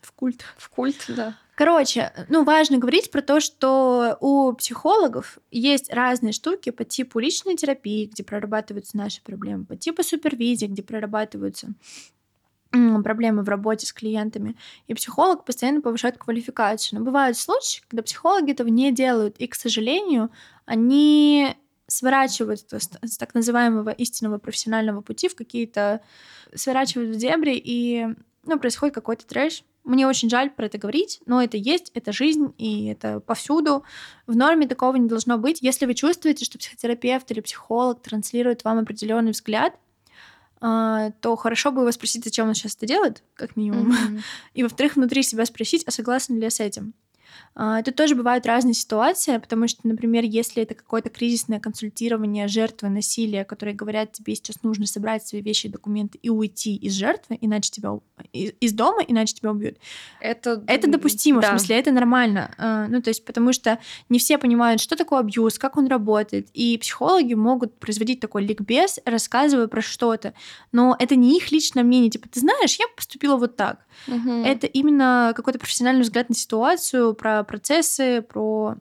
в 0.00 0.12
культ. 0.12 0.44
В 0.56 0.70
культ, 0.70 1.04
да. 1.08 1.36
Короче, 1.58 2.12
ну, 2.28 2.44
важно 2.44 2.78
говорить 2.78 3.10
про 3.10 3.20
то, 3.20 3.40
что 3.40 4.16
у 4.20 4.52
психологов 4.52 5.38
есть 5.50 5.92
разные 5.92 6.32
штуки 6.32 6.70
по 6.70 6.84
типу 6.84 7.18
личной 7.18 7.56
терапии, 7.56 8.06
где 8.06 8.22
прорабатываются 8.22 8.96
наши 8.96 9.20
проблемы, 9.20 9.64
по 9.64 9.74
типу 9.74 10.04
супервизии, 10.04 10.66
где 10.66 10.84
прорабатываются 10.84 11.74
проблемы 12.70 13.42
в 13.42 13.48
работе 13.48 13.86
с 13.86 13.92
клиентами. 13.92 14.54
И 14.86 14.94
психолог 14.94 15.44
постоянно 15.44 15.80
повышает 15.80 16.16
квалификацию. 16.16 17.00
Но 17.00 17.04
бывают 17.04 17.36
случаи, 17.36 17.82
когда 17.88 18.04
психологи 18.04 18.52
этого 18.52 18.68
не 18.68 18.92
делают. 18.92 19.36
И, 19.38 19.48
к 19.48 19.56
сожалению, 19.56 20.30
они 20.64 21.56
сворачивают 21.88 22.60
с 22.70 23.16
так 23.16 23.34
называемого 23.34 23.90
истинного 23.90 24.38
профессионального 24.38 25.00
пути 25.00 25.28
в 25.28 25.34
какие-то... 25.34 26.02
сворачивают 26.54 27.16
в 27.16 27.18
дебри, 27.18 27.60
и 27.60 28.06
ну, 28.44 28.60
происходит 28.60 28.94
какой-то 28.94 29.26
трэш, 29.26 29.64
мне 29.88 30.06
очень 30.06 30.28
жаль 30.28 30.50
про 30.50 30.66
это 30.66 30.78
говорить, 30.78 31.20
но 31.26 31.42
это 31.42 31.56
есть, 31.56 31.90
это 31.94 32.12
жизнь, 32.12 32.52
и 32.58 32.86
это 32.86 33.20
повсюду. 33.20 33.84
В 34.26 34.36
норме 34.36 34.68
такого 34.68 34.96
не 34.96 35.08
должно 35.08 35.38
быть. 35.38 35.58
Если 35.62 35.86
вы 35.86 35.94
чувствуете, 35.94 36.44
что 36.44 36.58
психотерапевт 36.58 37.30
или 37.30 37.40
психолог 37.40 38.02
транслирует 38.02 38.64
вам 38.64 38.78
определенный 38.78 39.32
взгляд, 39.32 39.74
а, 40.60 41.10
то 41.20 41.36
хорошо 41.36 41.70
бы 41.70 41.82
его 41.82 41.92
спросить, 41.92 42.24
зачем 42.24 42.48
он 42.48 42.54
сейчас 42.54 42.76
это 42.76 42.86
делает, 42.86 43.22
как 43.34 43.56
минимум. 43.56 43.92
Mm-hmm. 43.92 44.20
И, 44.54 44.62
во-вторых, 44.62 44.96
внутри 44.96 45.22
себя 45.22 45.46
спросить, 45.46 45.84
а 45.86 45.90
согласен 45.90 46.36
ли 46.36 46.42
я 46.42 46.50
с 46.50 46.60
этим. 46.60 46.94
А, 47.54 47.82
тут 47.82 47.96
тоже 47.96 48.14
бывают 48.14 48.46
разные 48.46 48.74
ситуации, 48.74 49.36
потому 49.38 49.66
что, 49.66 49.80
например, 49.86 50.22
если 50.22 50.62
это 50.62 50.74
какое-то 50.74 51.10
кризисное 51.10 51.58
консультирование 51.58 52.46
жертвы 52.46 52.88
насилия, 52.88 53.44
которые 53.44 53.74
говорят 53.74 54.12
тебе 54.12 54.36
сейчас 54.36 54.62
нужно 54.62 54.86
собрать 54.86 55.26
свои 55.26 55.42
вещи 55.42 55.66
и 55.66 55.70
документы 55.70 56.18
и 56.22 56.30
уйти 56.30 56.76
из 56.76 56.92
жертвы, 56.92 57.36
иначе 57.40 57.70
тебя 57.72 57.98
из 58.32 58.72
дома, 58.72 59.02
иначе 59.06 59.34
тебя 59.34 59.50
убьют. 59.50 59.76
Это, 60.20 60.62
это 60.68 60.88
допустимо, 60.88 61.40
да. 61.40 61.48
в 61.48 61.50
смысле, 61.50 61.78
это 61.78 61.90
нормально. 61.90 62.54
А, 62.58 62.86
ну, 62.86 63.02
то 63.02 63.08
есть, 63.08 63.24
потому 63.24 63.52
что 63.52 63.80
не 64.08 64.20
все 64.20 64.38
понимают, 64.38 64.80
что 64.80 64.94
такое 64.94 65.20
абьюз, 65.20 65.58
как 65.58 65.76
он 65.76 65.88
работает, 65.88 66.48
и 66.54 66.78
психологи 66.78 67.34
могут 67.34 67.78
производить 67.80 68.20
такой 68.20 68.44
ликбез, 68.44 69.00
рассказывая 69.04 69.66
про 69.66 69.82
что-то, 69.82 70.32
но 70.70 70.94
это 70.98 71.16
не 71.16 71.36
их 71.36 71.50
личное 71.50 71.82
мнение, 71.82 72.10
типа, 72.10 72.28
ты 72.28 72.38
знаешь, 72.38 72.76
я 72.76 72.86
поступила 72.94 73.36
вот 73.36 73.56
так. 73.56 73.87
Угу. 74.06 74.44
Это 74.44 74.66
именно 74.66 75.32
какой-то 75.34 75.58
профессиональный 75.58 76.02
взгляд 76.02 76.28
на 76.28 76.34
ситуацию, 76.34 77.14
про 77.14 77.42
процессы, 77.44 78.22
про... 78.22 78.76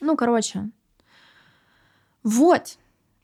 Ну, 0.00 0.16
короче. 0.16 0.70
Вот. 2.22 2.78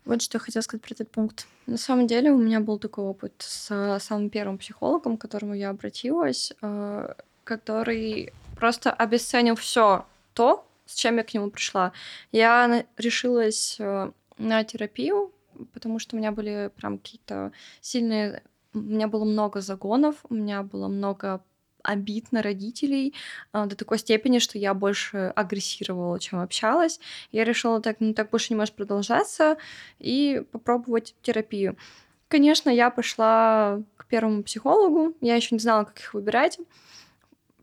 Вот 0.05 0.23
что 0.23 0.37
я 0.37 0.41
хотела 0.41 0.63
сказать 0.63 0.83
про 0.83 0.95
этот 0.95 1.11
пункт. 1.11 1.47
На 1.67 1.77
самом 1.77 2.07
деле 2.07 2.33
у 2.33 2.39
меня 2.39 2.61
был 2.61 2.79
такой 2.79 3.05
опыт 3.05 3.35
с 3.39 3.99
самым 4.01 4.31
первым 4.31 4.59
психологом, 4.59 5.17
к 5.17 5.21
которому 5.21 5.55
я 5.55 5.71
обратилась, 5.71 6.53
э, 6.61 7.15
который 7.45 8.33
просто 8.57 8.93
обесценил 8.93 9.55
все 9.55 10.07
то, 10.35 10.67
с 10.87 10.95
чем 10.95 11.17
я 11.17 11.25
к 11.25 11.33
нему 11.35 11.51
пришла. 11.51 11.93
Я 12.33 12.85
решилась 12.97 13.77
э, 13.79 14.11
на 14.39 14.65
терапию, 14.65 15.33
потому 15.73 15.99
что 15.99 16.17
у 16.17 16.19
меня 16.19 16.33
были 16.33 16.71
прям 16.77 16.99
какие-то 16.99 17.53
сильные... 17.81 18.43
У 18.75 18.79
меня 18.79 19.09
было 19.09 19.25
много 19.25 19.61
загонов, 19.61 20.17
у 20.29 20.35
меня 20.35 20.63
было 20.63 20.89
много 20.89 21.43
обид 21.83 22.33
на 22.33 22.43
родителей 22.43 23.15
а, 23.53 23.67
до 23.67 23.77
такой 23.77 23.99
степени, 23.99 24.39
что 24.39 24.59
я 24.59 24.75
больше 24.75 25.33
агрессировала, 25.35 26.19
чем 26.19 26.41
общалась. 26.41 27.01
Я 27.33 27.45
решила, 27.45 27.81
так, 27.81 27.97
ну 28.01 28.15
так 28.15 28.31
больше 28.31 28.49
не 28.51 28.57
может 28.57 28.75
продолжаться, 28.75 29.57
и 29.99 30.45
попробовать 30.53 31.15
терапию. 31.23 31.77
конечно, 32.29 32.71
я 32.71 32.91
пошла 32.91 33.83
к 33.97 34.07
первому 34.07 34.43
психологу. 34.43 35.15
Я 35.21 35.37
еще 35.37 35.55
не 35.55 35.59
знала, 35.59 35.85
как 35.85 36.01
их 36.01 36.15
выбирать. 36.15 36.59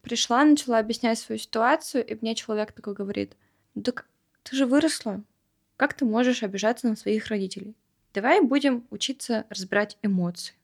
Пришла, 0.01 0.43
начала 0.45 0.79
объяснять 0.79 1.19
свою 1.19 1.39
ситуацию, 1.39 2.05
и 2.05 2.17
мне 2.21 2.35
человек 2.35 2.71
такой 2.71 2.93
говорит, 2.93 3.35
«Ну 3.75 3.81
так 3.81 4.05
ты 4.43 4.55
же 4.55 4.65
выросла. 4.65 5.23
Как 5.77 5.93
ты 5.93 6.05
можешь 6.05 6.43
обижаться 6.43 6.87
на 6.87 6.95
своих 6.95 7.27
родителей? 7.27 7.75
Давай 8.13 8.41
будем 8.41 8.85
учиться 8.89 9.45
разбирать 9.49 9.97
эмоции. 10.01 10.58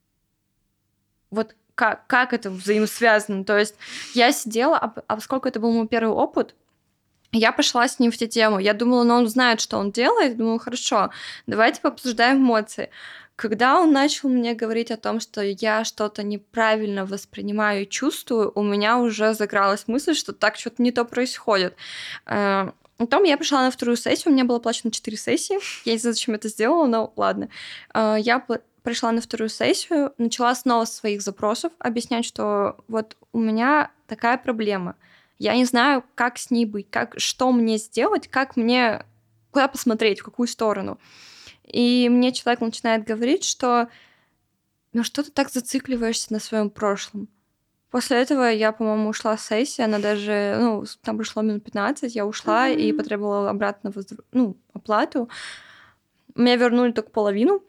Вот 1.35 1.55
как, 1.75 2.07
как 2.07 2.33
это 2.33 2.49
взаимосвязано? 2.49 3.43
То 3.43 3.57
есть 3.57 3.75
я 4.13 4.31
сидела, 4.31 4.77
а, 4.77 4.93
а 5.07 5.15
поскольку 5.15 5.47
это 5.47 5.59
был 5.59 5.71
мой 5.71 5.87
первый 5.87 6.13
опыт, 6.13 6.55
я 7.31 7.51
пошла 7.51 7.87
с 7.87 7.99
ним 7.99 8.11
в 8.11 8.17
те 8.17 8.27
тему. 8.27 8.59
Я 8.59 8.73
думала, 8.73 9.03
ну 9.03 9.15
он 9.15 9.27
знает, 9.27 9.59
что 9.59 9.77
он 9.77 9.91
делает. 9.91 10.37
Думаю, 10.37 10.57
хорошо, 10.57 11.11
давайте 11.47 11.81
пообсуждаем 11.81 12.37
эмоции. 12.37 12.89
Когда 13.35 13.81
он 13.81 13.91
начал 13.91 14.29
мне 14.29 14.53
говорить 14.53 14.91
о 14.91 14.97
том, 14.97 15.19
что 15.19 15.41
я 15.41 15.83
что-то 15.83 16.23
неправильно 16.23 17.05
воспринимаю 17.05 17.81
и 17.81 17.89
чувствую, 17.89 18.51
у 18.55 18.63
меня 18.63 18.97
уже 18.97 19.33
закралась 19.33 19.87
мысль, 19.87 20.15
что 20.15 20.31
так 20.31 20.55
что-то 20.55 20.81
не 20.81 20.93
то 20.93 21.03
происходит. 21.03 21.75
Э, 22.25 22.71
потом 22.95 23.23
я 23.23 23.37
пришла 23.37 23.63
на 23.63 23.71
вторую 23.71 23.97
сессию, 23.97 24.31
у 24.31 24.33
меня 24.33 24.45
было 24.45 24.59
оплачено 24.59 24.89
4 24.89 25.17
сессии. 25.17 25.57
Я 25.83 25.93
не 25.93 25.99
знаю, 25.99 26.13
зачем 26.13 26.35
это 26.35 26.47
сделала, 26.47 26.85
но 26.85 27.11
ладно. 27.17 27.49
Э, 27.93 28.15
я 28.17 28.39
пришла 28.85 29.11
на 29.11 29.19
вторую 29.19 29.49
сессию, 29.49 30.13
начала 30.17 30.55
снова 30.55 30.85
с 30.85 30.95
своих 30.95 31.21
запросов 31.21 31.73
объяснять, 31.79 32.23
что 32.23 32.77
вот 32.87 33.17
у 33.33 33.39
меня 33.39 33.91
такая 34.07 34.37
проблема. 34.37 34.95
Я 35.39 35.55
не 35.55 35.65
знаю, 35.65 36.05
как 36.15 36.37
с 36.37 36.51
ней 36.51 36.65
быть, 36.65 36.89
как, 36.89 37.15
что 37.19 37.51
мне 37.51 37.77
сделать, 37.77 38.29
как 38.29 38.55
мне, 38.55 39.03
куда 39.51 39.67
посмотреть, 39.67 40.21
в 40.21 40.23
какую 40.23 40.47
сторону. 40.47 40.99
И 41.63 42.07
мне 42.09 42.31
человек 42.31 42.61
начинает 42.61 43.05
говорить, 43.05 43.43
что 43.43 43.89
ну 44.93 45.03
что 45.03 45.23
ты 45.23 45.31
так 45.31 45.49
зацикливаешься 45.49 46.31
на 46.31 46.39
своем 46.39 46.69
прошлом? 46.69 47.27
После 47.89 48.17
этого 48.17 48.51
я, 48.51 48.71
по-моему, 48.71 49.09
ушла 49.09 49.35
с 49.37 49.47
сессии, 49.47 49.81
она 49.81 49.99
даже, 49.99 50.57
ну, 50.59 50.85
там 51.01 51.17
прошло 51.17 51.41
минут 51.41 51.63
15, 51.63 52.13
я 52.15 52.25
ушла 52.25 52.69
mm-hmm. 52.69 52.81
и 52.81 52.93
потребовала 52.93 53.49
обратно 53.49 53.91
возд... 53.91 54.13
ну, 54.31 54.57
оплату. 54.73 55.29
Мне 56.35 56.57
вернули 56.57 56.91
только 56.91 57.09
половину. 57.09 57.63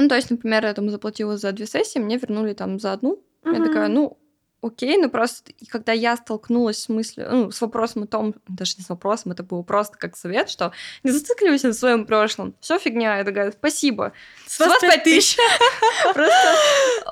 Ну, 0.00 0.08
то 0.08 0.16
есть, 0.16 0.30
например, 0.30 0.64
я 0.64 0.72
там 0.72 0.88
заплатила 0.88 1.36
за 1.36 1.52
две 1.52 1.66
сессии, 1.66 1.98
мне 1.98 2.16
вернули 2.16 2.54
там 2.54 2.78
за 2.78 2.94
одну. 2.94 3.22
Mm-hmm. 3.44 3.58
Я 3.58 3.64
такая, 3.64 3.88
ну, 3.88 4.18
окей, 4.62 4.96
но 4.96 5.10
просто 5.10 5.52
когда 5.68 5.92
я 5.92 6.16
столкнулась 6.16 6.82
с 6.82 6.88
мыслью, 6.88 7.28
ну, 7.30 7.50
с 7.50 7.60
вопросом 7.60 8.04
о 8.04 8.06
том, 8.06 8.34
даже 8.48 8.76
не 8.78 8.84
с 8.84 8.88
вопросом, 8.88 9.32
это 9.32 9.42
было 9.42 9.62
просто 9.62 9.98
как 9.98 10.16
совет, 10.16 10.48
что 10.48 10.72
не 11.02 11.10
зацикливайся 11.10 11.68
на 11.68 11.74
своем 11.74 12.06
прошлом, 12.06 12.54
все 12.60 12.78
фигня, 12.78 13.18
я 13.18 13.24
такая, 13.24 13.52
спасибо, 13.52 14.12
с, 14.46 14.56
с 14.56 14.60
вас 14.60 14.80
пять 14.80 15.04
тысяч. 15.04 15.36
Просто, 16.14 16.54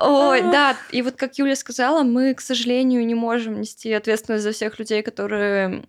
ой, 0.01 0.41
да, 0.41 0.75
и 0.91 1.03
вот 1.03 1.15
как 1.15 1.37
Юля 1.37 1.55
сказала, 1.55 2.03
мы, 2.03 2.33
к 2.33 2.41
сожалению, 2.41 3.05
не 3.05 3.15
можем 3.15 3.61
нести 3.61 3.91
ответственность 3.93 4.43
за 4.43 4.51
всех 4.51 4.79
людей, 4.79 5.03
которые 5.03 5.83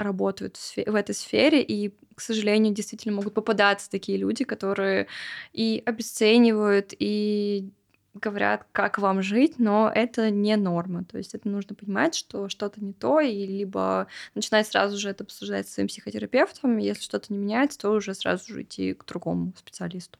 работают 0.00 0.56
в 0.56 0.94
этой 0.94 1.14
сфере, 1.14 1.62
и, 1.62 1.94
к 2.14 2.20
сожалению, 2.20 2.74
действительно 2.74 3.14
могут 3.14 3.34
попадаться 3.34 3.90
такие 3.90 4.18
люди, 4.18 4.44
которые 4.44 5.06
и 5.52 5.82
обесценивают, 5.84 6.92
и 6.98 7.70
говорят, 8.14 8.66
как 8.72 8.98
вам 8.98 9.22
жить, 9.22 9.58
но 9.58 9.90
это 9.94 10.30
не 10.30 10.56
норма. 10.56 11.04
То 11.04 11.18
есть 11.18 11.34
это 11.34 11.48
нужно 11.48 11.74
понимать, 11.74 12.14
что 12.14 12.48
что-то 12.48 12.82
не 12.84 12.92
то, 12.92 13.20
и 13.20 13.46
либо 13.46 14.08
начинать 14.34 14.66
сразу 14.66 14.98
же 14.98 15.10
это 15.10 15.24
обсуждать 15.24 15.68
с 15.68 15.74
своим 15.74 15.88
психотерапевтом, 15.88 16.78
если 16.78 17.02
что-то 17.02 17.32
не 17.32 17.38
меняется, 17.38 17.78
то 17.78 17.90
уже 17.90 18.14
сразу 18.14 18.52
же 18.52 18.62
идти 18.62 18.94
к 18.94 19.04
другому 19.06 19.52
специалисту. 19.56 20.18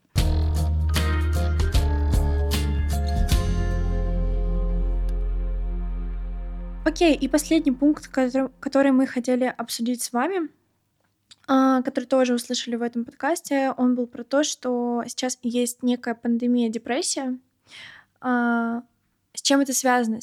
Окей, 6.84 7.14
и 7.14 7.28
последний 7.28 7.72
пункт, 7.72 8.08
который, 8.08 8.48
который 8.58 8.90
мы 8.90 9.06
хотели 9.06 9.44
обсудить 9.44 10.02
с 10.02 10.12
вами, 10.12 10.48
а, 11.46 11.82
который 11.82 12.06
тоже 12.06 12.34
услышали 12.34 12.76
в 12.76 12.82
этом 12.82 13.04
подкасте, 13.04 13.74
он 13.76 13.94
был 13.94 14.06
про 14.06 14.24
то, 14.24 14.42
что 14.42 15.02
сейчас 15.06 15.38
есть 15.42 15.82
некая 15.82 16.14
пандемия 16.14 16.70
депрессия, 16.70 17.38
а, 18.20 18.82
с 19.34 19.42
чем 19.42 19.60
это 19.60 19.72
связано? 19.72 20.20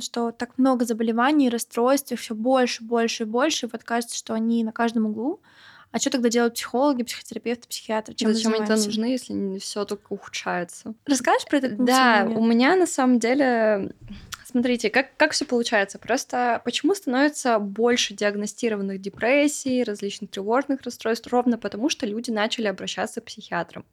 Что 0.00 0.32
так 0.32 0.58
много 0.58 0.84
заболеваний, 0.84 1.48
расстройств, 1.48 2.12
все 2.18 2.34
больше, 2.34 2.84
больше 2.84 3.22
и 3.22 3.26
больше. 3.26 3.66
И 3.66 3.68
вот 3.72 3.82
кажется, 3.84 4.16
что 4.16 4.34
они 4.34 4.62
на 4.64 4.72
каждом 4.72 5.06
углу. 5.06 5.40
А 5.92 5.98
что 5.98 6.10
тогда 6.10 6.28
делают 6.28 6.54
психологи, 6.54 7.02
психотерапевты, 7.02 7.66
психиатры? 7.66 8.14
Чем 8.14 8.32
Зачем 8.32 8.54
они 8.54 8.68
нужны, 8.68 9.06
если 9.06 9.58
все 9.58 9.84
только 9.84 10.12
ухудшается? 10.12 10.94
Расскажешь 11.06 11.48
про 11.48 11.56
это? 11.56 11.70
Да, 11.70 12.28
у 12.28 12.44
меня 12.44 12.76
на 12.76 12.86
самом 12.86 13.18
деле 13.18 13.92
Смотрите, 14.50 14.90
как, 14.90 15.16
как 15.16 15.30
все 15.30 15.44
получается? 15.44 15.98
Просто 16.00 16.60
почему 16.64 16.96
становится 16.96 17.60
больше 17.60 18.14
диагностированных 18.14 19.00
депрессий, 19.00 19.84
различных 19.84 20.30
тревожных 20.30 20.82
расстройств? 20.82 21.28
Ровно 21.28 21.56
потому, 21.56 21.88
что 21.88 22.04
люди 22.04 22.32
начали 22.32 22.66
обращаться 22.66 23.20
к 23.20 23.26
психиатрам. 23.26 23.84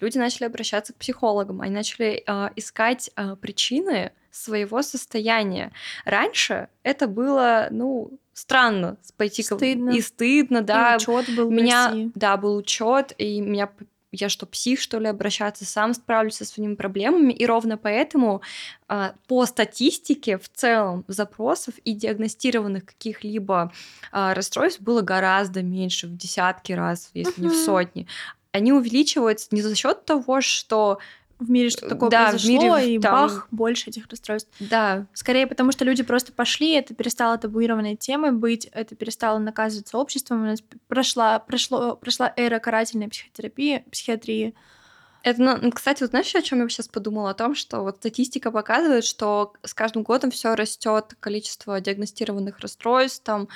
Люди 0.00 0.18
начали 0.18 0.46
обращаться 0.46 0.92
к 0.92 0.96
психологам, 0.96 1.60
они 1.60 1.72
начали 1.72 2.24
э, 2.26 2.48
искать 2.56 3.12
э, 3.14 3.36
причины 3.36 4.10
своего 4.32 4.82
состояния. 4.82 5.70
Раньше 6.04 6.68
это 6.82 7.06
было, 7.06 7.68
ну, 7.70 8.18
странно 8.32 8.96
пойти 9.16 9.44
стыдно. 9.44 9.90
и 9.90 10.00
стыдно, 10.00 10.62
да. 10.62 10.94
И 10.94 10.96
учет 10.96 11.32
был 11.36 11.48
меня, 11.48 11.92
да, 12.16 12.36
был 12.36 12.56
учет, 12.56 13.12
и 13.18 13.40
меня 13.40 13.70
я 14.12 14.28
что, 14.28 14.46
псих, 14.46 14.80
что 14.80 14.98
ли, 14.98 15.08
обращаться, 15.08 15.64
сам 15.64 15.94
справлюсь 15.94 16.36
со 16.36 16.44
своими 16.44 16.74
проблемами. 16.74 17.32
И 17.32 17.46
ровно 17.46 17.78
поэтому 17.78 18.42
а, 18.88 19.14
по 19.26 19.46
статистике 19.46 20.38
в 20.38 20.48
целом 20.50 21.04
запросов 21.08 21.74
и 21.84 21.94
диагностированных 21.94 22.84
каких-либо 22.84 23.72
а, 24.12 24.34
расстройств 24.34 24.80
было 24.82 25.00
гораздо 25.00 25.62
меньше, 25.62 26.06
в 26.06 26.16
десятки 26.16 26.72
раз, 26.72 27.10
если 27.14 27.34
uh-huh. 27.34 27.42
не 27.42 27.48
в 27.48 27.56
сотни 27.56 28.06
они 28.52 28.72
увеличиваются 28.72 29.48
не 29.50 29.62
за 29.62 29.74
счет 29.74 30.04
того, 30.04 30.42
что 30.42 30.98
в 31.42 31.50
мире 31.50 31.70
что 31.70 31.88
такое 31.88 32.10
да, 32.10 32.30
произошло, 32.30 32.78
мире, 32.78 32.94
и 32.94 32.98
там... 32.98 33.12
бах, 33.12 33.48
больше 33.50 33.90
этих 33.90 34.06
расстройств. 34.08 34.50
Да. 34.60 35.06
Скорее 35.12 35.46
потому, 35.46 35.72
что 35.72 35.84
люди 35.84 36.02
просто 36.02 36.32
пошли, 36.32 36.72
это 36.72 36.94
перестало 36.94 37.38
табуированной 37.38 37.96
темой 37.96 38.32
быть, 38.32 38.66
это 38.72 38.94
перестало 38.94 39.38
наказываться 39.38 39.98
обществом, 39.98 40.42
у 40.42 40.46
нас 40.46 40.62
прошла, 40.88 41.38
прошло, 41.38 41.96
прошла 41.96 42.32
эра 42.36 42.58
карательной 42.58 43.08
психотерапии, 43.08 43.84
психиатрии, 43.90 44.54
это, 45.22 45.58
ну, 45.60 45.70
кстати, 45.70 46.02
вот 46.02 46.10
знаешь, 46.10 46.34
о 46.34 46.42
чем 46.42 46.62
я 46.62 46.68
сейчас 46.68 46.88
подумала? 46.88 47.30
О 47.30 47.34
том, 47.34 47.54
что 47.54 47.82
вот 47.82 47.96
статистика 47.96 48.50
показывает, 48.50 49.04
что 49.04 49.54
с 49.62 49.74
каждым 49.74 50.02
годом 50.02 50.30
все 50.30 50.54
растет 50.54 51.14
количество 51.20 51.80
диагностированных 51.80 52.58
расстройств. 52.60 53.22
Там, 53.24 53.48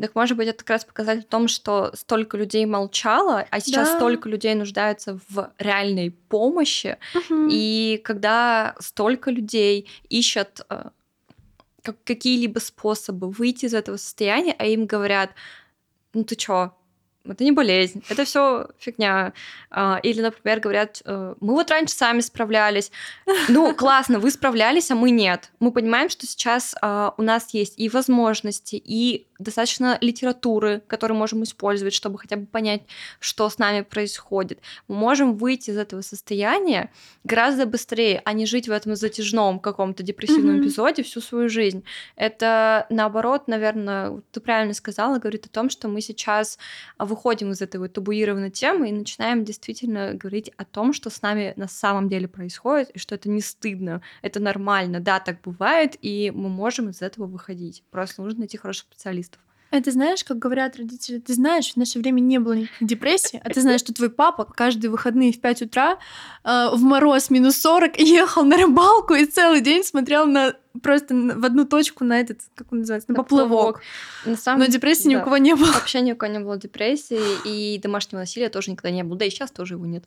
так 0.00 0.14
может 0.14 0.36
быть, 0.36 0.48
это 0.48 0.58
как 0.58 0.70
раз 0.70 0.84
показатель 0.84 1.22
в 1.22 1.28
том, 1.28 1.48
что 1.48 1.92
столько 1.94 2.36
людей 2.36 2.66
молчало, 2.66 3.46
а 3.50 3.60
сейчас 3.60 3.88
да. 3.88 3.96
столько 3.96 4.28
людей 4.28 4.54
нуждаются 4.54 5.18
в 5.28 5.52
реальной 5.58 6.10
помощи. 6.10 6.98
Угу. 7.14 7.48
И 7.50 8.00
когда 8.04 8.74
столько 8.78 9.30
людей 9.30 9.88
ищут 10.08 10.60
э, 10.70 10.90
какие-либо 12.04 12.58
способы 12.58 13.30
выйти 13.30 13.66
из 13.66 13.74
этого 13.74 13.96
состояния, 13.96 14.54
а 14.58 14.66
им 14.66 14.86
говорят, 14.86 15.30
ну 16.14 16.24
ты 16.24 16.36
чё, 16.36 16.74
это 17.30 17.44
не 17.44 17.52
болезнь, 17.52 18.02
это 18.08 18.24
все 18.24 18.68
фигня. 18.78 19.32
А, 19.70 20.00
или, 20.02 20.20
например, 20.20 20.60
говорят, 20.60 21.02
э, 21.04 21.34
мы 21.40 21.54
вот 21.54 21.70
раньше 21.70 21.94
сами 21.94 22.20
справлялись. 22.20 22.90
Ну, 23.48 23.74
классно, 23.74 24.18
вы 24.18 24.30
справлялись, 24.30 24.90
а 24.90 24.94
мы 24.94 25.10
нет. 25.10 25.50
Мы 25.60 25.72
понимаем, 25.72 26.08
что 26.08 26.26
сейчас 26.26 26.74
а, 26.82 27.14
у 27.16 27.22
нас 27.22 27.54
есть 27.54 27.78
и 27.78 27.88
возможности, 27.88 28.80
и 28.82 29.26
достаточно 29.38 29.98
литературы, 30.00 30.82
которую 30.86 31.18
можем 31.18 31.42
использовать, 31.44 31.94
чтобы 31.94 32.18
хотя 32.18 32.36
бы 32.36 32.46
понять, 32.46 32.82
что 33.20 33.48
с 33.48 33.58
нами 33.58 33.82
происходит. 33.82 34.60
Мы 34.88 34.96
можем 34.96 35.36
выйти 35.36 35.70
из 35.70 35.76
этого 35.76 36.00
состояния 36.00 36.90
гораздо 37.24 37.66
быстрее, 37.66 38.20
а 38.24 38.32
не 38.32 38.46
жить 38.46 38.68
в 38.68 38.72
этом 38.72 38.96
затяжном 38.96 39.60
каком-то 39.60 40.02
депрессивном 40.02 40.56
mm-hmm. 40.56 40.62
эпизоде 40.62 41.02
всю 41.02 41.20
свою 41.20 41.48
жизнь. 41.48 41.84
Это 42.16 42.86
наоборот, 42.90 43.46
наверное, 43.46 44.20
ты 44.32 44.40
правильно 44.40 44.74
сказала, 44.74 45.18
говорит 45.18 45.46
о 45.46 45.50
том, 45.50 45.70
что 45.70 45.88
мы 45.88 46.00
сейчас 46.00 46.58
выходим 46.98 47.52
из 47.52 47.62
этой 47.62 47.76
вот 47.76 47.92
табуированной 47.92 48.50
темы 48.50 48.88
и 48.88 48.92
начинаем 48.92 49.44
действительно 49.44 50.14
говорить 50.14 50.50
о 50.56 50.64
том, 50.64 50.92
что 50.92 51.10
с 51.10 51.22
нами 51.22 51.52
на 51.56 51.68
самом 51.68 52.08
деле 52.08 52.26
происходит, 52.26 52.90
и 52.90 52.98
что 52.98 53.14
это 53.14 53.28
не 53.28 53.40
стыдно, 53.40 54.02
это 54.22 54.40
нормально, 54.40 55.00
да, 55.00 55.20
так 55.20 55.40
бывает, 55.42 55.96
и 56.02 56.32
мы 56.34 56.48
можем 56.48 56.88
из 56.88 57.02
этого 57.02 57.26
выходить. 57.26 57.84
Просто 57.90 58.22
нужно 58.22 58.40
найти 58.40 58.56
хороших 58.56 58.86
специалистов. 58.90 59.27
Это 59.70 59.90
знаешь, 59.90 60.24
как 60.24 60.38
говорят 60.38 60.76
родители, 60.76 61.18
ты 61.18 61.34
знаешь, 61.34 61.72
в 61.72 61.76
наше 61.76 61.98
время 61.98 62.20
не 62.20 62.38
было 62.38 62.54
никаких 62.54 62.88
депрессий, 62.88 63.40
а 63.42 63.50
ты 63.50 63.60
знаешь, 63.60 63.80
что 63.80 63.92
твой 63.92 64.08
папа 64.10 64.44
каждые 64.44 64.90
выходные 64.90 65.32
в 65.32 65.40
5 65.40 65.62
утра 65.62 65.98
э, 66.44 66.68
в 66.72 66.80
мороз 66.80 67.28
минус 67.28 67.58
40 67.58 67.98
ехал 68.00 68.44
на 68.44 68.56
рыбалку 68.56 69.14
и 69.14 69.26
целый 69.26 69.60
день 69.60 69.84
смотрел 69.84 70.26
на 70.26 70.54
просто 70.82 71.14
в 71.14 71.44
одну 71.44 71.64
точку 71.66 72.04
на 72.04 72.20
этот, 72.20 72.40
как 72.54 72.72
он 72.72 72.80
называется, 72.80 73.10
на, 73.10 73.16
на 73.16 73.22
поплывок. 73.22 73.82
На 74.24 74.36
самом... 74.36 74.60
Но 74.60 74.66
депрессии 74.66 75.04
да. 75.04 75.10
ни 75.10 75.16
у 75.16 75.22
кого 75.22 75.36
не 75.36 75.54
было. 75.54 75.72
Вообще 75.72 76.00
ни 76.00 76.12
у 76.12 76.16
кого 76.16 76.32
не 76.32 76.38
было 76.38 76.56
депрессии, 76.56 77.20
и 77.44 77.78
домашнего 77.78 78.20
насилия 78.20 78.48
тоже 78.48 78.70
никогда 78.70 78.90
не 78.90 79.02
было. 79.02 79.18
Да 79.18 79.24
и 79.24 79.30
сейчас 79.30 79.50
тоже 79.50 79.74
его 79.74 79.86
нет. 79.86 80.04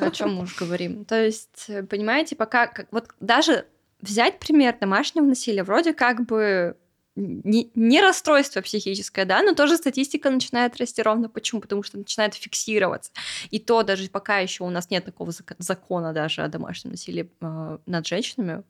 О 0.00 0.10
чем 0.10 0.36
мы 0.36 0.42
уже 0.42 0.54
говорим. 0.56 1.04
То 1.04 1.22
есть, 1.22 1.68
понимаете, 1.90 2.36
пока... 2.36 2.66
Как, 2.66 2.86
вот 2.92 3.08
даже 3.20 3.66
взять 4.00 4.38
пример 4.38 4.76
домашнего 4.78 5.24
насилия, 5.24 5.62
вроде 5.62 5.94
как 5.94 6.26
бы 6.26 6.76
не, 7.14 7.70
не 7.74 8.00
расстройство 8.00 8.62
психическое, 8.62 9.24
да, 9.24 9.42
но 9.42 9.54
тоже 9.54 9.76
статистика 9.76 10.30
начинает 10.30 10.76
расти 10.78 11.02
ровно 11.02 11.28
почему? 11.28 11.60
Потому 11.60 11.82
что 11.82 11.98
начинает 11.98 12.34
фиксироваться. 12.34 13.12
И 13.50 13.58
то 13.58 13.82
даже 13.82 14.08
пока 14.08 14.38
еще 14.38 14.64
у 14.64 14.70
нас 14.70 14.90
нет 14.90 15.04
такого 15.04 15.32
закона 15.58 16.12
даже 16.12 16.42
о 16.42 16.48
домашнем 16.48 16.92
насилии 16.92 17.30
э, 17.40 17.78
над 17.84 18.06
женщинами, 18.06 18.62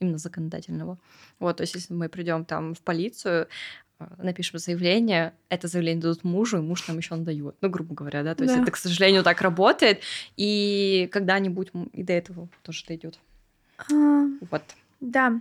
именно 0.00 0.18
законодательного. 0.18 0.98
Вот, 1.38 1.58
то 1.58 1.62
есть 1.62 1.74
если 1.74 1.94
мы 1.94 2.08
придем 2.08 2.44
там 2.44 2.74
в 2.74 2.80
полицию, 2.80 3.46
э, 4.00 4.06
напишем 4.18 4.58
заявление, 4.58 5.32
это 5.48 5.68
заявление 5.68 6.02
дадут 6.02 6.24
мужу, 6.24 6.58
и 6.58 6.62
муж 6.62 6.88
нам 6.88 6.98
еще 6.98 7.14
дает. 7.16 7.54
Ну, 7.60 7.70
грубо 7.70 7.94
говоря, 7.94 8.24
да. 8.24 8.34
То 8.34 8.42
есть 8.42 8.56
да. 8.56 8.62
это, 8.62 8.72
к 8.72 8.76
сожалению, 8.76 9.22
так 9.22 9.40
работает. 9.40 10.00
И 10.36 11.08
когда-нибудь 11.12 11.70
и 11.92 12.02
до 12.02 12.12
этого 12.12 12.48
тоже 12.62 12.84
дойдет. 12.86 13.20
А, 13.78 14.26
вот. 14.50 14.62
Да. 15.00 15.40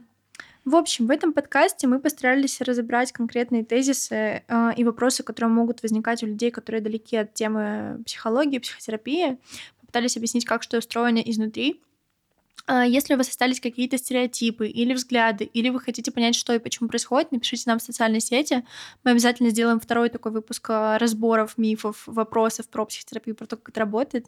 В 0.65 0.75
общем, 0.77 1.07
в 1.07 1.11
этом 1.11 1.33
подкасте 1.33 1.87
мы 1.87 1.99
постарались 1.99 2.61
разобрать 2.61 3.11
конкретные 3.11 3.65
тезисы 3.65 4.43
э, 4.47 4.69
и 4.77 4.83
вопросы, 4.85 5.21
которые 5.21 5.51
могут 5.51 5.83
возникать 5.83 6.23
у 6.23 6.25
людей, 6.25 6.51
которые 6.51 6.81
далеки 6.81 7.17
от 7.17 7.33
темы 7.33 8.01
психологии, 8.05 8.59
психотерапии. 8.59 9.37
Попытались 9.81 10.15
объяснить, 10.15 10.45
как 10.45 10.63
что 10.63 10.77
устроено 10.77 11.17
изнутри. 11.17 11.81
Э, 12.65 12.83
если 12.87 13.13
у 13.13 13.17
вас 13.17 13.27
остались 13.27 13.59
какие-то 13.59 13.97
стереотипы 13.97 14.67
или 14.67 14.93
взгляды, 14.93 15.43
или 15.43 15.67
вы 15.67 15.81
хотите 15.81 16.13
понять, 16.13 16.35
что 16.35 16.53
и 16.53 16.59
почему 16.59 16.87
происходит, 16.87 17.33
напишите 17.33 17.63
нам 17.67 17.79
в 17.79 17.83
социальной 17.83 18.21
сети. 18.21 18.65
Мы 19.03 19.11
обязательно 19.11 19.49
сделаем 19.49 19.81
второй 19.81 20.09
такой 20.09 20.31
выпуск 20.31 20.65
а, 20.69 20.97
разборов, 20.97 21.57
мифов, 21.57 22.03
вопросов 22.05 22.69
про 22.69 22.85
психотерапию, 22.85 23.35
про 23.35 23.47
то, 23.47 23.57
как 23.57 23.69
это 23.69 23.81
работает. 23.81 24.27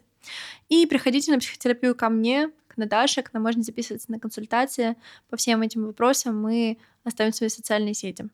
И 0.68 0.84
приходите 0.84 1.32
на 1.32 1.38
психотерапию 1.38 1.94
ко 1.94 2.10
мне, 2.10 2.50
Наташе, 2.76 3.22
к 3.22 3.32
нам 3.32 3.42
можно 3.42 3.62
записываться 3.62 4.10
на 4.10 4.18
консультации 4.18 4.96
по 5.28 5.36
всем 5.36 5.62
этим 5.62 5.86
вопросам. 5.86 6.40
Мы 6.40 6.78
оставим 7.04 7.32
свои 7.32 7.48
социальные 7.48 7.94
сети. 7.94 8.28